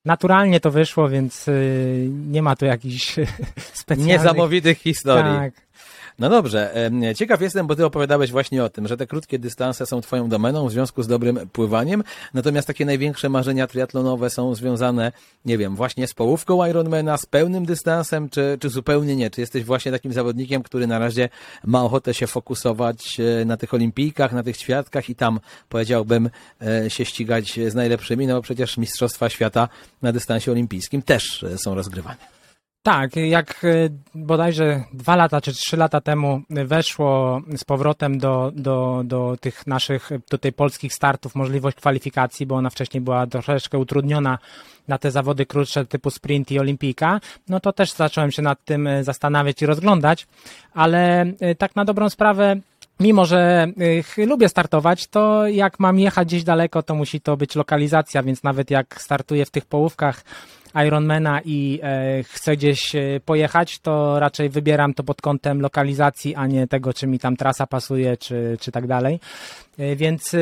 naturalnie 0.06 0.60
to 0.60 0.72
wyszło, 0.72 1.10
więc 1.10 1.48
y, 1.48 2.10
nie 2.12 2.42
ma 2.42 2.56
tu 2.56 2.66
jakichś 2.66 3.16
specjalnych... 3.74 4.18
Niesamowitych 4.18 4.78
historii. 4.78 5.36
Tak. 5.36 5.65
No 6.20 6.30
dobrze, 6.30 6.92
ciekaw 7.16 7.42
jestem, 7.42 7.68
bo 7.68 7.76
ty 7.76 7.86
opowiadałeś 7.86 8.32
właśnie 8.32 8.64
o 8.64 8.70
tym, 8.70 8.88
że 8.88 8.98
te 8.98 9.08
krótkie 9.08 9.40
dystanse 9.40 9.86
są 9.86 10.02
twoją 10.02 10.30
domeną 10.30 10.68
w 10.68 10.72
związku 10.72 11.04
z 11.04 11.08
dobrym 11.08 11.50
pływaniem, 11.54 12.04
natomiast 12.34 12.68
takie 12.68 12.86
największe 12.86 13.30
marzenia 13.30 13.68
triatlonowe 13.68 14.30
są 14.30 14.56
związane, 14.56 15.12
nie 15.46 15.58
wiem, 15.58 15.76
właśnie 15.76 16.08
z 16.08 16.14
połówką 16.14 16.66
Ironmana, 16.66 17.18
z 17.18 17.26
pełnym 17.26 17.66
dystansem, 17.66 18.30
czy, 18.30 18.58
czy 18.62 18.70
zupełnie 18.70 19.16
nie? 19.16 19.30
Czy 19.30 19.42
jesteś 19.42 19.64
właśnie 19.64 19.92
takim 19.92 20.14
zawodnikiem, 20.14 20.64
który 20.64 20.88
na 20.88 21.00
razie 21.00 21.30
ma 21.64 21.84
ochotę 21.84 22.14
się 22.14 22.28
fokusować 22.28 23.18
e, 23.20 23.46
na 23.46 23.58
tych 23.58 23.74
olimpijkach, 23.74 24.34
na 24.34 24.44
tych 24.44 24.58
świadkach 24.58 25.10
i 25.10 25.16
tam, 25.16 25.40
powiedziałbym, 25.70 26.30
e, 26.62 26.90
się 26.90 27.06
ścigać 27.06 27.60
z 27.68 27.76
najlepszymi, 27.76 28.28
no 28.28 28.36
bo 28.36 28.42
przecież 28.42 28.78
Mistrzostwa 28.78 29.30
Świata 29.30 29.70
na 30.02 30.12
dystansie 30.12 30.52
olimpijskim 30.52 31.02
też 31.02 31.44
e, 31.44 31.58
są 31.58 31.76
rozgrywane. 31.76 32.35
Tak, 32.86 33.16
jak 33.16 33.64
y, 33.64 33.92
bodajże 34.16 34.84
dwa 34.94 35.16
lata 35.16 35.42
czy 35.42 35.54
trzy 35.54 35.78
lata 35.78 36.02
temu 36.02 36.42
weszło 36.50 37.42
z 37.58 37.64
powrotem 37.64 38.18
do, 38.18 38.52
do, 38.56 39.02
do 39.06 39.38
tych 39.42 39.68
naszych 39.68 40.10
tutaj 40.30 40.54
polskich 40.54 40.94
startów 40.94 41.36
możliwość 41.36 41.78
kwalifikacji, 41.78 42.46
bo 42.46 42.56
ona 42.56 42.70
wcześniej 42.70 43.02
była 43.02 43.28
troszeczkę 43.28 43.78
utrudniona 43.78 44.38
na 44.88 44.98
te 44.98 45.12
zawody 45.12 45.46
krótsze 45.46 45.86
typu 45.86 46.10
sprint 46.10 46.52
i 46.52 46.60
olimpijka, 46.60 47.20
no 47.50 47.60
to 47.60 47.74
też 47.74 47.92
zacząłem 47.92 48.32
się 48.32 48.42
nad 48.42 48.66
tym 48.66 48.88
y, 48.88 49.04
zastanawiać 49.04 49.62
i 49.62 49.66
rozglądać, 49.66 50.28
ale 50.74 51.26
y, 51.26 51.56
tak 51.58 51.76
na 51.76 51.86
dobrą 51.86 52.10
sprawę 52.10 52.56
Mimo, 53.00 53.26
że 53.26 53.68
lubię 54.18 54.50
startować, 54.50 55.08
to 55.08 55.48
jak 55.48 55.80
mam 55.80 56.00
jechać 56.00 56.28
gdzieś 56.28 56.44
daleko, 56.44 56.84
to 56.84 56.96
musi 56.96 57.22
to 57.22 57.38
być 57.38 57.56
lokalizacja, 57.56 58.24
więc 58.24 58.44
nawet 58.44 58.72
jak 58.72 59.02
startuję 59.02 59.46
w 59.46 59.52
tych 59.52 59.66
połówkach 59.66 60.24
Ironmana 60.84 61.42
i 61.46 61.80
e, 61.84 62.24
chcę 62.24 62.58
gdzieś 62.58 62.96
e, 62.96 63.02
pojechać, 63.26 63.80
to 63.80 64.20
raczej 64.20 64.50
wybieram 64.50 64.94
to 64.94 65.04
pod 65.04 65.22
kątem 65.22 65.62
lokalizacji, 65.62 66.36
a 66.36 66.48
nie 66.48 66.68
tego, 66.68 66.94
czy 66.94 67.08
mi 67.08 67.20
tam 67.20 67.38
trasa 67.38 67.68
pasuje, 67.68 68.18
czy, 68.18 68.58
czy 68.62 68.72
tak 68.72 68.88
dalej. 68.88 69.20
E, 69.80 69.96
Więc 69.96 70.36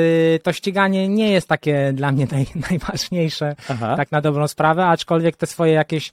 to 0.44 0.54
ściganie 0.54 1.08
nie 1.08 1.32
jest 1.32 1.48
takie 1.48 1.94
dla 1.94 2.12
mnie 2.12 2.28
naj, 2.32 2.46
najważniejsze, 2.70 3.56
Aha. 3.70 3.96
tak 3.98 4.12
na 4.12 4.22
dobrą 4.22 4.48
sprawę, 4.48 4.86
aczkolwiek 4.86 5.38
te 5.38 5.48
swoje 5.48 5.74
jakieś 5.74 6.12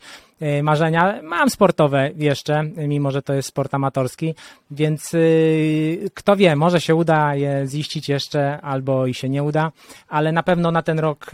marzenia 0.63 1.21
mam 1.23 1.51
sportowe 1.51 2.11
jeszcze, 2.17 2.63
mimo 2.63 3.11
że 3.11 3.23
to 3.23 3.35
jest 3.35 3.49
sport 3.49 3.75
amatorski, 3.75 4.35
więc 4.71 5.13
kto 6.15 6.37
wie, 6.37 6.57
może 6.57 6.81
się 6.81 6.95
uda 6.95 7.35
je 7.35 7.67
ziścić 7.69 8.09
jeszcze, 8.09 8.61
albo 8.61 9.07
i 9.07 9.15
się 9.15 9.29
nie 9.29 9.43
uda, 9.43 9.73
ale 10.09 10.33
na 10.33 10.43
pewno 10.43 10.71
na 10.71 10.83
ten 10.83 10.99
rok 10.99 11.31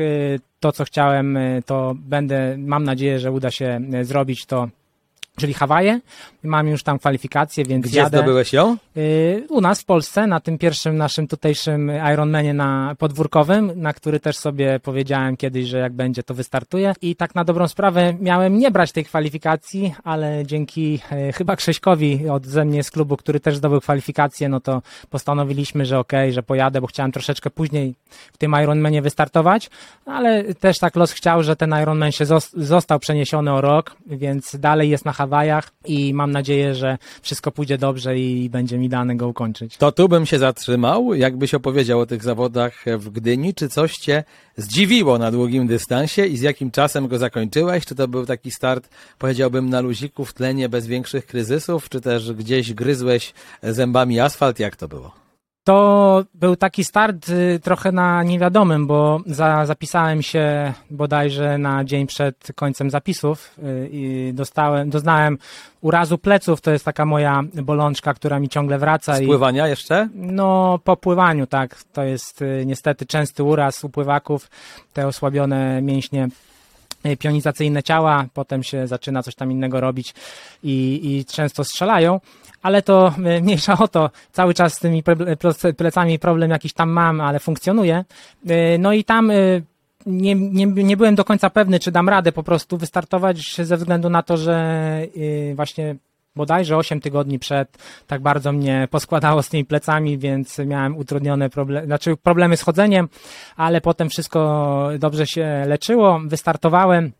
to, 0.66 0.72
co 0.72 0.84
chciałem, 0.84 1.36
y, 1.36 1.62
to 1.66 1.94
będę, 1.98 2.56
mam 2.58 2.84
nadzieję, 2.84 3.18
że 3.18 3.32
uda 3.32 3.50
się 3.50 3.80
y, 3.94 4.04
zrobić 4.04 4.46
to, 4.46 4.68
czyli 5.36 5.54
Hawaje. 5.54 6.00
Mam 6.42 6.68
już 6.68 6.82
tam 6.82 6.98
kwalifikacje, 6.98 7.64
więc 7.64 7.86
Gdzie 7.86 7.98
jadę. 7.98 8.18
zdobyłeś 8.18 8.52
ją? 8.52 8.76
Y, 8.96 9.46
U 9.48 9.60
nas 9.60 9.80
w 9.80 9.84
Polsce, 9.84 10.26
na 10.26 10.40
tym 10.40 10.58
pierwszym 10.58 10.96
naszym 10.96 11.28
tutejszym 11.28 11.92
Ironmanie 12.12 12.54
na 12.54 12.94
podwórkowym, 12.98 13.72
na 13.76 13.92
który 13.92 14.20
też 14.20 14.36
sobie 14.36 14.80
powiedziałem 14.80 15.36
kiedyś, 15.36 15.66
że 15.68 15.78
jak 15.78 15.92
będzie, 15.92 16.22
to 16.22 16.34
wystartuję. 16.34 16.92
I 17.02 17.16
tak 17.16 17.34
na 17.34 17.44
dobrą 17.44 17.68
sprawę 17.68 18.14
miałem 18.20 18.58
nie 18.58 18.70
brać 18.70 18.92
tej 18.92 19.04
kwalifikacji, 19.04 19.94
ale 20.04 20.42
dzięki 20.46 21.00
e, 21.12 21.32
chyba 21.32 21.56
Krzyśkowi 21.56 22.28
od 22.28 22.46
ze 22.46 22.64
mnie 22.64 22.82
z 22.82 22.90
klubu, 22.90 23.16
który 23.16 23.40
też 23.40 23.56
zdobył 23.56 23.80
kwalifikację, 23.80 24.48
no 24.48 24.60
to 24.60 24.82
postanowiliśmy, 25.10 25.84
że 25.86 25.98
okej, 25.98 26.32
że 26.32 26.42
pojadę, 26.42 26.80
bo 26.80 26.86
chciałem 26.86 27.12
troszeczkę 27.12 27.50
później 27.50 27.94
w 28.32 28.38
tym 28.38 28.54
Ironmanie 28.62 29.02
wystartować, 29.02 29.70
ale 30.06 30.54
też 30.54 30.78
tak 30.78 30.96
los 30.96 31.12
chciał, 31.12 31.42
że 31.42 31.56
ten 31.56 31.74
Ironman 31.82 32.12
się 32.12 32.24
zos- 32.24 32.52
został 32.56 32.98
przeniesiony 32.98 33.52
o 33.52 33.60
rok, 33.60 33.96
więc 34.06 34.56
dalej 34.56 34.90
jest 34.90 35.04
na 35.04 35.12
Hawajach 35.26 35.70
i 35.84 36.14
mam 36.14 36.30
nadzieję, 36.30 36.74
że 36.74 36.98
wszystko 37.22 37.52
pójdzie 37.52 37.78
dobrze 37.78 38.18
i 38.18 38.50
będzie 38.50 38.78
mi 38.78 38.88
dane 38.88 39.16
go 39.16 39.28
ukończyć. 39.28 39.76
To 39.76 39.92
tu 39.92 40.08
bym 40.08 40.26
się 40.26 40.38
zatrzymał, 40.38 41.14
jakbyś 41.14 41.54
opowiedział 41.54 42.00
o 42.00 42.06
tych 42.06 42.22
zawodach 42.22 42.84
w 42.98 43.10
Gdyni. 43.10 43.54
Czy 43.54 43.68
coś 43.68 43.96
cię 43.96 44.24
zdziwiło 44.56 45.18
na 45.18 45.30
długim 45.30 45.66
dystansie 45.66 46.26
i 46.26 46.36
z 46.36 46.40
jakim 46.40 46.70
czasem 46.70 47.08
go 47.08 47.18
zakończyłeś? 47.18 47.86
Czy 47.86 47.94
to 47.94 48.08
był 48.08 48.26
taki 48.26 48.50
start, 48.50 48.88
powiedziałbym, 49.18 49.70
na 49.70 49.80
luziku 49.80 50.24
w 50.24 50.34
tlenie, 50.34 50.68
bez 50.68 50.86
większych 50.86 51.26
kryzysów? 51.26 51.88
Czy 51.88 52.00
też 52.00 52.32
gdzieś 52.32 52.74
gryzłeś 52.74 53.34
zębami 53.62 54.20
asfalt? 54.20 54.58
Jak 54.58 54.76
to 54.76 54.88
było? 54.88 55.25
To 55.66 56.24
był 56.34 56.56
taki 56.56 56.84
start 56.84 57.28
y, 57.28 57.60
trochę 57.62 57.92
na 57.92 58.22
niewiadomym, 58.22 58.86
bo 58.86 59.20
za, 59.26 59.66
zapisałem 59.66 60.22
się 60.22 60.72
bodajże 60.90 61.58
na 61.58 61.84
dzień 61.84 62.06
przed 62.06 62.48
końcem 62.54 62.90
zapisów 62.90 63.54
y, 63.58 63.88
i 63.92 64.30
dostałem, 64.34 64.90
doznałem 64.90 65.38
urazu 65.80 66.18
pleców, 66.18 66.60
to 66.60 66.70
jest 66.70 66.84
taka 66.84 67.04
moja 67.04 67.42
bolączka, 67.62 68.14
która 68.14 68.38
mi 68.40 68.48
ciągle 68.48 68.78
wraca. 68.78 69.20
i 69.20 69.24
Spływania 69.24 69.68
jeszcze? 69.68 70.08
No, 70.14 70.78
po 70.84 70.96
pływaniu, 70.96 71.46
tak. 71.46 71.76
To 71.92 72.02
jest 72.02 72.42
y, 72.42 72.64
niestety 72.66 73.06
częsty 73.06 73.42
uraz 73.42 73.84
u 73.84 73.88
pływaków, 73.88 74.50
te 74.92 75.06
osłabione 75.06 75.82
mięśnie 75.82 76.28
pionizacyjne 77.16 77.82
ciała, 77.82 78.26
potem 78.34 78.62
się 78.62 78.86
zaczyna 78.86 79.22
coś 79.22 79.34
tam 79.34 79.52
innego 79.52 79.80
robić 79.80 80.14
i, 80.62 81.00
i 81.02 81.24
często 81.24 81.64
strzelają, 81.64 82.20
ale 82.62 82.82
to 82.82 83.14
y, 83.38 83.42
mniejsza 83.42 83.78
o 83.78 83.88
to, 83.88 84.10
cały 84.32 84.54
czas 84.54 84.74
z 84.74 84.78
tymi 84.78 85.02
ple- 85.02 85.36
ple- 85.36 85.74
plecami 85.74 86.18
problem 86.18 86.50
jakiś 86.50 86.72
tam 86.72 86.90
mam, 86.90 87.20
ale 87.20 87.38
funkcjonuje. 87.38 88.04
Y, 88.50 88.78
No 88.78 88.92
i 88.92 89.04
tam 89.04 89.30
y, 89.30 89.62
nie, 90.06 90.34
nie, 90.34 90.66
nie 90.66 90.96
byłem 90.96 91.14
do 91.14 91.24
końca 91.24 91.50
pewny, 91.50 91.80
czy 91.80 91.92
dam 91.92 92.08
radę 92.08 92.32
po 92.32 92.42
prostu 92.42 92.78
wystartować 92.78 93.56
ze 93.62 93.76
względu 93.76 94.10
na 94.10 94.22
to, 94.22 94.36
że 94.36 94.56
y, 95.16 95.52
właśnie 95.56 95.96
bodajże 96.36 96.76
8 96.76 97.00
tygodni 97.00 97.38
przed 97.38 97.78
tak 98.06 98.20
bardzo 98.20 98.52
mnie 98.52 98.88
poskładało 98.90 99.42
z 99.42 99.48
tymi 99.48 99.64
plecami, 99.64 100.18
więc 100.18 100.58
miałem 100.58 100.96
utrudnione 100.96 101.50
problemy, 101.50 101.86
znaczy 101.86 102.16
problemy 102.16 102.56
z 102.56 102.62
chodzeniem, 102.62 103.08
ale 103.56 103.80
potem 103.80 104.10
wszystko 104.10 104.90
dobrze 104.98 105.26
się 105.26 105.64
leczyło, 105.66 106.20
wystartowałem. 106.26 107.12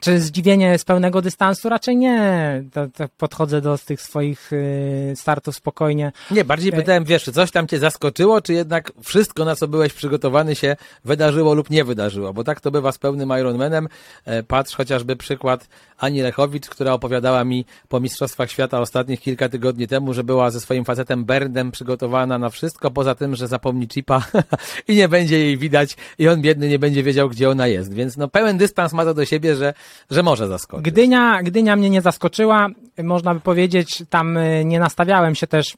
Czy 0.00 0.20
zdziwienie 0.20 0.78
z 0.78 0.84
pełnego 0.84 1.22
dystansu? 1.22 1.68
Raczej 1.68 1.96
nie. 1.96 2.62
To, 2.72 2.88
to 2.88 3.04
podchodzę 3.18 3.60
do 3.60 3.78
tych 3.78 4.02
swoich 4.02 4.52
y, 4.52 5.12
startów 5.16 5.56
spokojnie. 5.56 6.12
Nie, 6.30 6.44
bardziej 6.44 6.72
pytałem, 6.72 7.04
wiesz, 7.04 7.24
czy 7.24 7.32
coś 7.32 7.50
tam 7.50 7.66
cię 7.66 7.78
zaskoczyło, 7.78 8.40
czy 8.40 8.52
jednak 8.52 8.92
wszystko, 9.02 9.44
na 9.44 9.56
co 9.56 9.68
byłeś 9.68 9.92
przygotowany 9.92 10.54
się 10.54 10.76
wydarzyło 11.04 11.54
lub 11.54 11.70
nie 11.70 11.84
wydarzyło? 11.84 12.32
Bo 12.32 12.44
tak 12.44 12.60
to 12.60 12.70
bywa 12.70 12.92
z 12.92 12.98
pełnym 12.98 13.32
Ironmanem. 13.40 13.88
E, 14.24 14.42
Patrz 14.42 14.74
chociażby 14.74 15.16
przykład 15.16 15.68
Ani 15.98 16.20
Lechowicz, 16.20 16.68
która 16.68 16.92
opowiadała 16.92 17.44
mi 17.44 17.64
po 17.88 18.00
Mistrzostwach 18.00 18.50
Świata 18.50 18.80
ostatnich 18.80 19.20
kilka 19.20 19.48
tygodni 19.48 19.88
temu, 19.88 20.14
że 20.14 20.24
była 20.24 20.50
ze 20.50 20.60
swoim 20.60 20.84
facetem 20.84 21.24
Berndem 21.24 21.70
przygotowana 21.70 22.38
na 22.38 22.50
wszystko, 22.50 22.90
poza 22.90 23.14
tym, 23.14 23.36
że 23.36 23.48
zapomni 23.48 23.88
chipa 23.88 24.22
i 24.88 24.96
nie 24.96 25.08
będzie 25.08 25.38
jej 25.38 25.58
widać 25.58 25.96
i 26.18 26.28
on 26.28 26.40
biedny 26.40 26.68
nie 26.68 26.78
będzie 26.78 27.02
wiedział, 27.02 27.28
gdzie 27.28 27.50
ona 27.50 27.66
jest. 27.66 27.94
Więc 27.94 28.16
no 28.16 28.28
pełen 28.28 28.58
dystans 28.58 28.92
ma 28.92 29.04
to 29.04 29.14
do 29.14 29.24
siebie, 29.24 29.56
że, 29.56 29.74
że 30.10 30.22
może 30.22 30.48
zaskoczyć. 30.48 30.84
Gdynia, 30.84 31.42
Gdynia 31.42 31.76
mnie 31.76 31.90
nie 31.90 32.02
zaskoczyła, 32.02 32.68
można 33.02 33.34
by 33.34 33.40
powiedzieć, 33.40 34.02
tam 34.10 34.36
y, 34.36 34.64
nie 34.64 34.80
nastawiałem 34.80 35.34
się 35.34 35.46
też 35.46 35.76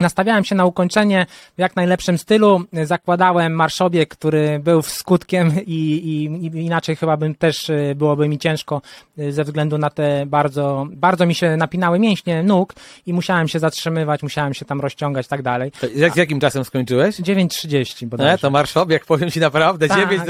Nastawiałem 0.00 0.44
się 0.44 0.54
na 0.54 0.64
ukończenie 0.64 1.26
w 1.56 1.58
jak 1.58 1.76
najlepszym 1.76 2.18
stylu. 2.18 2.64
Zakładałem 2.84 3.52
marszobieg, 3.52 4.08
który 4.08 4.58
był 4.58 4.82
skutkiem 4.82 5.52
i, 5.66 5.72
i, 5.72 6.24
i, 6.24 6.64
inaczej 6.64 6.96
chyba 6.96 7.16
bym 7.16 7.34
też 7.34 7.70
y, 7.70 7.94
byłoby 7.96 8.28
mi 8.28 8.38
ciężko 8.38 8.82
y, 9.18 9.32
ze 9.32 9.44
względu 9.44 9.78
na 9.78 9.90
te 9.90 10.26
bardzo, 10.26 10.86
bardzo 10.90 11.26
mi 11.26 11.34
się 11.34 11.56
napinały 11.56 11.98
mięśnie 11.98 12.42
nóg 12.42 12.74
i 13.06 13.12
musiałem 13.12 13.48
się 13.48 13.58
zatrzymywać, 13.58 14.22
musiałem 14.22 14.54
się 14.54 14.64
tam 14.64 14.80
rozciągać 14.80 15.26
tak 15.26 15.42
dalej. 15.42 15.72
Jak, 15.94 16.12
z 16.12 16.16
jakim 16.16 16.40
czasem 16.40 16.64
skończyłeś? 16.64 17.16
9.30 17.16 18.06
bodajże. 18.06 18.32
E, 18.32 18.38
to 18.38 18.50
marszobieg, 18.50 19.06
powiem 19.06 19.30
ci 19.30 19.40
naprawdę, 19.40 19.88
tak. 19.88 19.98
9... 19.98 20.22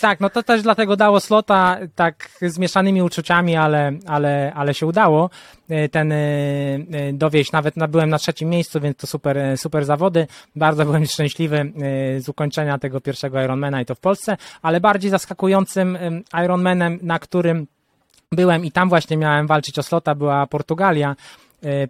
Tak, 0.00 0.20
no 0.20 0.30
to 0.30 0.42
też 0.42 0.62
dlatego 0.62 0.96
dało 0.96 1.20
slota 1.20 1.78
tak 1.94 2.28
z 2.42 2.58
mieszanymi 2.58 3.02
uczuciami, 3.02 3.56
ale, 3.56 3.92
ale, 4.06 4.52
ale 4.54 4.74
się 4.74 4.86
udało 4.86 5.30
e, 5.68 5.88
ten 5.88 6.12
e, 6.12 6.16
e, 6.16 7.12
dowieść. 7.12 7.52
Nawet 7.52 7.76
na, 7.76 7.88
byłem 7.88 8.10
na 8.10 8.18
trzecim 8.18 8.48
miejscu, 8.48 8.80
więc 8.80 8.96
to 8.96 9.06
super, 9.06 9.38
super 9.56 9.84
zawody. 9.84 10.26
Bardzo 10.56 10.84
byłem 10.84 11.06
szczęśliwy 11.06 11.72
z 12.18 12.28
ukończenia 12.28 12.78
tego 12.78 13.00
pierwszego 13.00 13.42
Ironmana 13.42 13.80
i 13.82 13.84
to 13.84 13.94
w 13.94 14.00
Polsce, 14.00 14.36
ale 14.62 14.80
bardziej 14.80 15.10
zaskakującym 15.10 15.96
em, 15.96 16.22
Ironmanem, 16.44 16.98
na 17.02 17.18
którym 17.18 17.66
byłem 18.32 18.64
i 18.64 18.72
tam 18.72 18.88
właśnie 18.88 19.16
miałem 19.16 19.46
walczyć 19.46 19.78
o 19.78 19.82
slota, 19.82 20.14
była 20.14 20.46
Portugalia 20.46 21.16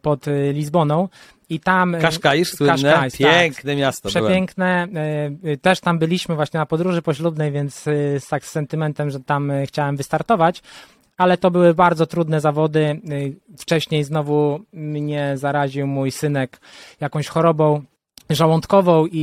pod 0.03 0.29
e, 0.29 0.53
Lizboną. 0.53 1.09
I 1.51 1.61
tam. 1.61 1.95
e, 1.95 1.99
Kaszkaisz, 2.01 2.49
słynne, 2.53 2.73
Kaszkais, 2.73 3.19
tak. 3.19 3.31
piękne 3.33 3.77
miasto. 3.77 4.09
byłem. 4.09 4.25
Przepiękne. 4.25 4.89
e, 4.95 5.31
e, 5.53 5.57
Też 5.57 5.81
tam 5.81 5.99
byliśmy 5.99 6.35
właśnie 6.35 6.59
na 6.61 6.67
podróży 6.67 7.03
poślubnej, 7.03 7.53
więc 7.53 7.89
e, 7.89 8.21
z 8.21 8.29
tak 8.29 8.45
z 8.45 8.51
sentymentem, 8.51 9.11
że 9.11 9.21
tam 9.21 9.51
e, 9.51 9.67
chciałem 9.67 9.97
wystartować. 9.97 10.63
Ale 11.17 11.39
to 11.39 11.51
były 11.51 11.75
bardzo 11.75 12.07
trudne 12.07 12.41
zawody. 12.41 12.85
E, 12.85 12.99
Wcześniej 13.59 14.05
znowu 14.05 14.61
mnie 14.73 15.33
zaraził 15.35 15.87
mój 15.87 16.11
synek 16.11 16.61
jakąś 17.01 17.29
chorobą 17.29 17.83
żołądkową 18.35 19.07
i, 19.07 19.17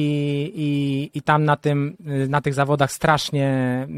i, 0.56 1.18
i 1.18 1.22
tam 1.22 1.46
na 1.46 1.56
tym, 1.56 1.98
y, 2.24 2.28
na 2.30 2.42
tych 2.42 2.54
zawodach 2.54 2.92
strasznie 2.92 3.48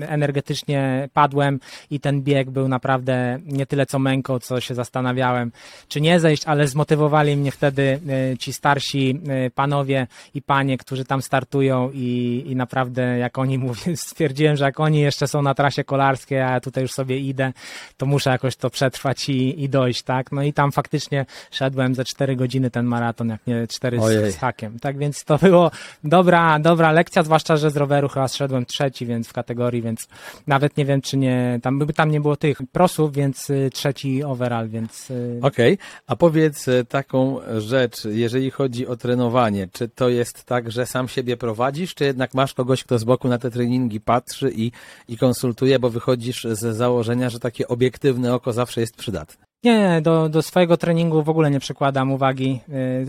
energetycznie 0.02 1.10
padłem 1.14 1.60
i 1.92 2.00
ten 2.00 2.22
bieg 2.22 2.50
był 2.50 2.68
naprawdę 2.68 3.40
nie 3.46 3.66
tyle 3.66 3.86
co 3.86 4.00
męką, 4.00 4.40
co 4.40 4.62
się 4.62 4.76
zastanawiałem, 4.76 5.52
czy 5.88 6.02
nie 6.02 6.20
zejść, 6.20 6.46
ale 6.46 6.68
zmotywowali 6.68 7.38
mnie 7.38 7.52
wtedy 7.52 8.00
y, 8.34 8.38
ci 8.38 8.54
starsi 8.54 9.20
y, 9.48 9.52
panowie 9.52 10.08
i 10.34 10.42
panie, 10.42 10.78
którzy 10.78 11.06
tam 11.06 11.22
startują 11.22 11.92
i, 11.94 12.44
i 12.46 12.56
naprawdę 12.56 13.18
jak 13.18 13.38
oni 13.38 13.58
mówią, 13.68 13.96
stwierdziłem, 13.96 14.56
że 14.56 14.66
jak 14.66 14.80
oni 14.80 15.00
jeszcze 15.00 15.28
są 15.28 15.42
na 15.42 15.54
trasie 15.54 15.84
kolarskiej, 15.84 16.42
a 16.42 16.52
ja 16.52 16.60
tutaj 16.60 16.84
już 16.84 16.92
sobie 16.92 17.20
idę, 17.20 17.54
to 17.98 18.06
muszę 18.06 18.30
jakoś 18.30 18.56
to 18.56 18.70
przetrwać 18.70 19.30
i, 19.30 19.64
i 19.64 19.70
dojść, 19.70 20.04
tak? 20.04 20.32
No 20.32 20.44
i 20.44 20.54
tam 20.54 20.72
faktycznie 20.72 21.26
szedłem 21.52 21.96
ze 21.96 22.06
4 22.06 22.36
godziny 22.36 22.72
ten 22.72 22.86
maraton, 22.86 23.30
jak 23.30 23.48
nie 23.48 23.68
4 23.68 24.00
Ojej. 24.00 24.32
z, 24.32 24.36
z 24.36 24.38
hakiem. 24.38 24.80
Tak 24.80 24.97
więc 24.98 25.24
to 25.24 25.38
było 25.38 25.72
dobra, 26.04 26.60
dobra 26.60 26.92
lekcja, 26.92 27.24
zwłaszcza, 27.24 27.58
że 27.58 27.72
z 27.72 27.78
roweru 27.78 28.10
chyba 28.10 28.28
zszedłem 28.28 28.66
trzeci, 28.66 29.06
więc 29.06 29.28
w 29.28 29.34
kategorii, 29.34 29.82
więc 29.82 30.08
nawet 30.48 30.78
nie 30.78 30.86
wiem, 30.86 31.02
czy 31.02 31.18
nie, 31.18 31.60
tam, 31.64 31.88
tam 31.96 32.12
nie 32.12 32.22
było 32.22 32.36
tych 32.36 32.58
prosów, 32.72 33.14
więc 33.14 33.50
y, 33.50 33.70
trzeci 33.74 34.24
overall, 34.24 34.70
więc 34.70 35.12
y, 35.12 35.40
Okej, 35.42 35.78
a 36.08 36.16
powiedz 36.16 36.68
e, 36.68 36.86
taką 36.86 37.40
rzecz, 37.58 38.06
jeżeli 38.06 38.52
chodzi 38.52 38.88
o 38.88 38.96
trenowanie, 38.96 39.68
czy 39.74 39.90
to 39.90 40.10
jest 40.10 40.44
tak, 40.44 40.72
że 40.72 40.86
sam 40.86 41.08
siebie 41.08 41.38
prowadzisz, 41.38 41.96
czy 41.96 42.04
jednak 42.06 42.34
masz 42.34 42.54
kogoś, 42.54 42.84
kto 42.84 43.00
z 43.00 43.04
boku 43.04 43.28
na 43.28 43.38
te 43.38 43.52
treningi 43.52 44.02
patrzy 44.02 44.52
i, 44.56 44.72
i 45.08 45.18
konsultuje, 45.18 45.80
bo 45.80 45.90
wychodzisz 45.90 46.48
z 46.52 46.76
założenia, 46.76 47.30
że 47.30 47.40
takie 47.40 47.68
obiektywne 47.68 48.34
oko 48.34 48.54
zawsze 48.54 48.82
jest 48.82 48.96
przydatne? 48.96 49.47
Nie, 49.68 50.02
do, 50.02 50.30
do 50.30 50.42
swojego 50.42 50.78
treningu 50.78 51.24
w 51.24 51.30
ogóle 51.30 51.52
nie 51.52 51.60
przykładam 51.60 52.12
uwagi. 52.12 52.60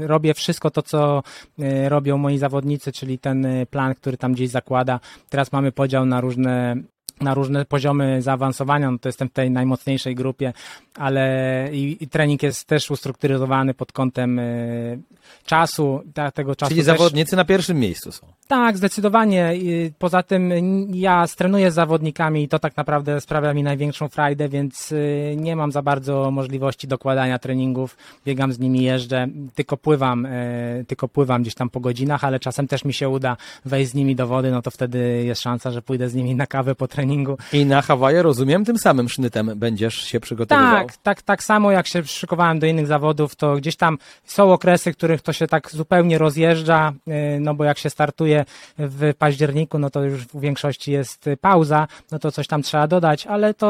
Y, 0.00 0.06
Robię 0.06 0.34
wszystko 0.34 0.70
to, 0.70 0.82
co 0.82 1.22
y, 1.58 1.88
robią 1.88 2.18
moi 2.18 2.38
zawodnicy, 2.38 2.92
czyli 2.92 3.18
ten 3.18 3.46
y, 3.46 3.66
plan, 3.66 3.94
który 3.94 4.16
tam 4.16 4.32
gdzieś 4.32 4.50
zakłada. 4.50 5.00
Teraz 5.28 5.52
mamy 5.52 5.72
podział 5.72 6.06
na 6.06 6.20
różne 6.20 6.76
na 7.20 7.34
różne 7.34 7.64
poziomy 7.64 8.22
zaawansowania, 8.22 8.90
no 8.90 8.98
to 8.98 9.08
jestem 9.08 9.28
w 9.28 9.32
tej 9.32 9.50
najmocniejszej 9.50 10.14
grupie, 10.14 10.52
ale 10.94 11.68
i, 11.72 11.96
i 12.00 12.08
trening 12.08 12.42
jest 12.42 12.64
też 12.64 12.90
ustrukturyzowany 12.90 13.74
pod 13.74 13.92
kątem 13.92 14.38
y, 14.38 14.98
czasu, 15.44 16.02
ta, 16.14 16.30
tego 16.30 16.56
czasu 16.56 16.70
Czyli 16.70 16.80
też, 16.80 16.86
zawodnicy 16.86 17.36
na 17.36 17.44
pierwszym 17.44 17.78
miejscu 17.78 18.12
są. 18.12 18.26
tak, 18.48 18.76
zdecydowanie. 18.76 19.52
Poza 19.98 20.22
tym 20.22 20.52
ja 20.94 21.26
strenuję 21.26 21.70
z 21.70 21.74
zawodnikami 21.74 22.42
i 22.42 22.48
to 22.48 22.58
tak 22.58 22.76
naprawdę 22.76 23.20
sprawia 23.20 23.54
mi 23.54 23.62
największą 23.62 24.08
frajdę, 24.08 24.48
więc 24.48 24.92
y, 24.92 25.34
nie 25.36 25.56
mam 25.56 25.72
za 25.72 25.82
bardzo 25.82 26.30
możliwości 26.30 26.88
dokładania 26.88 27.38
treningów. 27.38 27.96
Biegam 28.26 28.52
z 28.52 28.58
nimi, 28.58 28.82
jeżdżę, 28.82 29.26
tylko 29.54 29.76
pływam, 29.76 30.26
y, 30.26 30.84
tylko 30.88 31.08
pływam 31.08 31.42
gdzieś 31.42 31.54
tam 31.54 31.70
po 31.70 31.80
godzinach, 31.80 32.24
ale 32.24 32.40
czasem 32.40 32.68
też 32.68 32.84
mi 32.84 32.92
się 32.92 33.08
uda 33.08 33.36
wejść 33.64 33.90
z 33.90 33.94
nimi 33.94 34.16
do 34.16 34.26
wody, 34.26 34.50
no 34.50 34.62
to 34.62 34.70
wtedy 34.70 35.22
jest 35.24 35.42
szansa, 35.42 35.70
że 35.70 35.82
pójdę 35.82 36.08
z 36.08 36.14
nimi 36.14 36.34
na 36.34 36.46
kawę 36.46 36.74
po 36.74 36.88
treningu. 36.88 37.07
I 37.52 37.66
na 37.66 37.82
Hawaje, 37.82 38.22
rozumiem, 38.22 38.64
tym 38.64 38.78
samym 38.78 39.08
sznytem 39.08 39.50
będziesz 39.56 39.94
się 39.94 40.20
przygotowywał. 40.20 40.86
Tak, 40.86 40.96
tak, 40.96 41.22
tak 41.22 41.44
samo 41.44 41.70
jak 41.70 41.86
się 41.86 42.04
szykowałem 42.04 42.58
do 42.58 42.66
innych 42.66 42.86
zawodów, 42.86 43.36
to 43.36 43.56
gdzieś 43.56 43.76
tam 43.76 43.98
są 44.24 44.52
okresy, 44.52 44.92
których 44.92 45.22
to 45.22 45.32
się 45.32 45.46
tak 45.46 45.70
zupełnie 45.70 46.18
rozjeżdża, 46.18 46.92
yy, 47.06 47.14
no 47.40 47.54
bo 47.54 47.64
jak 47.64 47.78
się 47.78 47.90
startuje 47.90 48.44
w 48.78 49.12
październiku, 49.18 49.78
no 49.78 49.90
to 49.90 50.04
już 50.04 50.24
w 50.24 50.40
większości 50.40 50.92
jest 50.92 51.26
y, 51.26 51.36
pauza, 51.36 51.88
no 52.12 52.18
to 52.18 52.32
coś 52.32 52.46
tam 52.46 52.62
trzeba 52.62 52.86
dodać, 52.86 53.26
ale 53.26 53.54
to, 53.54 53.68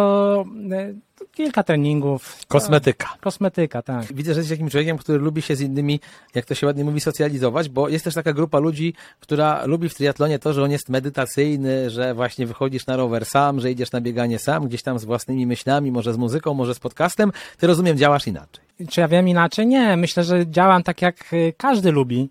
to 0.70 1.07
kilka 1.38 1.62
treningów. 1.62 2.46
Kosmetyka. 2.48 3.08
Kosmetyka, 3.20 3.82
tak. 3.82 4.12
Widzę, 4.12 4.34
że 4.34 4.40
jesteś 4.40 4.58
takim 4.58 4.70
człowiekiem, 4.70 4.98
który 4.98 5.18
lubi 5.18 5.42
się 5.42 5.56
z 5.56 5.60
innymi, 5.60 6.00
jak 6.34 6.44
to 6.44 6.54
się 6.54 6.66
ładnie 6.66 6.84
mówi, 6.84 7.00
socjalizować, 7.00 7.68
bo 7.68 7.88
jest 7.88 8.04
też 8.04 8.14
taka 8.14 8.32
grupa 8.32 8.58
ludzi, 8.58 8.94
która 9.20 9.64
lubi 9.64 9.88
w 9.88 9.94
triatlonie 9.94 10.38
to, 10.38 10.52
że 10.52 10.62
on 10.62 10.70
jest 10.70 10.88
medytacyjny, 10.88 11.90
że 11.90 12.14
właśnie 12.14 12.46
wychodzisz 12.46 12.86
na 12.86 12.96
rower 12.96 13.24
sam, 13.24 13.60
że 13.60 13.70
idziesz 13.70 13.92
na 13.92 14.00
bieganie 14.00 14.38
sam, 14.38 14.68
gdzieś 14.68 14.82
tam 14.82 14.98
z 14.98 15.04
własnymi 15.04 15.46
myślami, 15.46 15.92
może 15.92 16.12
z 16.12 16.16
muzyką, 16.16 16.54
może 16.54 16.74
z 16.74 16.78
podcastem. 16.78 17.32
Ty 17.58 17.66
rozumiem, 17.66 17.98
działasz 17.98 18.26
inaczej. 18.26 18.64
Czy 18.90 19.00
ja 19.00 19.08
wiem 19.08 19.28
inaczej? 19.28 19.66
Nie, 19.66 19.96
myślę, 19.96 20.24
że 20.24 20.46
działam 20.46 20.82
tak 20.82 21.02
jak 21.02 21.32
y, 21.32 21.54
każdy 21.56 21.92
lubi. 21.92 22.30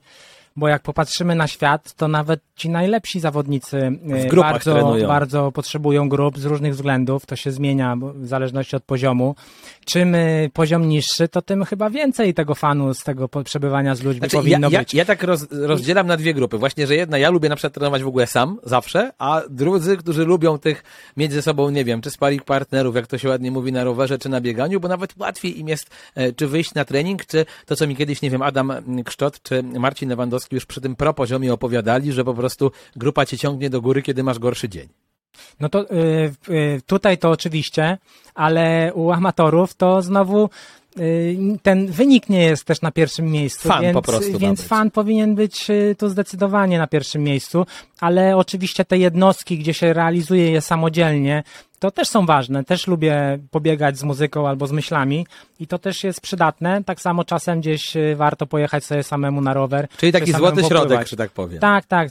Bo 0.57 0.67
jak 0.67 0.81
popatrzymy 0.81 1.35
na 1.35 1.47
świat, 1.47 1.93
to 1.93 2.07
nawet 2.07 2.39
ci 2.55 2.69
najlepsi 2.69 3.19
zawodnicy 3.19 3.77
y, 3.77 4.35
bardzo, 4.35 4.73
trenują. 4.73 5.07
bardzo 5.07 5.51
potrzebują 5.51 6.09
grup 6.09 6.39
z 6.39 6.45
różnych 6.45 6.73
względów. 6.73 7.25
To 7.25 7.35
się 7.35 7.51
zmienia 7.51 7.95
w 8.15 8.27
zależności 8.27 8.75
od 8.75 8.83
poziomu. 8.83 9.35
Czym 9.85 10.15
y, 10.15 10.49
poziom 10.53 10.89
niższy, 10.89 11.27
to 11.27 11.41
tym 11.41 11.65
chyba 11.65 11.89
więcej 11.89 12.33
tego 12.33 12.55
fanu 12.55 12.93
z 12.93 13.03
tego 13.03 13.29
przebywania 13.43 13.95
z 13.95 14.03
ludźmi 14.03 14.19
Znaczy, 14.19 14.37
powinno 14.37 14.69
ja, 14.69 14.79
być. 14.79 14.93
ja 14.93 15.05
tak 15.05 15.23
roz, 15.23 15.47
rozdzielam 15.51 16.07
na 16.07 16.17
dwie 16.17 16.33
grupy. 16.33 16.57
Właśnie, 16.57 16.87
że 16.87 16.95
jedna, 16.95 17.17
ja 17.17 17.29
lubię 17.29 17.49
na 17.49 17.55
przykład 17.55 17.73
trenować 17.73 18.03
w 18.03 18.07
ogóle 18.07 18.27
sam, 18.27 18.59
zawsze, 18.63 19.11
a 19.17 19.41
drudzy, 19.49 19.97
którzy 19.97 20.25
lubią 20.25 20.57
tych 20.57 20.83
mieć 21.17 21.33
ze 21.33 21.41
sobą, 21.41 21.69
nie 21.69 21.85
wiem, 21.85 22.01
czy 22.01 22.09
sparring 22.09 22.43
partnerów, 22.43 22.95
jak 22.95 23.07
to 23.07 23.17
się 23.17 23.29
ładnie 23.29 23.51
mówi 23.51 23.71
na 23.71 23.83
rowerze, 23.83 24.17
czy 24.17 24.29
na 24.29 24.41
bieganiu, 24.41 24.79
bo 24.79 24.87
nawet 24.87 25.13
łatwiej 25.17 25.59
im 25.59 25.67
jest, 25.67 25.89
e, 26.15 26.33
czy 26.33 26.47
wyjść 26.47 26.73
na 26.73 26.85
trening, 26.85 27.25
czy 27.25 27.45
to, 27.65 27.75
co 27.75 27.87
mi 27.87 27.95
kiedyś, 27.95 28.21
nie 28.21 28.29
wiem, 28.29 28.41
Adam 28.41 28.71
mm, 28.71 29.03
Kszczot, 29.03 29.41
czy 29.41 29.63
Marcin 29.63 30.09
Lewandowski 30.09 30.46
już 30.51 30.65
przy 30.65 30.81
tym 30.81 30.95
pro 30.95 31.13
poziomie 31.13 31.53
opowiadali, 31.53 32.11
że 32.11 32.23
po 32.23 32.33
prostu 32.33 32.71
grupa 32.95 33.25
cię 33.25 33.37
ciągnie 33.37 33.69
do 33.69 33.81
góry, 33.81 34.01
kiedy 34.01 34.23
masz 34.23 34.39
gorszy 34.39 34.69
dzień. 34.69 34.87
No 35.59 35.69
to 35.69 35.91
y, 35.91 36.31
y, 36.49 36.81
tutaj 36.85 37.17
to 37.17 37.31
oczywiście, 37.31 37.97
ale 38.35 38.91
u 38.93 39.11
amatorów 39.11 39.73
to 39.73 40.01
znowu 40.01 40.49
y, 40.99 41.37
ten 41.61 41.87
wynik 41.87 42.29
nie 42.29 42.43
jest 42.43 42.65
też 42.65 42.81
na 42.81 42.91
pierwszym 42.91 43.25
miejscu, 43.25 43.69
Fan 43.69 43.81
więc, 43.81 43.93
po 43.93 44.01
prostu 44.01 44.31
ma 44.31 44.39
więc 44.39 44.61
fan 44.61 44.91
powinien 44.91 45.35
być 45.35 45.67
tu 45.97 46.09
zdecydowanie 46.09 46.77
na 46.77 46.87
pierwszym 46.87 47.23
miejscu, 47.23 47.65
ale 47.99 48.37
oczywiście 48.37 48.85
te 48.85 48.97
jednostki, 48.97 49.57
gdzie 49.57 49.73
się 49.73 49.93
realizuje 49.93 50.51
je 50.51 50.61
samodzielnie, 50.61 51.43
to 51.79 51.91
też 51.91 52.07
są 52.07 52.25
ważne. 52.25 52.63
Też 52.63 52.87
lubię 52.87 53.39
pobiegać 53.51 53.97
z 53.97 54.03
muzyką 54.03 54.47
albo 54.47 54.67
z 54.67 54.71
myślami 54.71 55.27
i 55.59 55.67
to 55.67 55.79
też 55.79 56.03
jest 56.03 56.21
przydatne. 56.21 56.83
Tak 56.83 57.01
samo 57.01 57.23
czasem 57.23 57.59
gdzieś 57.59 57.95
y, 57.95 58.15
warto 58.15 58.45
pojechać 58.45 58.85
sobie 58.85 59.03
samemu 59.03 59.41
na 59.41 59.53
rower. 59.53 59.87
Czyli 59.97 60.11
taki 60.11 60.33
złoty 60.33 60.63
środek, 60.63 61.07
że 61.07 61.15
tak 61.15 61.31
powiem. 61.31 61.59
Tak, 61.59 61.85
tak, 61.85 62.09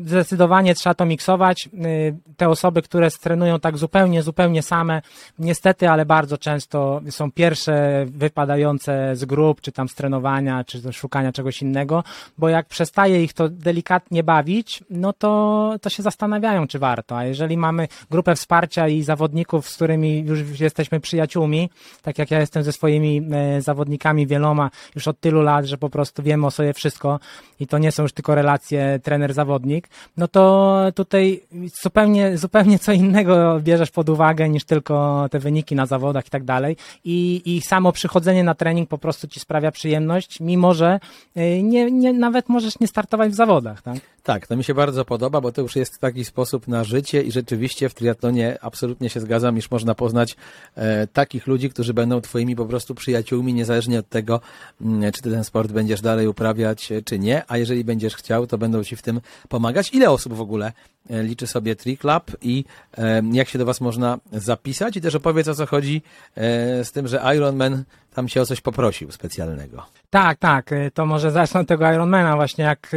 zdecydowanie 0.00 0.74
trzeba 0.74 0.94
to 0.94 1.06
miksować. 1.06 1.68
Y, 1.74 2.16
Te 2.36 2.48
osoby, 2.48 2.82
które 2.82 3.10
trenują 3.10 3.60
tak 3.60 3.78
zupełnie, 3.78 4.22
zupełnie 4.22 4.62
same, 4.62 5.02
niestety, 5.38 5.88
ale 5.88 6.06
bardzo 6.06 6.38
często 6.38 7.00
są 7.10 7.32
pierwsze 7.32 8.06
wypadające 8.08 9.16
z 9.16 9.24
grup, 9.24 9.60
czy 9.60 9.72
tam 9.72 9.88
z 9.88 9.94
trenowania, 9.94 10.64
czy 10.64 10.92
szukania 10.92 11.32
czegoś 11.32 11.62
innego, 11.62 12.04
bo 12.38 12.48
jak 12.48 12.66
przestaje 12.66 13.24
ich 13.24 13.32
to 13.32 13.48
delikatnie 13.48 14.22
bawić, 14.22 14.84
no 14.90 15.12
to, 15.12 15.74
to 15.82 15.90
się 15.90 16.02
zastanawiają, 16.02 16.66
czy 16.66 16.78
warto. 16.78 17.16
A 17.16 17.24
jeżeli 17.24 17.56
mamy 17.56 17.88
grupę 18.10 18.34
wsparcia 18.34 18.88
i 18.88 18.99
zawodników, 19.02 19.68
z 19.68 19.74
którymi 19.76 20.20
już 20.20 20.60
jesteśmy 20.60 21.00
przyjaciółmi, 21.00 21.70
tak 22.02 22.18
jak 22.18 22.30
ja 22.30 22.40
jestem 22.40 22.62
ze 22.62 22.72
swoimi 22.72 23.22
e, 23.32 23.62
zawodnikami 23.62 24.26
wieloma 24.26 24.70
już 24.94 25.08
od 25.08 25.20
tylu 25.20 25.42
lat, 25.42 25.64
że 25.64 25.78
po 25.78 25.90
prostu 25.90 26.22
wiemy 26.22 26.46
o 26.46 26.50
sobie 26.50 26.72
wszystko 26.72 27.20
i 27.60 27.66
to 27.66 27.78
nie 27.78 27.92
są 27.92 28.02
już 28.02 28.12
tylko 28.12 28.34
relacje 28.34 29.00
trener-zawodnik, 29.02 29.88
no 30.16 30.28
to 30.28 30.76
tutaj 30.94 31.42
zupełnie, 31.82 32.38
zupełnie 32.38 32.78
co 32.78 32.92
innego 32.92 33.60
bierzesz 33.60 33.90
pod 33.90 34.08
uwagę 34.08 34.48
niż 34.48 34.64
tylko 34.64 35.26
te 35.30 35.38
wyniki 35.38 35.74
na 35.74 35.86
zawodach 35.86 36.26
i 36.26 36.30
tak 36.30 36.44
dalej. 36.44 36.76
I, 37.04 37.42
i 37.44 37.60
samo 37.60 37.92
przychodzenie 37.92 38.44
na 38.44 38.54
trening 38.54 38.88
po 38.88 38.98
prostu 38.98 39.28
ci 39.28 39.40
sprawia 39.40 39.70
przyjemność, 39.70 40.40
mimo 40.40 40.74
że 40.74 41.00
e, 41.36 41.62
nie, 41.62 41.90
nie, 41.90 42.12
nawet 42.12 42.48
możesz 42.48 42.80
nie 42.80 42.88
startować 42.88 43.32
w 43.32 43.34
zawodach, 43.34 43.82
tak? 43.82 43.96
Tak, 44.22 44.46
to 44.46 44.56
mi 44.56 44.64
się 44.64 44.74
bardzo 44.74 45.04
podoba, 45.04 45.40
bo 45.40 45.52
to 45.52 45.62
już 45.62 45.76
jest 45.76 45.98
taki 45.98 46.24
sposób 46.24 46.68
na 46.68 46.84
życie 46.84 47.22
i 47.22 47.32
rzeczywiście 47.32 47.88
w 47.88 47.94
triatlonie 47.94 48.58
absolutnie 48.60 48.89
się 49.08 49.20
zgadzam, 49.20 49.58
iż 49.58 49.70
można 49.70 49.94
poznać 49.94 50.36
e, 50.74 51.06
takich 51.06 51.46
ludzi, 51.46 51.70
którzy 51.70 51.94
będą 51.94 52.20
twoimi 52.20 52.56
po 52.56 52.66
prostu 52.66 52.94
przyjaciółmi, 52.94 53.54
niezależnie 53.54 53.98
od 53.98 54.08
tego, 54.08 54.40
mm, 54.80 55.12
czy 55.12 55.22
ty 55.22 55.30
ten 55.30 55.44
sport 55.44 55.72
będziesz 55.72 56.00
dalej 56.00 56.26
uprawiać, 56.26 56.92
e, 56.92 57.02
czy 57.02 57.18
nie, 57.18 57.42
a 57.48 57.58
jeżeli 57.58 57.84
będziesz 57.84 58.16
chciał, 58.16 58.46
to 58.46 58.58
będą 58.58 58.84
ci 58.84 58.96
w 58.96 59.02
tym 59.02 59.20
pomagać. 59.48 59.94
Ile 59.94 60.10
osób 60.10 60.34
w 60.34 60.40
ogóle 60.40 60.72
e, 61.10 61.22
liczy 61.22 61.46
sobie 61.46 61.76
Tri 61.76 61.98
Club 61.98 62.36
i 62.42 62.64
e, 62.98 63.22
jak 63.32 63.48
się 63.48 63.58
do 63.58 63.64
was 63.64 63.80
można 63.80 64.18
zapisać 64.32 64.96
i 64.96 65.00
też 65.00 65.14
opowiedz 65.14 65.48
o 65.48 65.54
co 65.54 65.66
chodzi 65.66 66.02
e, 66.36 66.84
z 66.84 66.92
tym, 66.92 67.08
że 67.08 67.22
Ironman 67.36 67.84
tam 68.14 68.28
się 68.28 68.40
o 68.40 68.46
coś 68.46 68.60
poprosił 68.60 69.12
specjalnego. 69.12 69.86
Tak, 70.10 70.38
tak. 70.38 70.72
y, 70.72 70.90
To 70.94 71.06
może 71.06 71.30
zacznę 71.30 71.60
od 71.60 71.68
tego 71.68 71.92
Ironmana 71.92 72.36
właśnie, 72.36 72.64
jak 72.64 72.96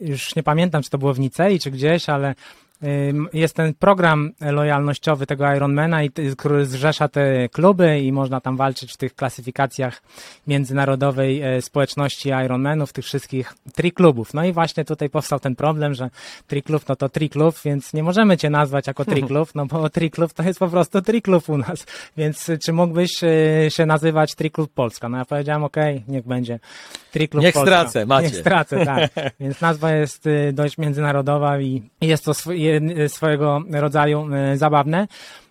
już 0.00 0.36
nie 0.36 0.42
pamiętam, 0.42 0.82
czy 0.82 0.90
to 0.90 0.98
było 0.98 1.14
w 1.14 1.20
Nicei, 1.20 1.60
czy 1.60 1.70
gdzieś, 1.70 2.08
ale 2.08 2.34
jest 3.32 3.56
ten 3.56 3.74
program 3.74 4.32
lojalnościowy 4.40 5.26
tego 5.26 5.54
Ironmana, 5.54 5.98
który 6.38 6.66
zrzesza 6.66 7.08
te 7.08 7.48
kluby 7.48 8.00
i 8.00 8.12
można 8.12 8.40
tam 8.40 8.56
walczyć 8.56 8.92
w 8.92 8.96
tych 8.96 9.14
klasyfikacjach 9.14 10.02
międzynarodowej 10.46 11.42
e, 11.42 11.62
społeczności 11.62 12.28
Ironmanów, 12.44 12.92
tych 12.92 13.04
wszystkich 13.04 13.54
triklubów. 13.74 14.34
No 14.34 14.44
i 14.44 14.52
właśnie 14.52 14.84
tutaj 14.84 15.10
powstał 15.10 15.40
ten 15.40 15.56
problem, 15.56 15.94
że 15.94 16.10
triklub 16.46 16.88
no 16.88 16.96
to 16.96 17.08
triklub, 17.08 17.56
więc 17.64 17.94
nie 17.94 18.02
możemy 18.02 18.36
cię 18.36 18.50
nazwać 18.50 18.86
jako 18.86 19.04
triklub, 19.04 19.54
no 19.54 19.66
bo 19.66 19.90
triklub 19.90 20.32
to 20.32 20.42
jest 20.42 20.58
po 20.58 20.68
prostu 20.68 21.02
triklub 21.02 21.48
u 21.48 21.58
nas. 21.58 21.86
Więc 22.16 22.50
czy 22.64 22.72
mógłbyś 22.72 23.10
e, 23.24 23.70
się 23.70 23.86
nazywać 23.86 24.34
Triklub 24.34 24.72
Polska? 24.72 25.08
No 25.08 25.18
ja 25.18 25.24
powiedziałem, 25.24 25.64
okej, 25.64 26.04
niech 26.08 26.26
będzie 26.26 26.58
Triklub 27.12 27.42
Niech 27.44 27.54
Polska. 27.54 27.70
stracę, 27.70 28.06
macie. 28.12 28.26
Niech 28.26 28.36
stracę, 28.36 28.84
tak. 28.84 29.10
Więc 29.40 29.60
nazwa 29.60 29.92
jest 29.92 30.26
y, 30.26 30.52
dość 30.52 30.78
międzynarodowa 30.78 31.60
i 31.60 31.82
jest 32.00 32.24
to 32.24 32.52
je- 32.52 32.71
swojego 33.08 33.62
rodzaju 33.70 34.28
y, 34.52 34.58
zabawne. 34.58 35.08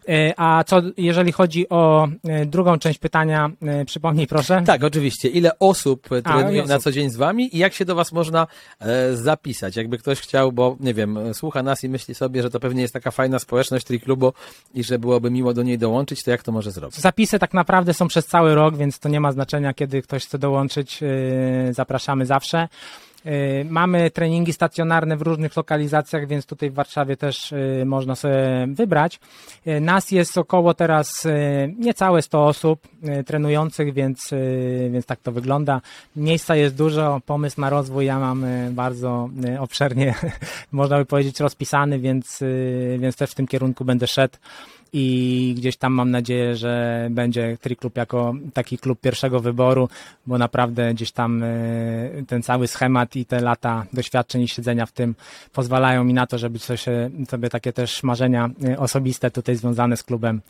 Y, 0.10 0.34
A 0.38 0.64
co 0.68 0.82
jeżeli 0.98 1.32
chodzi 1.32 1.70
o 1.70 2.08
drugą 2.46 2.80
część 2.80 3.00
pytania, 3.00 3.50
przypomnij 3.86 4.28
proszę. 4.28 4.64
Tak, 4.66 4.84
oczywiście. 4.84 5.30
Ile 5.30 5.60
osób 5.60 6.12
e, 6.12 6.22
trenuje 6.22 6.58
ile 6.58 6.68
na 6.68 6.80
co 6.80 6.92
dzień 6.92 7.10
z 7.10 7.16
wami 7.16 7.56
i 7.56 7.60
jak 7.60 7.74
się 7.74 7.86
do 7.86 7.96
was 7.96 8.12
można 8.12 8.48
e, 8.80 9.16
zapisać? 9.16 9.76
Jakby 9.76 9.98
ktoś 9.98 10.20
chciał, 10.20 10.52
bo 10.52 10.78
nie 10.80 10.94
wiem, 10.94 11.18
e, 11.18 11.34
słucha 11.34 11.64
nas 11.64 11.84
i 11.84 11.90
myśli 11.90 12.16
sobie, 12.16 12.42
że 12.42 12.50
to 12.50 12.60
pewnie 12.60 12.82
jest 12.82 12.94
taka 12.94 13.12
fajna 13.12 13.40
społeczność 13.40 13.86
Triklubu 13.86 14.34
i 14.74 14.84
że 14.84 15.00
byłoby 15.00 15.32
miło 15.32 15.54
do 15.54 15.64
niej 15.64 15.78
dołączyć, 15.78 16.24
to 16.24 16.32
jak 16.32 16.44
to 16.44 16.52
może 16.52 16.72
zrobić? 16.72 17.00
Zapisy 17.00 17.40
tak 17.40 17.54
naprawdę 17.54 17.94
są 17.94 18.08
przez 18.08 18.26
cały 18.26 18.56
rok, 18.56 18.78
więc 18.78 19.00
to 19.00 19.10
nie 19.10 19.20
ma 19.20 19.32
znaczenia, 19.32 19.74
kiedy 19.74 20.02
ktoś 20.02 20.26
chce 20.26 20.40
dołączyć. 20.40 21.00
Zapraszamy 21.72 22.26
zawsze. 22.26 22.68
Y, 23.26 23.66
Mamy 23.70 24.12
treningi 24.12 24.54
stacjonarne 24.54 25.18
w 25.18 25.22
różnych 25.22 25.56
lokalizacjach, 25.56 26.28
więc 26.28 26.46
tutaj 26.46 26.70
w 26.70 26.74
Warszawie 26.74 27.18
też 27.18 27.52
y, 27.52 27.84
można 27.86 28.16
sobie 28.16 28.68
wybrać. 28.68 29.20
Y, 29.68 29.82
Nas 29.82 30.12
jest 30.12 30.38
około 30.38 30.74
teraz 30.74 31.28
niecałe 31.78 32.22
100 32.22 32.46
osób 32.48 32.88
trenujących, 33.26 33.94
więc, 33.94 34.30
więc 34.92 35.06
tak 35.06 35.20
to 35.20 35.32
wygląda. 35.32 35.82
Miejsca 36.16 36.56
jest 36.56 36.76
dużo, 36.76 37.22
pomysł 37.26 37.62
na 37.62 37.70
rozwój 37.70 38.06
ja 38.06 38.20
mam 38.20 38.46
bardzo 38.72 39.30
obszernie, 39.60 40.16
można 40.72 40.98
by 40.98 41.06
powiedzieć, 41.06 41.40
rozpisany, 41.40 42.00
więc, 42.00 42.40
więc 43.00 43.16
też 43.16 43.32
w 43.32 43.36
tym 43.36 43.48
kierunku 43.48 43.86
będę 43.86 44.08
szedł 44.08 44.38
i 44.94 45.54
gdzieś 45.58 45.78
tam 45.78 45.94
mam 45.94 46.12
nadzieję, 46.12 46.56
że 46.56 47.08
będzie 47.12 47.58
Triklub 47.62 47.98
jako 47.98 48.34
taki 48.54 48.78
klub 48.78 49.00
pierwszego 49.02 49.40
wyboru, 49.40 49.90
bo 50.28 50.38
naprawdę 50.38 50.94
gdzieś 50.94 51.12
tam 51.12 51.44
y, 51.44 52.26
ten 52.28 52.44
cały 52.44 52.68
schemat 52.68 53.16
i 53.16 53.26
te 53.26 53.42
lata 53.42 53.86
doświadczeń 53.94 54.42
i 54.42 54.48
siedzenia 54.48 54.86
w 54.86 54.92
tym 54.92 55.16
pozwalają 55.54 56.04
mi 56.04 56.14
na 56.14 56.28
to, 56.28 56.38
żeby 56.38 56.60
coś, 56.60 56.88
y, 56.88 57.12
sobie 57.30 57.50
takie 57.50 57.74
też 57.74 58.04
marzenia 58.04 58.50
y, 58.64 58.80
osobiste 58.80 59.32
tutaj 59.32 59.56
związane 59.56 59.98
z 59.98 60.04
klubem 60.04 60.42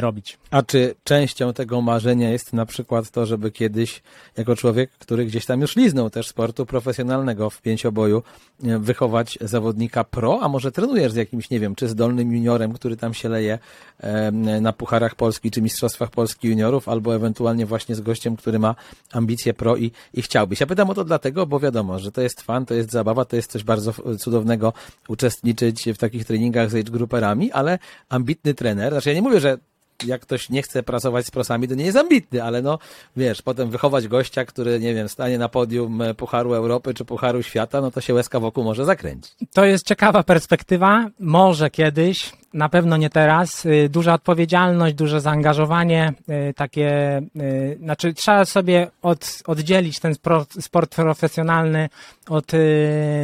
robić. 0.00 0.38
A 0.50 0.62
czy 0.62 0.94
częścią 1.04 1.52
tego 1.52 1.80
marzenia 1.80 2.30
jest 2.30 2.52
na 2.52 2.66
przykład 2.66 3.10
to, 3.10 3.26
żeby 3.26 3.50
kiedyś, 3.50 4.02
jako 4.36 4.56
człowiek, 4.56 4.90
który 4.90 5.26
gdzieś 5.26 5.46
tam 5.46 5.60
już 5.60 5.76
liznął 5.76 6.10
też 6.10 6.28
sportu 6.28 6.66
profesjonalnego 6.66 7.50
w 7.50 7.62
pięcioboju, 7.62 8.22
e, 8.64 8.78
wychować 8.78 9.38
zawodnika 9.40 10.04
pro, 10.04 10.40
a 10.42 10.48
może 10.48 10.72
trenujesz 10.72 11.12
z 11.12 11.16
jakimś, 11.16 11.50
nie 11.50 11.60
wiem, 11.60 11.74
czy 11.74 11.88
zdolnym 11.88 12.32
juniorem, 12.32 12.72
który 12.72 12.96
tam 12.96 13.14
się 13.14 13.28
leje 13.28 13.51
e, 14.00 14.30
na 14.60 14.72
Pucharach 14.72 15.14
Polski 15.14 15.50
czy 15.50 15.62
Mistrzostwach 15.62 16.10
Polski 16.10 16.48
juniorów, 16.48 16.88
albo 16.88 17.14
ewentualnie 17.14 17.66
właśnie 17.66 17.94
z 17.94 18.00
gościem, 18.00 18.36
który 18.36 18.58
ma 18.58 18.74
ambicje 19.12 19.54
pro 19.54 19.76
i, 19.76 19.92
i 20.14 20.22
chciałbyś. 20.22 20.60
Ja 20.60 20.66
pytam 20.66 20.90
o 20.90 20.94
to 20.94 21.04
dlatego, 21.04 21.46
bo 21.46 21.60
wiadomo, 21.60 21.98
że 21.98 22.12
to 22.12 22.20
jest 22.20 22.40
fan, 22.40 22.66
to 22.66 22.74
jest 22.74 22.90
zabawa, 22.90 23.24
to 23.24 23.36
jest 23.36 23.50
coś 23.50 23.64
bardzo 23.64 23.92
cudownego 24.18 24.72
uczestniczyć 25.08 25.84
w 25.94 25.98
takich 25.98 26.24
treningach 26.24 26.70
z 26.70 26.74
age 26.74 26.90
grouperami, 26.90 27.52
ale 27.52 27.78
ambitny 28.08 28.54
trener, 28.54 28.92
znaczy 28.92 29.08
ja 29.08 29.14
nie 29.14 29.22
mówię, 29.22 29.40
że 29.40 29.58
jak 30.06 30.20
ktoś 30.20 30.50
nie 30.50 30.62
chce 30.62 30.82
pracować 30.82 31.26
z 31.26 31.30
prosami, 31.30 31.68
to 31.68 31.74
nie 31.74 31.84
jest 31.84 31.98
ambitny, 31.98 32.42
ale 32.42 32.62
no, 32.62 32.78
wiesz, 33.16 33.42
potem 33.42 33.70
wychować 33.70 34.08
gościa, 34.08 34.44
który, 34.44 34.80
nie 34.80 34.94
wiem, 34.94 35.08
stanie 35.08 35.38
na 35.38 35.48
podium 35.48 36.02
e, 36.02 36.14
Pucharu 36.14 36.54
Europy 36.54 36.94
czy 36.94 37.04
Pucharu 37.04 37.42
Świata, 37.42 37.80
no 37.80 37.90
to 37.90 38.00
się 38.00 38.14
łezka 38.14 38.40
wokół 38.40 38.64
może 38.64 38.84
zakręcić. 38.84 39.34
To 39.52 39.64
jest 39.64 39.86
ciekawa 39.86 40.22
perspektywa. 40.22 41.10
Może 41.20 41.70
kiedyś, 41.70 42.32
na 42.54 42.68
pewno 42.68 42.96
nie 42.96 43.10
teraz. 43.10 43.66
Y, 43.66 43.88
Duża 43.88 44.14
odpowiedzialność, 44.14 44.94
duże 44.94 45.20
zaangażowanie, 45.20 46.12
y, 46.50 46.54
takie, 46.54 47.18
y, 47.36 47.78
znaczy 47.80 48.14
trzeba 48.14 48.44
sobie 48.44 48.90
od, 49.02 49.42
oddzielić 49.46 50.00
ten 50.00 50.14
sport, 50.60 50.94
profesjonalny 50.94 51.88
od 52.28 52.52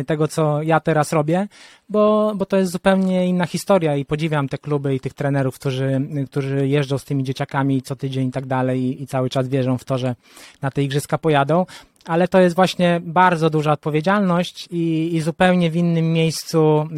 tego, 0.07 0.29
co 0.29 0.63
ja 0.63 0.81
teraz 0.81 1.13
robię, 1.13 1.49
bo, 1.89 2.33
bo 2.37 2.47
to 2.47 2.57
jest 2.57 2.73
zupełnie 2.73 3.27
inna 3.27 3.47
historia 3.47 3.97
i 3.97 4.05
podziwiam 4.05 4.49
te 4.49 4.59
kluby 4.59 4.95
i 4.95 5.01
tych 5.01 5.15
trenerów, 5.15 5.55
którzy, 5.55 6.01
którzy 6.31 6.69
jeżdżą 6.69 6.99
z 6.99 7.05
tymi 7.05 7.25
dzieciakami 7.25 7.83
co 7.83 7.97
tydzień 7.97 8.29
i 8.29 8.33
tak 8.33 8.47
dalej 8.47 8.81
i, 8.81 9.03
i 9.03 9.07
cały 9.07 9.31
czas 9.31 9.49
wierzą 9.49 9.79
w 9.79 9.85
to, 9.85 9.99
że 9.99 10.15
na 10.63 10.71
te 10.71 10.83
igrzyska 10.83 11.19
pojadą 11.19 11.67
ale 12.05 12.29
to 12.29 12.41
jest 12.41 12.57
właśnie 12.57 13.01
bardzo 13.05 13.51
duża 13.51 13.73
odpowiedzialność 13.73 14.69
i, 14.71 15.17
i 15.17 15.21
zupełnie 15.21 15.71
w 15.71 15.77
innym 15.77 16.13
miejscu 16.13 16.89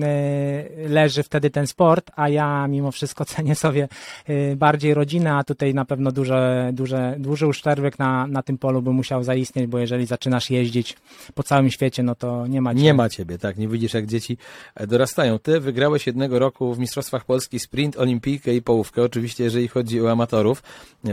y, 0.84 0.88
leży 0.88 1.22
wtedy 1.22 1.50
ten 1.50 1.66
sport, 1.66 2.10
a 2.16 2.28
ja 2.28 2.68
mimo 2.68 2.92
wszystko 2.92 3.24
cenię 3.34 3.54
sobie 3.54 3.88
y, 4.30 4.56
bardziej 4.56 4.94
rodzinę, 4.94 5.34
a 5.34 5.44
tutaj 5.44 5.74
na 5.74 5.84
pewno 5.84 6.12
duże, 6.12 6.70
duże, 6.72 7.14
duży 7.18 7.46
uszczerbek 7.46 7.98
na, 7.98 8.26
na 8.26 8.42
tym 8.42 8.58
polu 8.58 8.82
by 8.82 8.92
musiał 8.92 9.24
zaistnieć, 9.24 9.66
bo 9.66 9.78
jeżeli 9.78 10.06
zaczynasz 10.06 10.50
jeździć 10.50 10.96
po 11.34 11.42
całym 11.42 11.70
świecie, 11.70 12.02
no 12.02 12.14
to 12.14 12.46
nie 12.46 12.60
ma 12.60 12.74
cię. 12.74 12.80
Nie 12.80 12.94
ma 12.94 13.08
ciebie, 13.08 13.38
tak, 13.38 13.56
nie 13.56 13.68
widzisz 13.68 13.94
jak 13.94 14.06
dzieci 14.06 14.36
e, 14.74 14.86
dorastają. 14.86 15.38
Ty 15.38 15.60
wygrałeś 15.60 16.06
jednego 16.06 16.38
roku 16.38 16.74
w 16.74 16.78
Mistrzostwach 16.78 17.24
Polski 17.24 17.58
sprint, 17.58 17.98
olimpijkę 17.98 18.54
i 18.54 18.62
połówkę, 18.62 19.02
oczywiście 19.02 19.44
jeżeli 19.44 19.68
chodzi 19.68 20.02
o 20.02 20.10
amatorów. 20.10 20.62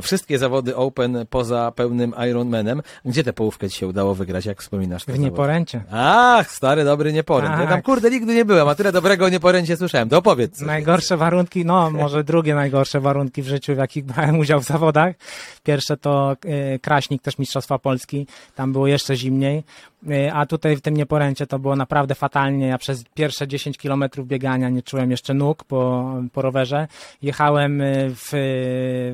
Wszystkie 0.02 0.40
zawody 0.40 0.76
open 0.76 1.26
poza 1.30 1.72
pełnym 1.72 2.14
Ironmanem. 2.30 2.82
Gdzie 3.06 3.24
tę 3.24 3.34
połówkę 3.34 3.70
ci 3.70 3.76
się 3.78 3.88
udało 3.88 4.15
wygrać? 4.15 4.45
Jak 4.45 4.61
wspominasz? 4.61 5.03
W 5.03 5.05
zawody? 5.05 5.23
Nieporęcie. 5.23 5.84
Ach, 5.91 6.51
stary, 6.51 6.84
dobry 6.84 7.13
Nieporęt. 7.13 7.51
Ja 7.51 7.57
tam 7.57 7.67
Tak. 7.67 7.86
kurde 7.86 8.09
nigdy 8.09 8.36
nie 8.36 8.45
byłem, 8.45 8.67
a 8.67 8.75
tyle 8.75 8.91
dobrego 8.91 9.25
o 9.25 9.30
Nieporęcie 9.30 9.78
słyszałem. 9.78 10.09
To 10.09 10.17
opowiedz. 10.17 10.61
Najgorsze 10.61 11.17
warunki, 11.17 11.65
no 11.65 11.91
może 11.91 12.23
drugie 12.23 12.55
najgorsze 12.55 12.99
warunki 12.99 13.41
w 13.41 13.47
życiu, 13.47 13.75
w 13.75 13.78
jakich 13.78 14.05
brałem 14.05 14.39
udział 14.39 14.59
w 14.59 14.63
zawodach. 14.63 15.15
Pierwsze 15.63 15.97
to 15.97 16.36
e, 16.45 16.80
Kraśnik, 16.80 17.21
też 17.21 17.38
Mistrzostwa 17.38 17.80
Polski, 17.80 18.28
tam 18.55 18.71
było 18.71 18.88
jeszcze 18.88 19.15
zimniej, 19.15 19.63
E, 20.09 20.34
a 20.34 20.45
tutaj 20.45 20.75
w 20.75 20.82
tym 20.82 20.97
Nieporęcie 20.97 21.47
to 21.47 21.59
było 21.59 21.75
naprawdę 21.75 22.15
fatalnie. 22.15 22.67
Ja 22.67 22.78
przez 22.78 23.03
pierwsze 23.13 23.47
10 23.47 23.78
kilometrów 23.78 24.28
biegania 24.28 24.69
nie 24.69 24.82
czułem 24.82 25.11
jeszcze 25.11 25.34
nóg 25.34 25.63
po, 25.63 26.13
po 26.34 26.41
rowerze. 26.41 26.88
Jechałem 27.21 27.82
e, 27.82 27.86
w, 28.09 28.30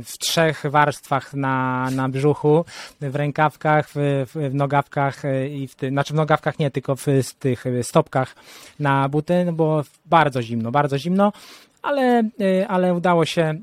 w 0.05 0.17
trzech 0.17 0.63
warstwach 0.69 1.33
na, 1.33 1.89
na 1.91 2.09
brzuchu, 2.09 2.65
w 3.01 3.15
rękawkach, 3.15 3.89
w, 3.89 4.25
w, 4.33 4.52
w 4.53 4.55
nogawkach 4.55 5.25
e, 5.25 5.47
i 5.47 5.67
w 5.67 5.75
ty, 5.75 5.89
znaczy 5.89 6.13
w 6.13 6.15
nogawkach 6.15 6.59
nie, 6.59 6.71
tylko 6.71 6.95
w, 6.95 7.05
tych 7.39 7.67
e, 7.67 7.83
stopkach 7.83 8.35
na 8.79 9.09
buty, 9.09 9.45
no 9.45 9.53
było 9.53 9.83
bardzo 10.05 10.41
zimno, 10.41 10.71
bardzo 10.71 10.97
zimno 10.97 11.33
ale, 11.81 12.23
e, 12.39 12.67
ale 12.67 12.93
udało 12.93 13.25
się 13.25 13.59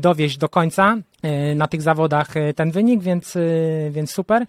dowieść 0.00 0.38
do 0.38 0.48
końca 0.48 0.96
na 1.56 1.66
tych 1.66 1.82
zawodach 1.82 2.28
ten 2.56 2.70
wynik, 2.70 3.02
więc, 3.02 3.38
więc 3.90 4.10
super. 4.10 4.46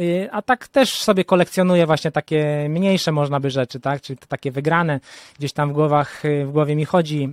E, 0.00 0.30
A 0.32 0.42
tak 0.42 0.68
też 0.68 0.94
sobie 0.94 1.24
kolekcjonuję 1.24 1.86
właśnie 1.86 2.10
takie 2.10 2.66
mniejsze 2.68 3.12
można 3.12 3.40
by 3.40 3.50
rzeczy, 3.50 3.80
tak? 3.80 4.00
Czyli 4.00 4.18
takie 4.28 4.50
wygrane 4.50 5.00
gdzieś 5.38 5.52
tam 5.52 5.70
w 5.70 5.72
głowach, 5.72 6.24
e, 6.24 6.46
w 6.46 6.52
głowie 6.52 6.76
mi 6.76 6.84
chodzi, 6.84 7.24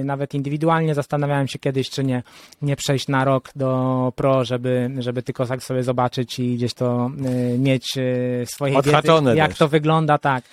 e, 0.00 0.04
nawet 0.04 0.34
indywidualnie 0.34 0.94
zastanawiałem 0.94 1.48
się 1.48 1.58
kiedyś, 1.58 1.90
czy 1.90 2.04
nie, 2.04 2.22
nie 2.62 2.76
przejść 2.76 3.08
na 3.08 3.24
rok 3.24 3.50
do 3.56 4.12
pro, 4.16 4.44
żeby, 4.44 4.90
żeby 4.98 5.22
tylko 5.22 5.46
tak 5.46 5.62
sobie 5.62 5.82
zobaczyć 5.82 6.38
i 6.38 6.56
gdzieś 6.56 6.74
to 6.74 7.10
mieć 7.58 7.92
w 8.46 8.50
swojej 8.50 8.76
Odhaczone 8.76 9.30
wiedzy, 9.30 9.38
jak 9.38 9.48
też. 9.48 9.58
to 9.58 9.68
wygląda, 9.68 10.18
tak 10.18 10.44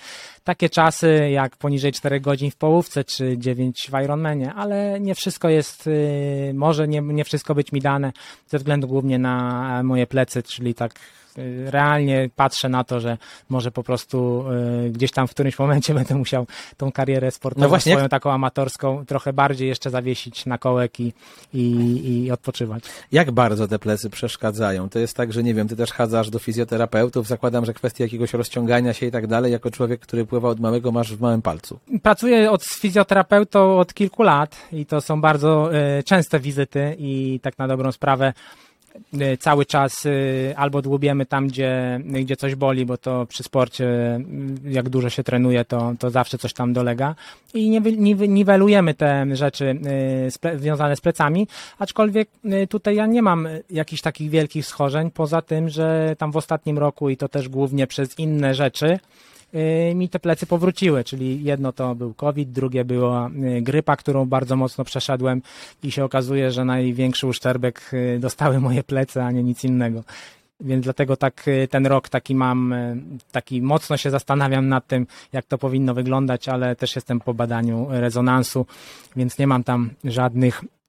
takie 0.44 0.68
czasy 0.68 1.30
jak 1.30 1.56
poniżej 1.56 1.92
4 1.92 2.20
godzin 2.20 2.50
w 2.50 2.56
połówce 2.56 3.04
czy 3.04 3.38
9 3.38 3.90
w 3.92 4.04
Ironmanie, 4.04 4.52
ale 4.54 5.00
nie 5.00 5.14
wszystko 5.14 5.48
jest, 5.48 5.86
y, 5.86 6.52
może 6.54 6.88
nie, 6.88 7.00
nie 7.00 7.24
wszystko 7.24 7.54
być 7.54 7.72
mi 7.72 7.80
dane 7.80 8.12
ze 8.46 8.58
względu 8.58 8.88
głównie 8.88 9.18
na 9.18 9.82
moje 9.82 10.06
plecy, 10.06 10.42
czyli 10.42 10.74
tak 10.74 10.92
y, 10.92 11.19
realnie 11.66 12.30
patrzę 12.36 12.68
na 12.68 12.84
to, 12.84 13.00
że 13.00 13.18
może 13.48 13.70
po 13.70 13.82
prostu 13.82 14.44
y, 14.86 14.90
gdzieś 14.90 15.10
tam 15.10 15.28
w 15.28 15.30
którymś 15.30 15.58
momencie 15.58 15.94
będę 16.00 16.14
musiał 16.14 16.46
tą 16.76 16.92
karierę 16.92 17.30
sportową 17.30 17.62
No 17.62 17.68
właśnie, 17.68 17.92
swoją 17.92 18.08
taką 18.08 18.32
amatorską 18.32 19.06
trochę 19.06 19.32
bardziej 19.32 19.68
jeszcze 19.68 19.90
zawiesić 19.90 20.46
na 20.46 20.58
kołek 20.58 21.00
i, 21.00 21.12
i, 21.54 22.24
i 22.24 22.30
odpoczywać. 22.30 22.84
Jak 23.12 23.30
bardzo 23.30 23.68
te 23.68 23.78
plecy 23.78 24.10
przeszkadzają? 24.10 24.88
To 24.88 24.98
jest 24.98 25.16
tak, 25.16 25.32
że 25.32 25.42
nie 25.42 25.54
wiem, 25.54 25.68
ty 25.68 25.76
też 25.76 25.92
chadzasz 25.92 26.30
do 26.30 26.38
fizjoterapeutów, 26.38 27.26
zakładam, 27.26 27.64
że 27.64 27.74
kwestia 27.74 28.04
jakiegoś 28.04 28.32
rozciągania 28.32 28.92
się 28.92 29.06
i 29.06 29.10
tak 29.10 29.26
dalej, 29.26 29.52
jako 29.52 29.70
człowiek, 29.70 30.00
który 30.00 30.26
pływa 30.26 30.48
od 30.48 30.60
małego, 30.60 30.92
masz 30.92 31.16
w 31.16 31.20
małym 31.20 31.42
palcu. 31.42 31.78
Pracuję 32.02 32.50
od, 32.50 32.64
z 32.64 32.80
fizjoterapeutą 32.80 33.78
od 33.78 33.94
kilku 33.94 34.22
lat 34.22 34.56
i 34.72 34.86
to 34.86 35.00
są 35.00 35.20
bardzo 35.20 35.74
e, 35.74 36.02
częste 36.02 36.40
wizyty 36.40 36.96
i 36.98 37.40
tak 37.42 37.58
na 37.58 37.68
dobrą 37.68 37.92
sprawę 37.92 38.32
cały 39.38 39.66
czas 39.66 40.06
e, 40.06 40.10
albo 40.58 40.82
dłubiemy 40.82 41.26
tam, 41.26 41.48
gdzie, 41.48 42.00
gdzie 42.04 42.36
coś 42.36 42.54
boli, 42.54 42.86
bo 42.86 42.96
to 42.96 43.26
przy 43.26 43.42
sporcie 43.42 43.86
m, 44.14 44.56
jak 44.64 44.88
dużo 44.88 45.10
się 45.10 45.22
trenuje, 45.24 45.64
to, 45.64 45.92
to 45.98 46.10
zawsze 46.10 46.38
coś 46.38 46.52
tam 46.52 46.72
dolega. 46.72 47.14
I 47.54 47.70
niwe- 47.70 47.98
niwe- 47.98 48.28
niwelujemy 48.28 48.94
te 48.94 49.26
rzeczy 49.32 49.80
związane 50.56 50.96
z 50.96 51.00
plecami, 51.00 51.46
aczkolwiek 51.78 52.28
tutaj 52.68 52.96
ja 52.96 53.06
nie 53.06 53.22
mam 53.22 53.48
jakichś 53.70 54.02
takich 54.02 54.30
wielkich 54.30 54.66
schorzeń, 54.66 55.10
poza 55.10 55.42
tym, 55.42 55.68
że 55.68 56.16
tam 56.18 56.32
w 56.32 56.36
ostatnim 56.36 56.78
roku 56.78 57.10
i 57.10 57.16
to 57.16 57.28
też 57.28 57.48
głównie 57.48 57.86
przez 57.86 58.18
inne 58.18 58.54
rzeczy, 58.54 58.86
y, 58.86 58.98
mi 59.94 60.08
te 60.08 60.18
plecy 60.18 60.46
powróciły, 60.46 61.04
czyli 61.04 61.44
jedno 61.44 61.72
to 61.72 61.94
był 61.94 62.14
COVID, 62.14 62.50
drugie 62.50 62.84
była 62.84 63.30
y, 63.56 63.62
grypa, 63.62 63.96
którą 63.96 64.26
bardzo 64.26 64.56
mocno 64.56 64.84
przeszedłem 64.84 65.42
i 65.82 65.92
się 65.92 66.04
okazuje, 66.04 66.50
że 66.50 66.64
największy 66.64 67.26
uszczerbek 67.26 67.90
y, 67.92 68.18
dostały 68.18 68.60
moje 68.60 68.82
plecy, 68.82 69.22
a 69.22 69.30
nie 69.30 69.42
nic 69.42 69.64
innego. 69.64 70.02
Więc 70.60 70.84
dlatego 70.84 71.16
tak 71.16 71.48
y, 71.48 71.68
ten 71.70 71.86
rok 71.86 72.08
taki 72.08 72.34
mam, 72.34 72.72
y, 72.72 73.02
taki 73.32 73.62
mocno 73.62 73.96
się 73.96 74.10
zastanawiam 74.10 74.68
nad 74.68 74.86
tym, 74.86 75.06
jak 75.32 75.44
to 75.44 75.58
powinno 75.58 75.94
wyglądać, 75.94 76.48
ale 76.48 76.76
też 76.76 76.96
jestem 76.96 77.20
po 77.20 77.34
badaniu 77.34 77.86
rezonansu, 77.90 78.66
więc 79.16 79.38
nie 79.38 79.46
mam 79.46 79.64
tam 79.64 79.90
żadnych 80.04 80.64
y, 80.64 80.79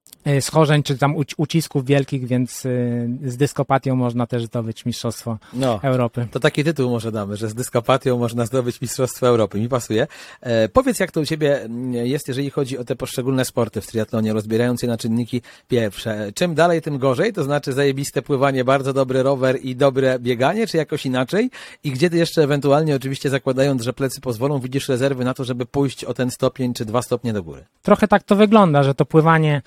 schorzeń 0.42 0.84
czy 0.84 0.98
tam 0.98 1.16
uci- 1.16 1.34
ucisków 1.38 1.86
wielkich, 1.86 2.28
więc 2.28 2.66
y, 2.66 3.10
z 3.26 3.38
dyskopatią 3.38 3.96
można 3.96 4.28
też 4.28 4.46
zdobyć 4.46 4.86
Mistrzostwo 4.86 5.38
No. 5.54 5.80
Europy. 5.84 6.28
To 6.32 6.40
taki 6.40 6.64
tytuł 6.64 6.90
może 6.90 7.12
damy, 7.12 7.38
że 7.38 7.50
z 7.50 7.54
dyskopatią 7.54 8.18
można 8.18 8.46
zdobyć 8.46 8.82
Mistrzostwo 8.82 9.28
Europy. 9.28 9.60
Mi 9.60 9.70
pasuje. 9.70 10.08
E, 10.42 10.70
powiedz, 10.70 11.00
jak 11.00 11.12
to 11.12 11.22
u 11.22 11.26
Ciebie 11.26 11.62
mm, 11.62 11.94
jest, 11.94 12.28
jeżeli 12.28 12.50
chodzi 12.50 12.78
o 12.78 12.84
te 12.84 12.96
poszczególne 12.96 13.46
sporty 13.46 13.82
w 13.82 13.88
triatlonie, 13.88 14.34
rozbierając 14.34 14.82
je 14.82 14.88
na 14.90 14.98
czynniki 14.98 15.42
pierwsze. 15.68 16.32
Czym 16.36 16.56
dalej, 16.56 16.82
tym 16.82 16.98
gorzej? 16.98 17.34
To 17.34 17.44
znaczy 17.44 17.74
zajebiste 17.74 18.22
pływanie, 18.22 18.64
bardzo 18.64 18.94
dobry 18.94 19.24
rower 19.24 19.58
i 19.62 19.76
dobre 19.76 20.20
bieganie, 20.20 20.68
czy 20.68 20.78
jakoś 20.78 21.06
inaczej? 21.06 21.50
I 21.84 21.92
gdzie 21.92 22.10
Ty 22.10 22.18
jeszcze 22.18 22.44
ewentualnie, 22.44 22.96
oczywiście 22.96 23.30
zakładając, 23.30 23.82
że 23.82 23.94
plecy 23.94 24.22
pozwolą, 24.22 24.60
widzisz 24.60 24.90
rezerwy 24.90 25.26
na 25.26 25.34
to, 25.34 25.44
żeby 25.44 25.66
pójść 25.66 26.04
o 26.04 26.14
ten 26.14 26.32
stopień 26.32 26.74
czy 26.74 26.86
dwa 26.86 27.02
stopnie 27.02 27.34
do 27.34 27.44
góry? 27.44 27.64
trochę 27.82 28.08
tak 28.08 28.24
to 28.24 28.36
wygląda, 28.36 28.84
że 28.84 28.96
to 28.96 29.06
pływanie 29.06 29.62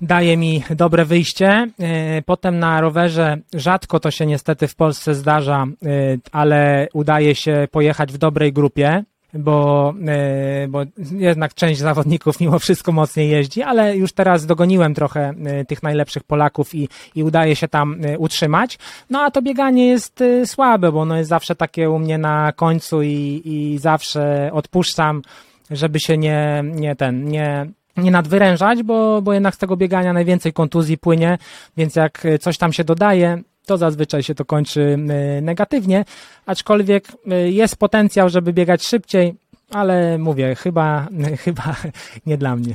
daje 0.00 0.36
mi 0.36 0.62
dobre 0.70 1.04
wyjście. 1.04 1.68
E, 1.80 2.22
Potem 2.22 2.58
na 2.58 2.80
rowerze 2.80 3.36
rzadko 3.54 4.00
to 4.00 4.10
się 4.10 4.26
niestety 4.26 4.68
w 4.68 4.74
Polsce 4.74 5.14
zdarza, 5.14 5.64
e, 5.64 5.88
ale 6.32 6.88
udaje 6.92 7.34
się 7.34 7.68
pojechać 7.70 8.12
w 8.12 8.18
dobrej 8.18 8.52
grupie. 8.52 9.04
Bo, 9.34 9.94
e, 10.08 10.68
bo 10.68 10.82
jednak 11.12 11.54
część 11.54 11.80
zawodników 11.80 12.40
mimo 12.40 12.58
wszystko 12.58 12.92
mocniej 12.92 13.30
jeździ, 13.30 13.62
ale 13.62 13.96
już 13.96 14.12
teraz 14.12 14.46
dogoniłem 14.46 14.94
trochę 14.94 15.34
tych 15.68 15.82
najlepszych 15.82 16.24
Polaków 16.24 16.74
i, 16.74 16.88
i 17.14 17.22
udaje 17.22 17.56
się 17.56 17.68
tam 17.68 18.00
utrzymać. 18.18 18.78
No 19.10 19.20
a 19.20 19.30
to 19.30 19.42
bieganie 19.42 19.88
jest 19.88 20.24
słabe, 20.44 20.92
bo 20.92 21.00
ono 21.00 21.16
jest 21.16 21.28
zawsze 21.28 21.54
takie 21.54 21.90
u 21.90 21.98
mnie 21.98 22.18
na 22.18 22.52
końcu 22.52 23.02
i, 23.02 23.42
i 23.44 23.78
zawsze 23.78 24.50
odpuszczam, 24.52 25.22
żeby 25.70 26.00
się 26.00 26.18
nie, 26.18 26.64
nie 26.74 26.96
ten, 26.96 27.24
nie, 27.24 27.66
nie 27.98 28.10
nadwyrężać, 28.10 28.82
bo, 28.82 29.22
bo 29.22 29.32
jednak 29.32 29.54
z 29.54 29.58
tego 29.58 29.76
biegania 29.76 30.12
najwięcej 30.12 30.52
kontuzji 30.52 30.98
płynie, 30.98 31.38
więc 31.76 31.96
jak 31.96 32.26
coś 32.40 32.58
tam 32.58 32.72
się 32.72 32.84
dodaje, 32.84 33.42
to 33.68 33.78
zazwyczaj 33.78 34.22
się 34.22 34.34
to 34.34 34.44
kończy 34.44 34.98
e, 35.08 35.40
negatywnie, 35.40 36.04
aczkolwiek 36.46 37.08
e, 37.30 37.50
jest 37.50 37.76
potencjał, 37.76 38.28
żeby 38.28 38.52
biegać 38.52 38.86
szybciej, 38.86 39.34
ale 39.70 40.18
mówię, 40.18 40.54
chyba, 40.54 41.08
chyba 41.44 41.76
nie 42.26 42.38
dla 42.38 42.56
mnie. 42.56 42.74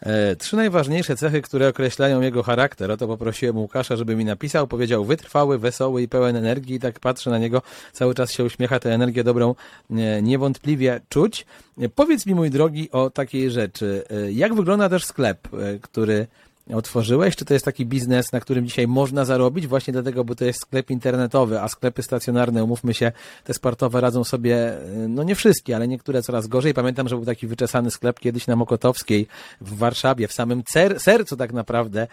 E, 0.00 0.36
Trzy 0.36 0.56
najważniejsze 0.56 1.16
cechy, 1.16 1.42
które 1.42 1.68
określają 1.68 2.20
jego 2.20 2.42
charakter. 2.42 2.90
O 2.90 2.96
to 2.96 3.06
poprosiłem 3.06 3.58
Łukasza, 3.58 3.96
żeby 3.96 4.16
mi 4.16 4.24
napisał. 4.24 4.66
Powiedział 4.66 5.04
wytrwały, 5.04 5.58
wesoły 5.58 6.02
i 6.02 6.08
pełen 6.08 6.36
energii. 6.36 6.76
I 6.76 6.80
tak 6.80 7.00
patrzę 7.00 7.30
na 7.30 7.38
niego, 7.38 7.62
cały 7.92 8.14
czas 8.14 8.32
się 8.32 8.44
uśmiecha, 8.44 8.80
tę 8.80 8.94
energię 8.94 9.24
dobrą 9.24 9.54
e, 9.90 10.22
niewątpliwie 10.22 11.00
czuć. 11.08 11.46
E, 11.80 11.88
Powiedz 11.88 12.26
mi, 12.26 12.34
mój 12.34 12.50
drogi, 12.50 12.90
o 12.90 13.10
takiej 13.10 13.50
rzeczy. 13.50 14.04
Jak 14.32 14.54
wygląda 14.54 14.88
też 14.88 15.04
sklep, 15.04 15.48
który 15.82 16.26
otworzyłeś? 16.74 17.36
Czy 17.36 17.44
to 17.44 17.54
jest 17.54 17.64
taki 17.64 17.86
biznes, 17.86 18.32
na 18.32 18.40
którym 18.40 18.66
dzisiaj 18.66 18.88
można 18.88 19.24
zarobić? 19.24 19.66
Właśnie 19.66 19.92
dlatego, 19.92 20.24
bo 20.24 20.34
to 20.34 20.44
jest 20.44 20.60
sklep 20.60 20.90
internetowy, 20.90 21.60
a 21.60 21.68
sklepy 21.68 22.02
stacjonarne, 22.02 22.64
umówmy 22.64 22.94
się, 22.94 23.12
te 23.44 23.54
sportowe 23.54 24.00
radzą 24.00 24.24
sobie, 24.24 24.56
e, 24.56 25.08
no 25.08 25.22
nie 25.22 25.34
wszystkie, 25.34 25.76
ale 25.76 25.88
niektóre 25.88 26.22
coraz 26.22 26.46
gorzej. 26.46 26.74
Pamiętam, 26.74 27.08
że 27.08 27.16
był 27.16 27.24
taki 27.24 27.46
wyczesany 27.46 27.90
sklep 27.90 28.20
kiedyś 28.20 28.46
na 28.46 28.56
Mokotowskiej 28.56 29.26
w 29.60 29.76
Warszawie, 29.76 30.28
w 30.28 30.32
samym 30.32 30.62
sercu 30.98 31.36
tak 31.36 31.52
naprawdę 31.52 32.06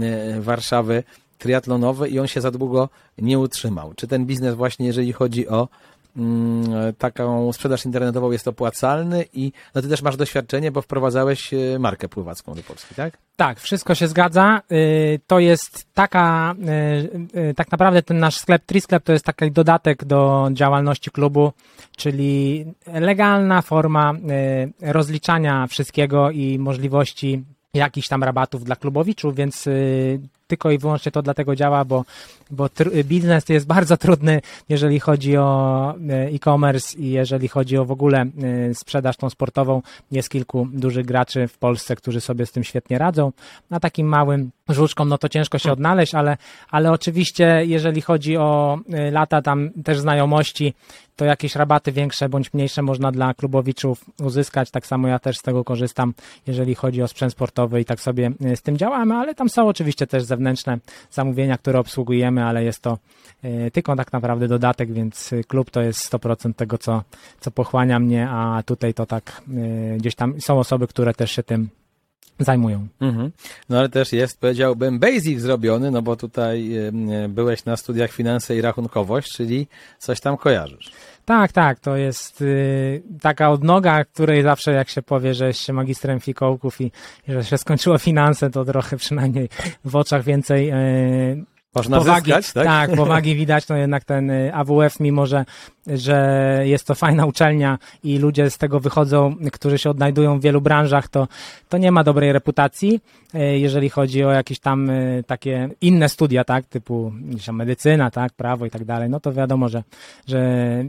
e, 0.00 0.40
Warszawy 0.40 1.02
triatlonowy 1.38 2.08
i 2.08 2.18
on 2.18 2.26
się 2.26 2.40
za 2.40 2.50
długo 2.50 2.88
nie 3.18 3.38
utrzymał. 3.38 3.94
Czy 3.94 4.06
ten 4.06 4.26
biznes 4.26 4.54
właśnie, 4.54 4.86
jeżeli 4.86 5.12
chodzi 5.12 5.48
o 5.48 5.68
taką 6.98 7.52
sprzedaż 7.52 7.84
internetową 7.84 8.30
jest 8.30 8.48
opłacalny 8.48 9.24
i 9.32 9.52
no 9.74 9.82
ty 9.82 9.88
też 9.88 10.02
masz 10.02 10.16
doświadczenie, 10.16 10.70
bo 10.70 10.82
wprowadzałeś 10.82 11.54
e, 11.54 11.78
markę 11.78 12.08
pływacką 12.08 12.54
do 12.54 12.62
Polski, 12.62 12.94
tak? 12.94 13.18
Tak, 13.36 13.60
wszystko 13.60 13.94
się 13.94 14.08
zgadza. 14.08 14.62
Y, 14.72 15.20
To 15.26 15.38
jest 15.38 15.86
taka, 15.94 16.54
y, 17.34 17.38
y, 17.50 17.54
tak 17.54 17.72
naprawdę 17.72 18.02
ten 18.02 18.18
nasz 18.18 18.36
sklep, 18.36 18.62
Trisklep 18.66 19.04
to 19.04 19.12
jest 19.12 19.24
taki 19.24 19.50
dodatek 19.50 20.04
do 20.04 20.48
działalności 20.52 21.10
klubu, 21.10 21.52
czyli 21.96 22.64
legalna 22.86 23.62
forma 23.62 24.12
rozliczania 24.80 25.66
wszystkiego 25.66 26.30
i 26.30 26.58
możliwości 26.58 27.44
jakichś 27.74 28.08
tam 28.08 28.24
rabatów 28.24 28.64
dla 28.64 28.76
klubowiczów, 28.76 29.34
więc 29.34 29.68
tylko 30.50 30.70
i 30.70 30.78
wyłącznie 30.78 31.12
to 31.12 31.22
dlatego 31.22 31.56
działa, 31.56 31.84
bo, 31.84 32.04
bo 32.50 32.66
tr- 32.66 33.04
biznes 33.04 33.48
jest 33.48 33.66
bardzo 33.66 33.96
trudny, 33.96 34.40
jeżeli 34.68 35.00
chodzi 35.00 35.36
o 35.36 35.94
e, 36.10 36.26
e-commerce 36.26 36.98
i 36.98 37.10
jeżeli 37.10 37.48
chodzi 37.48 37.76
o 37.76 37.84
w 37.84 37.90
ogóle 37.90 38.20
e, 38.20 38.74
sprzedaż 38.74 39.16
tą 39.16 39.30
sportową. 39.30 39.82
Jest 40.10 40.28
kilku 40.28 40.68
dużych 40.72 41.06
graczy 41.06 41.48
w 41.48 41.58
Polsce, 41.58 41.96
którzy 41.96 42.20
sobie 42.20 42.46
z 42.46 42.52
tym 42.52 42.64
świetnie 42.64 42.98
radzą. 42.98 43.32
Na 43.70 43.80
takim 43.80 44.06
małym 44.06 44.50
żuczkom, 44.68 45.08
no 45.08 45.18
to 45.18 45.28
ciężko 45.28 45.58
się 45.58 45.72
odnaleźć, 45.72 46.14
ale, 46.14 46.36
ale 46.70 46.92
oczywiście 46.92 47.62
jeżeli 47.66 48.00
chodzi 48.00 48.36
o 48.36 48.78
y, 49.08 49.10
lata 49.10 49.42
tam 49.42 49.70
też 49.84 49.98
znajomości, 49.98 50.74
to 51.16 51.24
jakieś 51.24 51.56
rabaty 51.56 51.92
większe 51.92 52.28
bądź 52.28 52.54
mniejsze 52.54 52.82
można 52.82 53.12
dla 53.12 53.34
klubowiczów 53.34 54.04
uzyskać. 54.22 54.70
Tak 54.70 54.86
samo 54.86 55.08
ja 55.08 55.18
też 55.18 55.38
z 55.38 55.42
tego 55.42 55.64
korzystam, 55.64 56.14
jeżeli 56.46 56.74
chodzi 56.74 57.02
o 57.02 57.08
sprzęt 57.08 57.32
sportowy 57.32 57.80
i 57.80 57.84
tak 57.84 58.00
sobie 58.00 58.30
z 58.54 58.62
tym 58.62 58.76
działamy, 58.76 59.14
ale 59.14 59.34
tam 59.34 59.48
są 59.48 59.68
oczywiście 59.68 60.06
też 60.06 60.22
zewnętrzne 60.22 60.39
zamówienia, 61.10 61.58
które 61.58 61.78
obsługujemy, 61.78 62.44
ale 62.44 62.64
jest 62.64 62.82
to 62.82 62.98
y, 63.44 63.70
tylko 63.70 63.96
tak 63.96 64.12
naprawdę 64.12 64.48
dodatek, 64.48 64.92
więc 64.92 65.30
klub 65.48 65.70
to 65.70 65.80
jest 65.80 66.12
100% 66.12 66.54
tego, 66.54 66.78
co, 66.78 67.02
co 67.40 67.50
pochłania 67.50 67.98
mnie, 67.98 68.28
a 68.30 68.62
tutaj 68.66 68.94
to 68.94 69.06
tak 69.06 69.42
gdzieś 69.96 70.14
tam 70.14 70.40
są 70.40 70.58
osoby, 70.58 70.86
które 70.86 71.14
też 71.14 71.32
się 71.32 71.42
tym 71.42 71.68
zajmują. 72.40 72.86
Mhm. 73.00 73.30
No 73.68 73.78
ale 73.78 73.88
też 73.88 74.12
jest, 74.12 74.40
powiedziałbym, 74.40 74.98
basic 74.98 75.40
zrobiony, 75.40 75.90
no 75.90 76.02
bo 76.02 76.16
tutaj 76.16 76.70
byłeś 77.28 77.64
na 77.64 77.76
studiach 77.76 78.12
finanse 78.12 78.56
i 78.56 78.60
rachunkowość, 78.60 79.32
czyli 79.32 79.66
coś 79.98 80.20
tam 80.20 80.36
kojarzysz. 80.36 80.92
Tak, 81.24 81.52
tak, 81.52 81.80
to 81.80 81.96
jest 81.96 82.42
y, 82.42 83.02
taka 83.20 83.50
odnoga, 83.50 84.04
której 84.04 84.42
zawsze 84.42 84.72
jak 84.72 84.88
się 84.88 85.02
powie, 85.02 85.34
że 85.34 85.46
jest 85.46 85.60
się 85.60 85.72
magistrem 85.72 86.20
fikołków 86.20 86.80
i, 86.80 86.84
i 87.28 87.32
że 87.32 87.44
się 87.44 87.58
skończyło 87.58 87.98
finanse, 87.98 88.50
to 88.50 88.64
trochę 88.64 88.96
przynajmniej 88.96 89.48
w 89.84 89.96
oczach 89.96 90.24
więcej 90.24 90.70
y, 90.70 91.44
można 91.74 91.98
powagi, 91.98 92.32
zyskać, 92.32 92.52
tak? 92.52 92.66
Tak, 92.66 92.96
powagi 93.02 93.34
widać, 93.34 93.68
no 93.68 93.76
jednak 93.76 94.04
ten 94.04 94.30
y, 94.30 94.54
AWF, 94.54 95.00
mimo 95.00 95.26
że 95.26 95.44
że 95.86 96.62
jest 96.64 96.86
to 96.86 96.94
fajna 96.94 97.26
uczelnia 97.26 97.78
i 98.04 98.18
ludzie 98.18 98.50
z 98.50 98.58
tego 98.58 98.80
wychodzą, 98.80 99.34
którzy 99.52 99.78
się 99.78 99.90
odnajdują 99.90 100.38
w 100.38 100.42
wielu 100.42 100.60
branżach, 100.60 101.08
to, 101.08 101.28
to 101.68 101.78
nie 101.78 101.92
ma 101.92 102.04
dobrej 102.04 102.32
reputacji, 102.32 103.00
e, 103.34 103.58
jeżeli 103.58 103.90
chodzi 103.90 104.24
o 104.24 104.30
jakieś 104.30 104.58
tam 104.58 104.90
e, 104.90 105.22
takie 105.22 105.68
inne 105.80 106.08
studia, 106.08 106.44
tak, 106.44 106.66
typu 106.66 107.12
medycyna, 107.52 108.10
tak, 108.10 108.32
prawo 108.32 108.66
i 108.66 108.70
tak 108.70 108.84
dalej, 108.84 109.10
no 109.10 109.20
to 109.20 109.32
wiadomo, 109.32 109.68
że, 109.68 109.82
że 110.26 110.40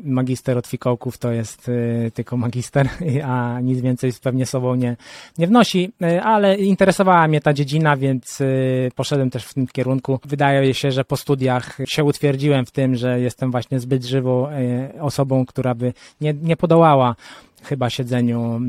magister 0.04 0.58
od 0.58 0.68
fikołków 0.68 1.18
to 1.18 1.32
jest 1.32 1.72
tylko 2.14 2.38
magister, 2.38 2.90
a 3.32 3.60
nic 3.62 3.82
więcej 3.82 4.12
pewnie 4.24 4.46
sobą 4.46 4.76
nie, 4.76 4.98
nie 5.38 5.48
wnosi, 5.48 5.92
ale 6.24 6.56
interesowała 6.56 7.28
mnie 7.28 7.42
ta 7.42 7.54
dziedzina, 7.54 7.98
więc 7.98 8.40
poszedłem 8.96 9.30
też 9.30 9.46
w 9.46 9.54
tym 9.54 9.68
kierunku. 9.68 10.20
Wydaje 10.26 10.71
się, 10.74 10.92
że 10.92 11.06
po 11.06 11.18
studiach 11.18 11.78
się 11.88 12.04
utwierdziłem 12.04 12.66
w 12.66 12.72
tym, 12.72 12.96
że 12.96 13.20
jestem 13.20 13.52
właśnie 13.52 13.80
zbyt 13.80 14.04
żywo 14.04 14.50
osobą, 15.00 15.46
która 15.46 15.76
by 15.76 15.94
nie, 16.22 16.34
nie 16.34 16.58
podołała 16.58 17.16
chyba 17.64 17.90
siedzeniu 17.90 18.60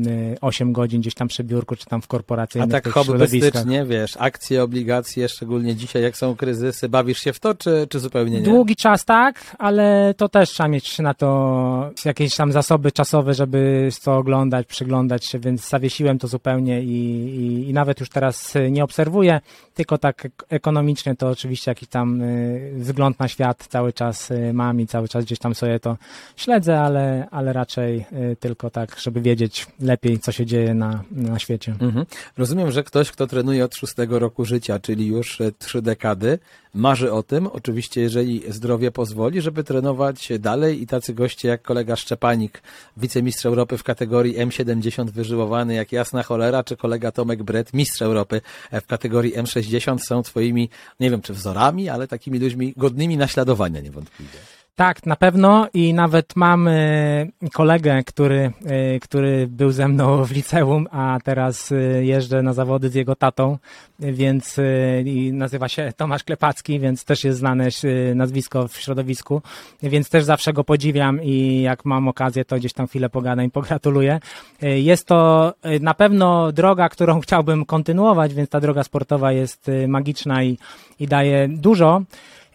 8 0.41 0.69
y, 0.69 0.71
godzin 0.71 1.01
gdzieś 1.01 1.13
tam 1.13 1.27
przy 1.27 1.43
biurku, 1.43 1.75
czy 1.75 1.85
tam 1.85 2.01
w 2.01 2.07
korporacyjnych 2.07 2.69
A 2.69 2.81
tak 2.81 2.93
hobbystycznie, 2.93 3.85
wiesz, 3.85 4.17
akcje, 4.19 4.63
obligacje, 4.63 5.29
szczególnie 5.29 5.75
dzisiaj, 5.75 6.03
jak 6.03 6.17
są 6.17 6.35
kryzysy, 6.35 6.89
bawisz 6.89 7.19
się 7.19 7.33
w 7.33 7.39
to, 7.39 7.55
czy, 7.55 7.87
czy 7.89 7.99
zupełnie 7.99 8.37
nie? 8.37 8.43
Długi 8.43 8.75
czas 8.75 9.05
tak, 9.05 9.55
ale 9.59 10.13
to 10.17 10.29
też 10.29 10.49
trzeba 10.49 10.69
mieć 10.69 10.99
na 10.99 11.13
to 11.13 11.91
jakieś 12.05 12.35
tam 12.35 12.51
zasoby 12.51 12.91
czasowe, 12.91 13.33
żeby 13.33 13.89
to 14.03 14.17
oglądać, 14.17 14.67
przyglądać 14.67 15.25
się, 15.25 15.39
więc 15.39 15.69
zawiesiłem 15.69 16.19
to 16.19 16.27
zupełnie 16.27 16.81
i, 16.81 16.89
i, 16.89 17.69
i 17.69 17.73
nawet 17.73 17.99
już 17.99 18.09
teraz 18.09 18.53
nie 18.71 18.83
obserwuję, 18.83 19.41
tylko 19.73 19.97
tak 19.97 20.27
ekonomicznie 20.49 21.15
to 21.15 21.29
oczywiście 21.29 21.71
jakiś 21.71 21.89
tam 21.89 22.21
y, 22.21 22.73
wzgląd 22.75 23.19
na 23.19 23.27
świat 23.27 23.67
cały 23.69 23.93
czas 23.93 24.31
y, 24.31 24.53
mam 24.53 24.81
i 24.81 24.87
cały 24.87 25.07
czas 25.07 25.25
gdzieś 25.25 25.39
tam 25.39 25.55
sobie 25.55 25.79
to 25.79 25.97
śledzę, 26.35 26.79
ale, 26.79 27.27
ale 27.31 27.53
raczej 27.53 28.05
tylko 28.39 28.69
tak 28.69 28.82
tak, 28.87 28.99
żeby 28.99 29.21
wiedzieć 29.21 29.67
lepiej, 29.79 30.19
co 30.19 30.31
się 30.31 30.45
dzieje 30.45 30.73
na, 30.73 31.03
na 31.11 31.39
świecie. 31.39 31.75
Mhm. 31.79 32.05
Rozumiem, 32.37 32.71
że 32.71 32.83
ktoś, 32.83 33.11
kto 33.11 33.27
trenuje 33.27 33.65
od 33.65 33.75
szóstego 33.75 34.19
roku 34.19 34.45
życia, 34.45 34.79
czyli 34.79 35.07
już 35.07 35.41
e, 35.41 35.51
trzy 35.51 35.81
dekady, 35.81 36.39
marzy 36.73 37.11
o 37.11 37.23
tym, 37.23 37.47
oczywiście 37.47 38.01
jeżeli 38.01 38.43
zdrowie 38.49 38.91
pozwoli, 38.91 39.41
żeby 39.41 39.63
trenować 39.63 40.29
dalej 40.39 40.81
i 40.81 40.87
tacy 40.87 41.13
goście 41.13 41.47
jak 41.47 41.61
kolega 41.61 41.95
Szczepanik, 41.95 42.61
wicemistrz 42.97 43.45
Europy 43.45 43.77
w 43.77 43.83
kategorii 43.83 44.37
M70 44.37 45.09
wyżyłowany 45.09 45.73
jak 45.73 45.91
jasna 45.91 46.23
cholera, 46.23 46.63
czy 46.63 46.77
kolega 46.77 47.11
Tomek 47.11 47.43
Bret, 47.43 47.73
mistrz 47.73 48.01
Europy 48.01 48.41
w 48.71 48.87
kategorii 48.87 49.33
M60 49.33 49.99
są 49.99 50.23
twoimi, 50.23 50.69
nie 50.99 51.09
wiem 51.09 51.21
czy 51.21 51.33
wzorami, 51.33 51.89
ale 51.89 52.07
takimi 52.07 52.39
ludźmi 52.39 52.73
godnymi 52.77 53.17
naśladowania 53.17 53.81
niewątpliwie. 53.81 54.39
Tak, 54.75 55.05
na 55.05 55.15
pewno. 55.15 55.67
I 55.73 55.93
nawet 55.93 56.35
mam 56.35 56.67
y, 56.67 57.31
kolegę, 57.53 58.03
który, 58.03 58.51
y, 58.95 58.99
który 58.99 59.47
był 59.47 59.71
ze 59.71 59.87
mną 59.87 60.25
w 60.25 60.31
liceum, 60.31 60.87
a 60.91 61.19
teraz 61.23 61.71
y, 61.71 62.01
jeżdżę 62.05 62.41
na 62.41 62.53
zawody 62.53 62.89
z 62.89 62.95
jego 62.95 63.15
tatą, 63.15 63.57
więc 63.99 64.59
nazywa 65.31 65.69
się 65.69 65.93
Tomasz 65.97 66.23
Klepacki, 66.23 66.79
więc 66.79 67.05
też 67.05 67.23
jest 67.23 67.39
znane 67.39 67.69
nazwisko 68.15 68.67
w 68.67 68.77
środowisku, 68.77 69.41
więc 69.83 70.09
też 70.09 70.23
zawsze 70.23 70.53
go 70.53 70.63
podziwiam 70.63 71.23
i 71.23 71.61
jak 71.61 71.85
mam 71.85 72.07
okazję, 72.07 72.45
to 72.45 72.55
gdzieś 72.55 72.73
tam 72.73 72.87
chwilę 72.87 73.09
pogadam 73.09 73.45
i 73.45 73.49
pogratuluję. 73.49 74.19
Jest 74.61 75.05
to 75.05 75.53
na 75.81 75.93
pewno 75.93 76.51
droga, 76.51 76.89
którą 76.89 77.19
chciałbym 77.19 77.65
kontynuować, 77.65 78.33
więc 78.33 78.49
ta 78.49 78.59
droga 78.59 78.83
sportowa 78.83 79.31
jest 79.31 79.71
magiczna 79.87 80.43
i, 80.43 80.57
i 80.99 81.07
daje 81.07 81.47
dużo 81.47 82.01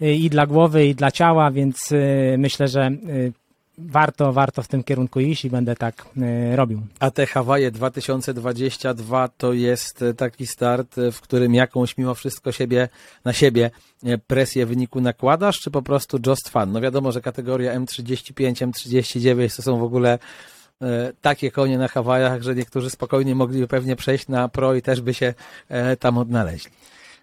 i 0.01 0.31
dla 0.31 0.47
głowy, 0.47 0.87
i 0.87 0.95
dla 0.95 1.11
ciała, 1.11 1.51
więc 1.51 1.93
y, 1.93 2.37
myślę, 2.39 2.69
że 2.69 2.91
y, 3.09 3.33
warto, 3.79 4.33
warto 4.33 4.63
w 4.63 4.69
tym 4.69 4.85
kierunku 4.85 5.21
iść 5.21 5.45
i 5.45 5.51
będę 5.51 5.77
tak 5.77 6.07
y, 6.53 6.57
robił. 6.57 6.81
A 7.01 7.11
te 7.11 7.27
Hawaje 7.27 7.71
2022 7.71 9.29
to 9.29 9.53
jest 9.53 10.05
taki 10.17 10.47
start, 10.47 10.97
w 11.13 11.21
którym 11.21 11.55
jakąś 11.55 11.99
mimo 11.99 12.15
wszystko 12.15 12.53
siebie 12.53 12.89
na 13.25 13.33
siebie 13.33 13.71
presję 14.27 14.67
wyniku 14.67 15.01
nakładasz, 15.01 15.61
czy 15.61 15.71
po 15.71 15.83
prostu 15.83 16.19
just 16.27 16.49
fun? 16.49 16.73
No 16.73 16.81
wiadomo, 16.81 17.13
że 17.13 17.21
kategoria 17.21 17.81
M35, 17.81 18.67
M39 18.67 19.57
to 19.57 19.63
są 19.63 19.79
w 19.79 19.83
ogóle 19.83 20.19
takie 21.21 21.51
konie 21.51 21.79
na 21.79 21.89
Hawajach, 21.89 22.43
że 22.43 22.55
niektórzy 22.55 22.91
spokojnie 22.91 23.35
mogliby 23.35 23.69
pewnie 23.69 23.97
przejść 23.97 24.29
na 24.29 24.49
pro 24.49 24.75
i 24.75 24.83
też 24.83 25.01
by 25.01 25.15
się 25.15 25.35
tam 25.99 26.19
odnaleźli. 26.19 26.71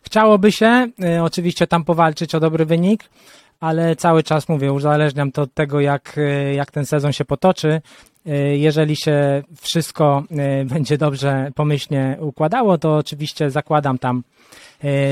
Chciałoby 0.05 0.51
się 0.51 0.87
y, 1.17 1.21
oczywiście 1.21 1.67
tam 1.67 1.83
powalczyć 1.83 2.35
o 2.35 2.39
dobry 2.39 2.65
wynik, 2.65 3.03
ale 3.59 3.95
cały 3.95 4.23
czas 4.23 4.49
mówię, 4.49 4.73
uzależniam 4.73 5.31
to 5.31 5.41
od 5.41 5.53
tego, 5.53 5.79
jak, 5.79 6.17
y, 6.17 6.53
jak 6.53 6.71
ten 6.71 6.85
sezon 6.85 7.13
się 7.13 7.25
potoczy. 7.25 7.81
Y, 8.27 8.57
jeżeli 8.57 8.95
się 8.95 9.43
wszystko 9.61 10.23
będzie 10.65 10.97
dobrze, 10.97 11.51
pomyślnie 11.55 12.17
układało, 12.19 12.77
to 12.77 12.95
oczywiście 12.95 13.51
zakładam 13.51 13.97
tam 13.97 14.23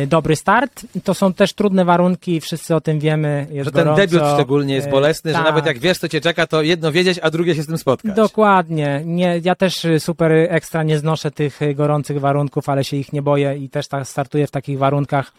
dobry 0.07 0.35
start. 0.35 0.85
To 1.03 1.13
są 1.13 1.33
też 1.33 1.53
trudne 1.53 1.85
warunki, 1.85 2.41
wszyscy 2.41 2.75
o 2.75 2.81
tym 2.81 2.99
wiemy. 2.99 3.47
Jest 3.51 3.65
że 3.65 3.71
ten 3.71 3.83
gorąco. 3.83 4.01
debiut 4.01 4.21
szczególnie 4.33 4.75
jest 4.75 4.89
bolesny, 4.89 5.33
tak. 5.33 5.41
że 5.41 5.47
nawet 5.47 5.65
jak 5.65 5.79
wiesz, 5.79 5.97
co 5.97 6.09
cię 6.09 6.21
czeka, 6.21 6.47
to 6.47 6.61
jedno 6.61 6.91
wiedzieć, 6.91 7.19
a 7.21 7.29
drugie 7.29 7.55
się 7.55 7.63
z 7.63 7.67
tym 7.67 7.77
spotkać. 7.77 8.15
Dokładnie. 8.15 9.01
Nie, 9.05 9.41
ja 9.43 9.55
też 9.55 9.87
super 9.99 10.31
ekstra 10.31 10.83
nie 10.83 10.97
znoszę 10.97 11.31
tych 11.31 11.59
gorących 11.75 12.19
warunków, 12.19 12.69
ale 12.69 12.83
się 12.83 12.97
ich 12.97 13.13
nie 13.13 13.21
boję 13.21 13.57
i 13.57 13.69
też 13.69 13.87
tak 13.87 14.07
startuję 14.07 14.47
w 14.47 14.51
takich 14.51 14.77
warunkach, 14.77 15.33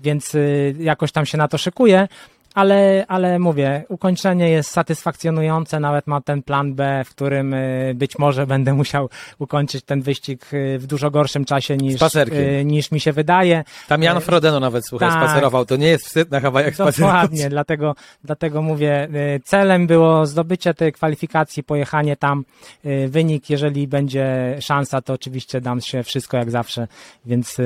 więc 0.00 0.36
jakoś 0.78 1.12
tam 1.12 1.26
się 1.26 1.38
na 1.38 1.48
to 1.48 1.58
szykuję 1.58 2.08
ale, 2.54 3.04
ale 3.08 3.38
mówię, 3.38 3.84
ukończenie 3.88 4.50
jest 4.50 4.70
satysfakcjonujące, 4.70 5.80
nawet 5.80 6.06
mam 6.06 6.22
ten 6.22 6.42
plan 6.42 6.74
B, 6.74 7.02
w 7.04 7.10
którym 7.10 7.54
y, 7.54 7.92
być 7.94 8.18
może 8.18 8.46
będę 8.46 8.74
musiał 8.74 9.08
ukończyć 9.38 9.84
ten 9.84 10.02
wyścig 10.02 10.54
y, 10.54 10.78
w 10.78 10.86
dużo 10.86 11.10
gorszym 11.10 11.44
czasie 11.44 11.76
niż, 11.76 12.02
y, 12.02 12.64
niż 12.64 12.90
mi 12.90 13.00
się 13.00 13.12
wydaje. 13.12 13.64
Tam 13.88 14.02
Jan 14.02 14.20
Frodeno 14.20 14.60
nawet, 14.60 14.86
słuchaj, 14.86 15.08
tak, 15.08 15.24
spacerował, 15.24 15.66
to 15.66 15.76
nie 15.76 15.86
jest 15.86 16.06
wstyd 16.06 16.30
na 16.30 16.40
Hawajach 16.40 16.74
spacerować. 16.74 17.14
Dokładnie, 17.14 17.50
dlatego, 17.56 17.94
dlatego 18.24 18.62
mówię, 18.62 19.08
celem 19.44 19.86
było 19.86 20.26
zdobycie 20.26 20.74
tej 20.74 20.92
kwalifikacji, 20.92 21.62
pojechanie 21.62 22.16
tam, 22.16 22.44
wynik, 23.08 23.50
jeżeli 23.50 23.88
będzie 23.88 24.56
szansa, 24.60 25.02
to 25.02 25.12
oczywiście 25.12 25.60
dam 25.60 25.80
się 25.80 26.02
wszystko 26.02 26.36
jak 26.36 26.50
zawsze, 26.50 26.88
więc 27.26 27.56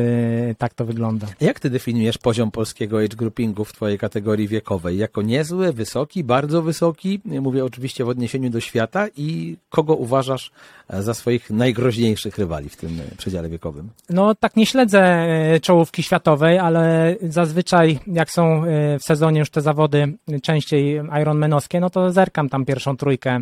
tak 0.59 0.75
to 0.75 0.85
wygląda. 0.85 1.27
Jak 1.41 1.61
ty 1.61 1.71
definiujesz 1.71 2.19
poziom 2.19 2.51
polskiego 2.51 2.99
age 2.99 3.17
groupingu 3.17 3.65
w 3.65 3.73
twojej 3.73 3.99
kategorii 3.99 4.49
wiekowej? 4.49 4.78
Jako 4.91 5.23
niezły, 5.23 5.73
wysoki, 5.73 6.25
bardzo 6.25 6.63
wysoki? 6.63 7.21
Mówię 7.25 7.65
oczywiście 7.65 8.05
w 8.05 8.09
odniesieniu 8.09 8.51
do 8.51 8.61
świata 8.61 9.07
i 9.17 9.57
kogo 9.71 9.95
uważasz 9.95 10.51
e, 10.89 11.03
za 11.03 11.15
swoich 11.15 11.51
najgroźniejszych 11.51 12.39
rywali 12.39 12.69
w 12.69 12.77
tym 12.77 13.01
e, 13.01 13.17
przedziale 13.17 13.49
wiekowym? 13.49 13.91
No 14.11 14.35
tak 14.35 14.57
nie 14.57 14.67
śledzę 14.67 15.01
e, 15.03 15.61
czołówki 15.61 16.03
światowej, 16.03 16.59
ale 16.59 17.15
zazwyczaj 17.23 17.99
jak 18.07 18.31
są 18.31 18.63
w 19.01 19.05
sezonie 19.05 19.39
już 19.39 19.51
te 19.51 19.61
zawody 19.61 20.15
częściej 20.43 21.01
Ironmanowskie, 21.21 21.81
no 21.81 21.91
to 21.91 22.13
zerkam 22.13 22.49
tam 22.49 22.65
pierwszą 22.65 22.97
trójkę 22.97 23.41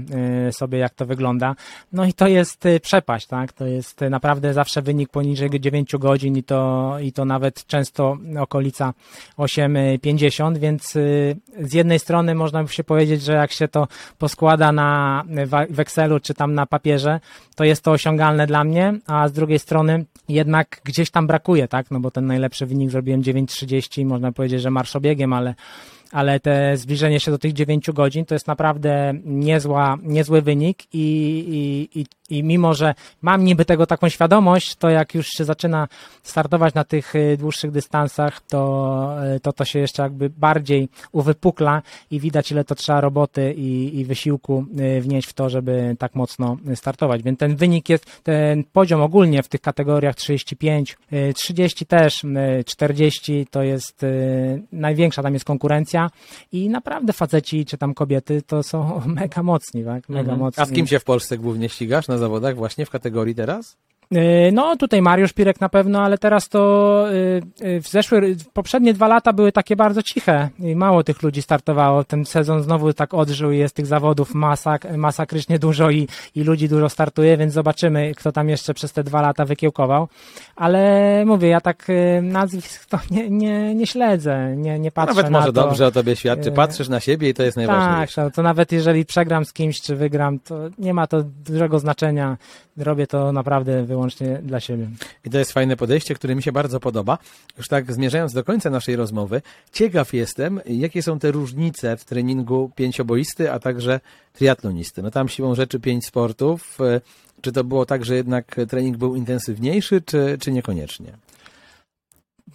sobie 0.51 0.79
jak 0.79 0.95
to 0.95 1.07
wygląda. 1.07 1.55
No 1.93 2.05
i 2.05 2.13
to 2.13 2.27
jest 2.27 2.65
przepaść, 2.83 3.27
tak? 3.27 3.53
To 3.53 3.67
jest 3.67 4.01
naprawdę 4.01 4.55
zawsze 4.55 4.83
wynik 4.83 5.09
poniżej 5.09 5.51
9 5.61 5.97
godzin 5.99 6.37
i 6.37 6.43
to, 6.43 6.93
i 7.03 7.13
to 7.13 7.25
nawet 7.25 7.67
często 7.67 8.19
okolica 8.39 8.95
8,50, 9.39 10.59
więc 10.59 10.95
z 11.61 11.73
jednej 11.73 11.99
strony 11.99 12.35
można 12.35 12.63
by 12.63 12.69
się 12.69 12.85
powiedzieć, 12.85 13.23
że 13.23 13.33
jak 13.33 13.53
się 13.53 13.69
to 13.69 13.89
poskłada 14.19 14.73
na 14.73 15.23
w 15.71 15.81
Excelu 15.81 16.21
czy 16.21 16.35
tam 16.35 16.55
na 16.55 16.67
papierze, 16.67 17.21
to 17.55 17.65
jest 17.65 17.83
to 17.83 17.91
osiągalne 17.91 18.47
dla 18.47 18.65
mnie, 18.65 18.95
a 19.07 19.29
z 19.29 19.33
drugiej 19.33 19.59
strony 19.59 20.05
jednak 20.29 20.81
gdzieś 20.85 21.11
tam 21.11 21.27
brakuje, 21.27 21.69
tak? 21.69 21.91
No 21.91 22.01
bo 22.01 22.11
ten 22.11 22.27
najlepszy 22.27 22.67
wynik 22.67 22.91
zrobiłem 22.91 23.23
9,30, 23.23 24.07
można 24.07 24.33
powiedzieć, 24.33 24.63
że 24.63 24.71
marszobiegiem, 24.71 25.33
ale 25.33 25.55
ale 26.13 26.41
te 26.41 26.77
zbliżenie 26.77 27.21
się 27.21 27.31
do 27.31 27.39
tych 27.39 27.53
9 27.53 27.91
godzin 27.91 28.25
to 28.25 28.35
jest 28.35 28.47
naprawdę 28.47 29.15
niezła, 29.25 29.99
niezły 30.03 30.43
wynik 30.43 30.95
i, 30.95 30.99
i, 31.49 32.01
i, 32.01 32.07
i 32.31 32.43
mimo, 32.43 32.75
że 32.75 32.95
mam 33.23 33.45
niby 33.45 33.65
tego 33.65 33.87
taką 33.87 34.09
świadomość, 34.09 34.77
to 34.77 34.91
jak 34.91 35.15
już 35.15 35.27
się 35.27 35.45
zaczyna 35.45 35.89
startować 36.23 36.75
na 36.75 36.85
tych 36.85 37.15
y, 37.15 37.37
dłuższych 37.37 37.71
dystansach, 37.71 38.41
to 38.41 39.15
y, 39.37 39.41
to, 39.41 39.53
to 39.53 39.65
się 39.65 39.79
jeszcze 39.79 40.03
jakby 40.03 40.31
bardziej 40.31 40.89
uwypukla 41.13 41.83
i 42.11 42.21
widać 42.21 42.51
ile 42.53 42.65
to 42.65 42.75
trzeba 42.75 43.01
roboty 43.01 43.55
i, 43.57 43.99
i 43.99 44.05
wysiłku 44.05 44.65
y, 44.81 45.01
wnieść 45.01 45.29
w 45.29 45.33
to, 45.33 45.51
żeby 45.51 45.97
tak 45.99 46.15
mocno 46.15 46.57
startować. 46.75 47.23
Więc 47.23 47.39
ten 47.39 47.57
wynik 47.57 47.89
jest, 47.89 48.23
ten 48.23 48.65
poziom 48.65 49.03
ogólnie 49.03 49.43
w 49.43 49.49
tych 49.49 49.61
kategoriach 49.61 50.15
35, 50.15 50.97
30 51.35 51.87
też, 51.87 52.23
40 52.67 53.47
to 53.51 53.63
jest 53.63 54.07
największa 54.73 55.23
tam 55.23 55.35
jest 55.35 55.45
konkurencja 55.45 56.11
i 56.53 56.69
naprawdę 56.69 57.13
faceci 57.13 57.65
czy 57.65 57.79
tam 57.79 57.95
kobiety 57.95 58.43
to 58.43 58.63
są 58.63 59.01
mega 59.21 59.43
mocni, 59.43 59.85
tak? 59.85 60.09
Mega 60.09 60.21
mhm. 60.21 60.39
mocni. 60.39 60.63
A 60.63 60.67
z 60.67 60.73
kim 60.73 60.87
się 60.87 60.99
w 60.99 61.05
Polsce 61.05 61.39
głównie 61.39 61.69
ścigasz 61.69 62.09
na 62.17 62.21
zawodach 62.21 62.57
właśnie 62.57 62.87
w 62.87 62.91
kategorii 62.91 63.35
teraz? 63.35 63.77
E, 64.15 64.53
no, 64.53 64.77
tutaj 64.77 65.03
Mariusz 65.03 65.33
Pirek 65.33 65.61
na 65.61 65.69
pewno, 65.69 66.03
ale 66.03 66.19
teraz 66.19 66.49
to 66.49 67.05
e, 67.11 67.15
e, 67.61 67.81
w 67.81 67.89
zeszłe, 67.89 68.21
poprzednie 68.53 68.95
dwa 68.95 69.09
lata 69.09 69.33
były 69.33 69.53
takie 69.53 69.77
bardzo 69.77 70.03
ciche 70.03 70.49
i 70.59 70.77
mało 70.77 71.05
tych 71.05 71.23
ludzi 71.23 71.43
startowało. 71.43 72.05
Ten 72.05 72.25
sezon 72.25 72.63
znowu 72.63 72.93
tak 72.93 73.15
odżył 73.15 73.53
i 73.53 73.59
jest 73.59 73.75
tych 73.75 73.87
zawodów 73.87 74.35
masak, 74.35 74.97
masakrycznie 74.97 75.59
dużo 75.59 75.91
i, 75.91 76.09
i 76.35 76.43
ludzi 76.43 76.69
dużo 76.69 76.89
startuje, 76.89 77.37
więc 77.37 77.53
zobaczymy, 77.53 78.13
kto 78.17 78.33
tam 78.33 78.49
jeszcze 78.49 78.75
przez 78.75 78.93
te 78.93 79.05
dwa 79.05 79.21
lata 79.21 79.45
wykiełkował. 79.45 80.09
Ale 80.57 81.23
mówię, 81.27 81.49
ja 81.49 81.61
tak 81.61 81.87
nazwisk 82.23 82.87
to 82.87 82.99
nie, 83.11 83.31
nie, 83.31 83.75
nie 83.75 83.87
śledzę, 83.87 84.57
nie, 84.57 84.79
nie 84.79 84.91
patrzę 84.91 85.15
Nawet 85.15 85.33
na 85.33 85.39
może 85.39 85.53
to. 85.53 85.63
dobrze 85.63 85.87
o 85.87 85.91
tobie 85.91 86.17
świadczy. 86.17 86.53
Patrzysz 86.53 86.89
na 86.89 87.01
siebie 87.01 87.29
i 87.29 87.35
to 87.35 87.43
jest 87.43 87.57
najważniejsze. 87.57 88.25
Tak, 88.25 88.35
to 88.35 88.43
nawet 88.43 88.73
jeżeli 88.73 89.05
przegram 89.05 89.45
z 89.45 89.53
kimś, 89.53 89.81
czy 89.81 89.97
wygram, 89.97 90.39
to 90.39 90.55
nie 90.79 90.95
ma 90.95 91.07
to 91.07 91.23
dużego 91.23 91.79
znaczenia. 91.79 92.37
Robię 92.77 93.07
to 93.07 93.33
naprawdę 93.33 93.83
wyłącznie 93.83 93.96
dla 94.43 94.61
siebie. 94.61 94.89
I 95.25 95.31
to 95.31 95.39
jest 95.39 95.53
fajne 95.53 95.77
podejście, 95.77 96.15
które 96.15 96.35
mi 96.35 96.43
się 96.43 96.53
bardzo 96.53 96.81
podoba. 96.81 97.19
Już 97.59 97.69
tak 97.69 97.93
zmierzając 97.93 98.33
do 98.33 98.45
końca 98.45 98.71
naszej 98.71 98.97
rozmowy, 98.97 99.43
ciekaw 99.73 100.15
jestem, 100.15 100.61
jakie 100.67 101.03
są 101.03 101.19
te 101.19 101.31
różnice 101.31 101.97
w 101.97 102.05
treningu 102.05 102.71
pięcioboisty, 102.77 103.53
a 103.53 103.59
także 103.59 104.01
triatlonisty. 104.33 105.03
No 105.03 105.11
tam 105.11 105.29
siłą 105.29 105.55
rzeczy 105.55 105.81
pięć 105.81 106.07
sportów. 106.07 106.79
Czy 107.41 107.53
to 107.53 107.65
było 107.65 107.87
tak, 107.87 108.05
że 108.05 108.17
jednak 108.17 108.57
trening 108.69 108.97
był 108.97 109.17
intensywniejszy, 109.17 110.01
czy, 110.01 110.37
czy 110.41 110.53
niekoniecznie? 110.53 111.13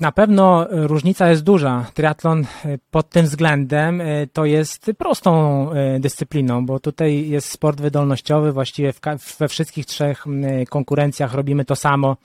Na 0.01 0.11
pewno 0.11 0.67
różnica 0.69 1.29
jest 1.29 1.43
duża. 1.43 1.85
Triatlon 1.93 2.45
e, 2.65 2.77
pod 2.91 3.09
tym 3.09 3.25
względem 3.25 4.01
e, 4.01 4.27
to 4.27 4.45
jest 4.45 4.91
prostą 4.97 5.31
e, 5.71 5.99
dyscypliną, 5.99 6.65
bo 6.65 6.79
tutaj 6.79 7.29
jest 7.29 7.49
sport 7.49 7.81
wydolnościowy, 7.81 8.51
właściwie 8.51 8.93
we 9.39 9.47
wszystkich 9.47 9.85
trzech 9.85 10.25
konkurencjach 10.69 11.33
robimy 11.33 11.65
to 11.65 11.75
samo 11.75 12.17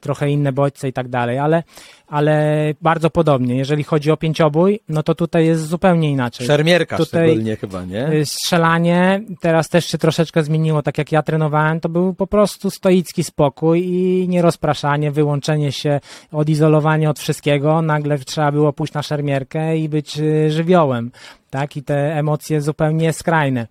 trochę 0.00 0.30
inne 0.30 0.52
bodźce 0.52 0.88
i 0.88 0.92
tak 0.92 1.08
dalej, 1.08 1.38
ale, 1.38 1.62
ale 2.06 2.56
bardzo 2.82 3.10
podobnie. 3.10 3.56
Jeżeli 3.56 3.84
chodzi 3.84 4.10
o 4.10 4.16
pięciobój, 4.16 4.80
no 4.88 5.02
to 5.02 5.14
tutaj 5.14 5.46
jest 5.46 5.66
zupełnie 5.66 6.10
inaczej. 6.10 6.46
Szermierka 6.46 6.96
tutaj 6.96 7.28
szczególnie 7.28 7.56
chyba, 7.56 7.84
nie? 7.84 8.12
Y, 8.12 8.26
strzelanie 8.26 9.20
teraz 9.40 9.68
też 9.68 9.86
się 9.86 9.98
troszeczkę 9.98 10.42
zmieniło, 10.42 10.82
tak 10.82 10.98
jak 10.98 11.12
ja 11.12 11.22
trenowałem, 11.22 11.80
to 11.80 11.88
był 11.88 12.14
po 12.14 12.26
prostu 12.26 12.70
stoicki 12.70 13.24
spokój 13.24 13.84
i 13.84 14.28
nierozpraszanie, 14.28 15.10
wyłączenie 15.10 15.72
się, 15.72 16.00
odizolowanie 16.32 17.10
od 17.10 17.18
wszystkiego. 17.18 17.82
Nagle 17.82 18.18
trzeba 18.18 18.52
było 18.52 18.72
pójść 18.72 18.92
na 18.92 19.02
szermierkę 19.02 19.76
i 19.76 19.88
być 19.88 20.18
y, 20.18 20.50
żywiołem, 20.50 21.10
tak? 21.50 21.76
I 21.76 21.82
te 21.82 22.16
emocje 22.16 22.60
zupełnie 22.60 23.12
skrajne. 23.12 23.66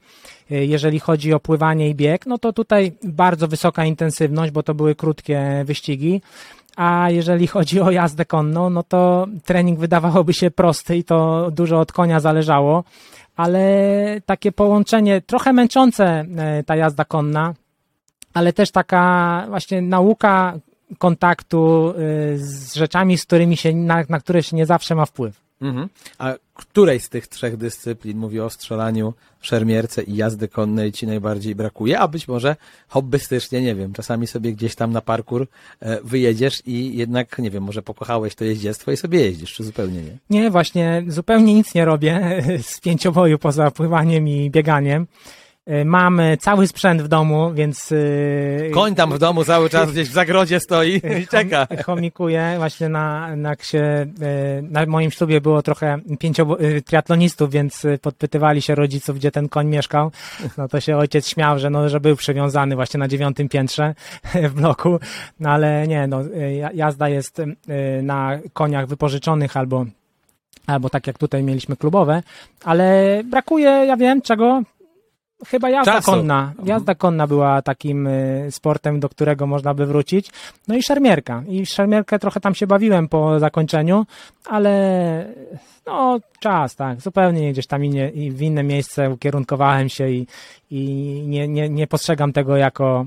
Jeżeli 0.50 1.00
chodzi 1.00 1.34
o 1.34 1.40
pływanie 1.40 1.90
i 1.90 1.96
bieg, 1.96 2.26
no 2.26 2.38
to 2.38 2.54
tutaj 2.54 2.92
bardzo 3.04 3.48
wysoka 3.48 3.86
intensywność, 3.86 4.52
bo 4.52 4.64
to 4.64 4.74
były 4.74 4.96
krótkie 4.96 5.64
wyścigi. 5.66 6.22
A 6.76 7.10
jeżeli 7.10 7.48
chodzi 7.48 7.82
o 7.82 7.92
jazdę 7.92 8.26
konną, 8.26 8.70
no 8.70 8.84
to 8.84 9.28
trening 9.46 9.80
wydawałoby 9.80 10.34
się 10.34 10.52
prosty 10.52 10.98
i 10.98 11.04
to 11.04 11.50
dużo 11.52 11.80
od 11.80 11.92
konia 11.92 12.20
zależało, 12.20 12.84
ale 13.36 13.62
takie 14.26 14.52
połączenie, 14.52 15.22
trochę 15.22 15.54
męczące 15.54 16.26
e, 16.38 16.64
ta 16.64 16.76
jazda 16.76 17.06
konna, 17.06 17.54
ale 18.34 18.54
też 18.54 18.72
taka 18.72 19.46
właśnie 19.50 19.82
nauka 19.82 20.54
kontaktu 20.98 21.90
e, 21.90 21.94
z 22.38 22.76
rzeczami, 22.76 23.18
z 23.18 23.26
którymi 23.26 23.58
się, 23.58 23.76
na, 23.76 24.04
na 24.10 24.20
które 24.20 24.44
się 24.44 24.56
nie 24.56 24.66
zawsze 24.66 24.96
ma 24.96 25.06
wpływ. 25.06 25.42
Mhm. 25.62 25.90
A 26.18 26.34
której 26.60 27.00
z 27.00 27.10
tych 27.10 27.28
trzech 27.28 27.58
dyscyplin, 27.58 28.18
mówię 28.18 28.46
o 28.46 28.50
strzelaniu, 28.50 29.14
szermierce 29.42 30.04
i 30.04 30.16
jazdy 30.16 30.48
konnej 30.48 30.92
ci 30.92 31.08
najbardziej 31.08 31.56
brakuje? 31.56 32.00
A 32.00 32.08
być 32.08 32.28
może 32.28 32.56
hobbystycznie, 32.88 33.62
nie 33.62 33.76
wiem, 33.76 33.94
czasami 33.94 34.28
sobie 34.28 34.54
gdzieś 34.54 34.76
tam 34.76 34.92
na 34.92 35.02
parkour 35.02 35.48
e, 35.80 36.02
wyjedziesz 36.04 36.62
i 36.66 36.98
jednak, 36.98 37.40
nie 37.40 37.52
wiem, 37.52 37.64
może 37.64 37.82
pokochałeś 37.82 38.36
to 38.36 38.46
jeździectwo 38.46 38.92
i 38.92 38.98
sobie 38.98 39.20
jeździsz, 39.20 39.54
czy 39.54 39.64
zupełnie 39.64 40.02
nie? 40.02 40.18
Nie, 40.30 40.52
właśnie 40.52 41.04
zupełnie 41.08 41.54
nic 41.54 41.76
nie 41.76 41.86
robię 41.86 42.42
z 42.72 42.80
pięcioboju 42.80 43.40
poza 43.40 43.72
pływaniem 43.72 44.28
i 44.28 44.50
bieganiem. 44.50 45.08
E, 45.66 45.86
mam 45.86 46.22
cały 46.40 46.68
sprzęt 46.68 47.02
w 47.02 47.08
domu, 47.08 47.52
więc... 47.54 47.92
E, 47.92 48.70
Koń 48.70 48.96
tam 48.96 49.14
w 49.14 49.20
domu 49.20 49.44
cały 49.44 49.70
czas 49.70 49.92
gdzieś 49.92 50.10
w 50.10 50.14
zagrodzie 50.14 50.60
stoi 50.60 51.02
i 51.22 51.28
czeka. 51.28 51.68
Chomikuję. 51.86 52.54
Właśnie 52.58 52.90
na, 52.90 53.36
na, 53.36 53.56
się, 53.56 53.80
e, 53.80 54.62
na 54.62 54.86
moim 54.86 55.12
ślubie 55.12 55.42
było 55.42 55.62
trochę 55.62 56.00
pięcio 56.20 56.58
triatlonistów, 56.86 57.52
więc 57.52 57.86
podpytywali 58.02 58.62
się 58.62 58.76
rodziców, 58.76 59.16
gdzie 59.16 59.32
ten 59.32 59.50
koń 59.50 59.68
mieszkał. 59.68 60.12
No 60.58 60.68
to 60.68 60.80
się 60.80 60.98
ojciec 60.98 61.28
śmiał, 61.28 61.60
że, 61.60 61.70
no, 61.70 61.90
że 61.90 62.00
był 62.00 62.16
przywiązany 62.16 62.76
właśnie 62.76 62.98
na 62.98 63.08
dziewiątym 63.08 63.50
piętrze 63.50 63.96
w 64.50 64.54
bloku. 64.54 65.00
No 65.40 65.50
ale 65.50 65.88
nie, 65.88 66.08
no, 66.08 66.22
jazda 66.74 67.10
jest 67.10 67.42
na 68.04 68.40
koniach 68.54 68.88
wypożyczonych 68.88 69.58
albo 69.58 69.86
albo 70.68 70.90
tak 70.90 71.08
jak 71.08 71.18
tutaj 71.18 71.44
mieliśmy 71.44 71.76
klubowe, 71.76 72.24
ale 72.64 73.22
brakuje, 73.24 73.70
ja 73.70 73.98
wiem 73.98 74.22
czego, 74.22 74.64
Chyba 75.48 75.70
jazda 75.70 75.94
Czasu. 75.94 76.12
konna. 76.12 76.54
Jazda 76.64 76.96
konna 76.96 77.28
była 77.28 77.62
takim 77.62 78.08
y, 78.08 78.48
sportem, 78.52 79.00
do 79.00 79.10
którego 79.10 79.48
można 79.48 79.74
by 79.74 79.86
wrócić. 79.86 80.32
No 80.68 80.76
i 80.76 80.84
szermierka. 80.84 81.44
I 81.48 81.66
szermierkę 81.66 82.20
trochę 82.20 82.40
tam 82.40 82.56
się 82.56 82.68
bawiłem 82.68 83.08
po 83.08 83.40
zakończeniu, 83.40 84.06
ale 84.46 85.34
no 85.86 86.20
czas, 86.40 86.76
tak. 86.76 87.02
Zupełnie 87.02 87.52
gdzieś 87.54 87.68
tam 87.68 87.86
innie, 87.86 88.12
w 88.32 88.42
inne 88.42 88.64
miejsce 88.64 89.10
ukierunkowałem 89.10 89.90
się 89.90 90.10
i, 90.10 90.28
i 90.72 90.84
nie, 91.28 91.48
nie, 91.48 91.70
nie 91.70 91.88
postrzegam 91.88 92.34
tego 92.34 92.58
jako, 92.58 93.06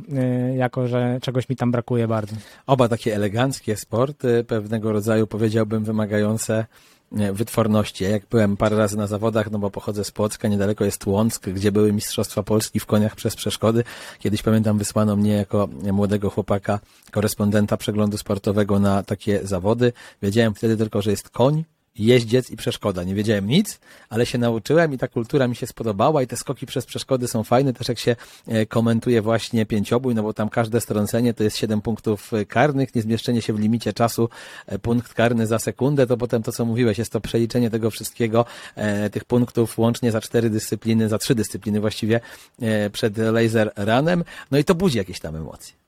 y, 0.52 0.56
jako, 0.56 0.88
że 0.88 1.18
czegoś 1.22 1.48
mi 1.48 1.56
tam 1.56 1.70
brakuje 1.70 2.08
bardzo. 2.08 2.36
Oba 2.66 2.88
takie 2.88 3.14
eleganckie 3.14 3.76
sporty, 3.76 4.44
pewnego 4.48 4.92
rodzaju 4.92 5.26
powiedziałbym 5.26 5.84
wymagające 5.84 6.66
wytworności. 7.32 8.04
Jak 8.04 8.26
byłem 8.26 8.56
parę 8.56 8.76
razy 8.76 8.96
na 8.96 9.06
zawodach, 9.06 9.50
no 9.50 9.58
bo 9.58 9.70
pochodzę 9.70 10.04
z 10.04 10.10
Płocka, 10.10 10.48
niedaleko 10.48 10.84
jest 10.84 11.06
Łąck, 11.06 11.48
gdzie 11.48 11.72
były 11.72 11.92
Mistrzostwa 11.92 12.42
Polski 12.42 12.80
w 12.80 12.86
koniach 12.86 13.16
przez 13.16 13.36
przeszkody. 13.36 13.84
Kiedyś 14.18 14.42
pamiętam 14.42 14.78
wysłano 14.78 15.16
mnie 15.16 15.32
jako 15.32 15.68
młodego 15.92 16.30
chłopaka, 16.30 16.80
korespondenta 17.10 17.76
przeglądu 17.76 18.18
sportowego 18.18 18.78
na 18.78 19.02
takie 19.02 19.40
zawody. 19.46 19.92
Wiedziałem 20.22 20.54
wtedy 20.54 20.76
tylko, 20.76 21.02
że 21.02 21.10
jest 21.10 21.30
koń, 21.30 21.64
jeździec 21.98 22.50
i 22.50 22.56
przeszkoda. 22.56 23.04
Nie 23.04 23.14
wiedziałem 23.14 23.46
nic, 23.46 23.80
ale 24.10 24.26
się 24.26 24.38
nauczyłem 24.38 24.92
i 24.94 24.98
ta 24.98 25.08
kultura 25.08 25.48
mi 25.48 25.56
się 25.56 25.66
spodobała 25.66 26.22
i 26.22 26.26
te 26.26 26.36
skoki 26.36 26.66
przez 26.66 26.86
przeszkody 26.86 27.28
są 27.28 27.44
fajne, 27.44 27.72
też 27.72 27.88
jak 27.88 27.98
się 27.98 28.16
e, 28.48 28.66
komentuje 28.66 29.22
właśnie 29.22 29.66
pięciobój, 29.66 30.14
no 30.14 30.22
bo 30.22 30.34
tam 30.34 30.48
każde 30.48 30.80
strącenie 30.80 31.34
to 31.34 31.44
jest 31.44 31.56
7 31.56 31.80
punktów 31.80 32.32
e, 32.34 32.44
karnych, 32.44 32.94
niezmieszczenie 32.94 33.42
się 33.42 33.52
w 33.52 33.58
limicie 33.58 33.92
czasu, 33.92 34.28
e, 34.66 34.78
punkt 34.78 35.14
karny 35.14 35.46
za 35.46 35.58
sekundę, 35.58 36.06
to 36.06 36.16
potem 36.16 36.42
to, 36.42 36.52
co 36.52 36.64
mówiłeś, 36.64 36.98
jest 36.98 37.12
to 37.12 37.20
przeliczenie 37.20 37.70
tego 37.70 37.90
wszystkiego, 37.90 38.44
tych 39.12 39.24
punktów 39.24 39.78
łącznie 39.78 40.12
za 40.12 40.20
cztery 40.20 40.50
dyscypliny, 40.50 41.08
za 41.08 41.18
trzy 41.18 41.34
dyscypliny 41.34 41.80
właściwie 41.80 42.20
przed 42.92 43.18
laser 43.18 43.72
runem, 43.76 44.24
no 44.50 44.58
i 44.58 44.64
to 44.64 44.74
budzi 44.74 44.98
jakieś 44.98 45.20
tam 45.20 45.36
emocje. 45.36 45.81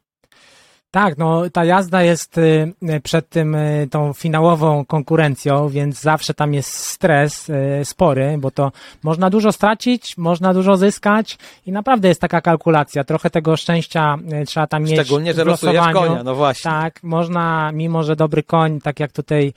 Tak, 0.94 1.18
no 1.18 1.50
ta 1.50 1.64
jazda 1.64 2.02
jest 2.02 2.38
y, 2.38 2.72
przed 3.02 3.28
tym 3.28 3.54
y, 3.54 3.88
tą 3.90 4.12
finałową 4.12 4.84
konkurencją, 4.84 5.68
więc 5.68 6.00
zawsze 6.00 6.34
tam 6.34 6.54
jest 6.54 6.70
stres 6.74 7.48
y, 7.48 7.84
spory, 7.84 8.36
bo 8.38 8.50
to 8.50 8.72
można 9.02 9.30
dużo 9.30 9.52
stracić, 9.52 10.16
można 10.18 10.54
dużo 10.54 10.76
zyskać 10.76 11.38
i 11.66 11.72
naprawdę 11.72 12.08
jest 12.08 12.20
taka 12.20 12.40
kalkulacja. 12.40 13.04
Trochę 13.04 13.30
tego 13.30 13.56
szczęścia 13.56 14.18
trzeba 14.46 14.66
tam 14.66 14.82
mieć. 14.82 15.00
Szczególnie, 15.00 15.34
że 15.34 15.44
losujesz 15.44 15.84
konia, 15.92 16.22
no 16.22 16.34
właśnie. 16.34 16.70
Tak, 16.70 17.02
można, 17.02 17.72
mimo 17.72 18.02
że 18.02 18.16
dobry 18.16 18.42
koń, 18.42 18.80
tak 18.80 19.00
jak 19.00 19.12
tutaj 19.12 19.52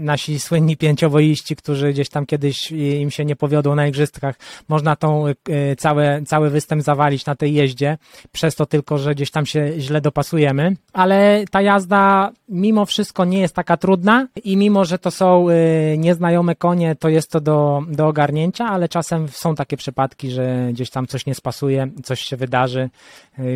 nasi 0.00 0.40
słynni 0.40 0.76
pięciowoiści, 0.76 1.56
którzy 1.56 1.92
gdzieś 1.92 2.08
tam 2.08 2.26
kiedyś 2.26 2.72
im 2.72 3.10
się 3.10 3.24
nie 3.24 3.36
powiodło 3.36 3.74
na 3.74 3.86
igrzyskach, 3.86 4.36
można 4.68 4.96
tą 4.96 5.26
yy, 5.26 5.34
całe, 5.78 6.22
cały 6.26 6.50
występ 6.50 6.82
zawalić 6.82 7.26
na 7.26 7.34
tej 7.34 7.54
jeździe, 7.54 7.98
przez 8.32 8.54
to 8.54 8.66
tylko, 8.66 8.98
że 8.98 9.14
gdzieś 9.14 9.30
tam 9.30 9.46
się 9.46 9.72
źle 9.78 10.00
dopasujemy, 10.00 10.76
ale 10.92 11.44
ta 11.50 11.62
jazda 11.62 12.32
mimo 12.48 12.86
wszystko 12.86 13.24
nie 13.24 13.40
jest 13.40 13.54
taka 13.54 13.76
trudna 13.76 14.28
i 14.44 14.56
mimo, 14.56 14.84
że 14.84 14.98
to 14.98 15.10
są 15.10 15.48
yy, 15.48 15.98
nieznajome 15.98 16.54
konie, 16.54 16.96
to 16.96 17.08
jest 17.08 17.30
to 17.30 17.40
do, 17.40 17.82
do 17.88 18.08
ogarnięcia, 18.08 18.64
ale 18.66 18.88
czasem 18.88 19.28
są 19.28 19.54
takie 19.54 19.76
przypadki, 19.76 20.30
że 20.30 20.68
gdzieś 20.72 20.90
tam 20.90 21.06
coś 21.06 21.26
nie 21.26 21.34
spasuje, 21.34 21.88
coś 22.02 22.20
się 22.20 22.36
wydarzy, 22.36 22.90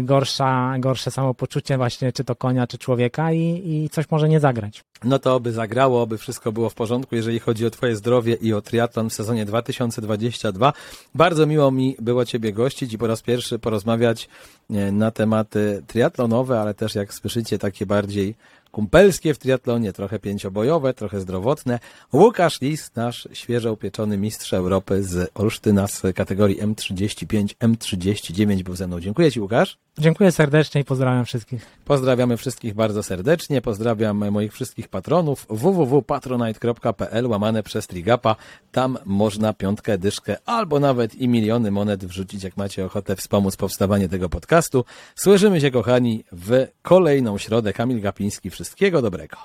gorsza, 0.02 0.74
gorsze 0.78 1.10
samopoczucie 1.10 1.76
właśnie, 1.76 2.12
czy 2.12 2.24
to 2.24 2.36
konia, 2.36 2.66
czy 2.66 2.78
człowieka 2.78 3.32
i, 3.32 3.62
i 3.64 3.90
coś 3.90 4.10
może 4.10 4.28
nie 4.28 4.40
zagrać. 4.40 4.84
No 5.04 5.18
to 5.18 5.40
by 5.40 5.52
zagrało, 5.54 6.02
aby 6.02 6.18
wszystko 6.18 6.52
było 6.52 6.70
w 6.70 6.74
porządku, 6.74 7.16
jeżeli 7.16 7.38
chodzi 7.38 7.66
o 7.66 7.70
Twoje 7.70 7.96
zdrowie 7.96 8.34
i 8.34 8.52
o 8.52 8.62
triatlon 8.62 9.10
w 9.10 9.14
sezonie 9.14 9.44
2022. 9.44 10.72
Bardzo 11.14 11.46
miło 11.46 11.70
mi 11.70 11.96
było 12.00 12.24
Ciebie 12.24 12.52
gościć 12.52 12.92
i 12.92 12.98
po 12.98 13.06
raz 13.06 13.22
pierwszy 13.22 13.58
porozmawiać 13.58 14.28
e, 14.70 14.92
na 14.92 15.10
tematy 15.10 15.82
triatlonowe, 15.86 16.60
ale 16.60 16.74
też 16.74 16.94
jak 16.94 17.14
słyszycie 17.14 17.58
takie 17.58 17.86
bardziej 17.86 18.34
kumpelskie 18.74 19.34
w 19.34 19.38
triatlonie, 19.38 19.92
trochę 19.92 20.18
pięciobojowe, 20.18 20.94
trochę 20.94 21.20
zdrowotne. 21.20 21.78
Łukasz 22.12 22.60
Lis, 22.60 22.90
nasz 22.96 23.28
świeżo 23.32 23.72
upieczony 23.72 24.18
mistrz 24.18 24.52
Europy 24.52 25.02
z 25.02 25.30
Olsztyna 25.34 25.86
z 25.86 26.02
kategorii 26.14 26.62
M35, 26.62 27.54
M39 27.54 28.62
był 28.62 28.76
ze 28.76 28.86
mną. 28.86 29.00
Dziękuję 29.00 29.32
Ci 29.32 29.40
Łukasz. 29.40 29.78
Dziękuję 29.98 30.32
serdecznie 30.32 30.80
i 30.80 30.84
pozdrawiam 30.84 31.24
wszystkich. 31.24 31.66
Pozdrawiamy 31.84 32.36
wszystkich 32.36 32.74
bardzo 32.74 33.02
serdecznie. 33.02 33.62
Pozdrawiam 33.62 34.30
moich 34.30 34.52
wszystkich 34.52 34.88
patronów 34.88 35.46
www.patronite.pl 35.50 37.26
łamane 37.26 37.62
przez 37.62 37.86
Trigapa. 37.86 38.36
Tam 38.72 38.98
można 39.04 39.52
piątkę, 39.52 39.98
dyszkę 39.98 40.36
albo 40.46 40.80
nawet 40.80 41.14
i 41.14 41.28
miliony 41.28 41.70
monet 41.70 42.04
wrzucić, 42.04 42.42
jak 42.42 42.56
macie 42.56 42.84
ochotę 42.84 43.16
wspomóc 43.16 43.56
powstawanie 43.56 44.08
tego 44.08 44.28
podcastu. 44.28 44.84
Słyszymy 45.14 45.60
się, 45.60 45.70
kochani, 45.70 46.24
w 46.32 46.66
kolejną 46.82 47.38
środę. 47.38 47.72
Kamil 47.72 48.00
Gapiński. 48.00 48.50
Wszystkiego 48.64 49.02
dobrego. 49.02 49.36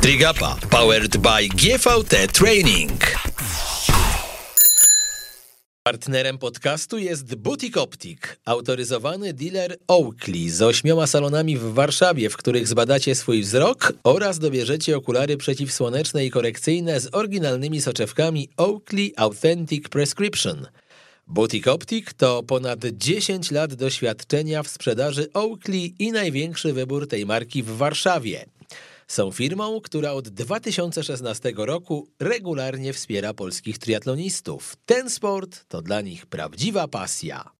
Trigapa 0.00 0.56
powered 0.70 1.16
by 1.16 1.48
GVT 1.48 2.28
Training. 2.32 3.00
Partnerem 5.82 6.38
podcastu 6.38 6.98
jest 6.98 7.34
Butik 7.34 7.76
Optik, 7.76 8.38
autoryzowany 8.44 9.32
dealer 9.32 9.76
Oakley 9.88 10.50
z 10.50 10.62
ośmioma 10.62 11.06
salonami 11.06 11.56
w 11.56 11.62
Warszawie, 11.74 12.30
w 12.30 12.36
których 12.36 12.68
zbadacie 12.68 13.14
swój 13.14 13.42
wzrok 13.42 13.92
oraz 14.04 14.38
dobierzecie 14.38 14.96
okulary 14.96 15.36
przeciwsłoneczne 15.36 16.26
i 16.26 16.30
korekcyjne 16.30 17.00
z 17.00 17.14
oryginalnymi 17.14 17.80
soczewkami 17.80 18.48
Oakley 18.56 19.12
Authentic 19.16 19.88
Prescription. 19.88 20.66
Butik 21.30 21.66
Optik 21.68 22.12
to 22.12 22.42
ponad 22.42 22.80
10 22.92 23.50
lat 23.50 23.74
doświadczenia 23.74 24.62
w 24.62 24.68
sprzedaży 24.68 25.32
Oakley 25.32 25.94
i 25.98 26.12
największy 26.12 26.72
wybór 26.72 27.08
tej 27.08 27.26
marki 27.26 27.62
w 27.62 27.66
Warszawie. 27.66 28.46
Są 29.08 29.30
firmą, 29.30 29.80
która 29.80 30.12
od 30.12 30.28
2016 30.28 31.52
roku 31.56 32.08
regularnie 32.20 32.92
wspiera 32.92 33.34
polskich 33.34 33.78
triatlonistów. 33.78 34.76
Ten 34.86 35.10
sport 35.10 35.64
to 35.68 35.82
dla 35.82 36.00
nich 36.00 36.26
prawdziwa 36.26 36.88
pasja. 36.88 37.50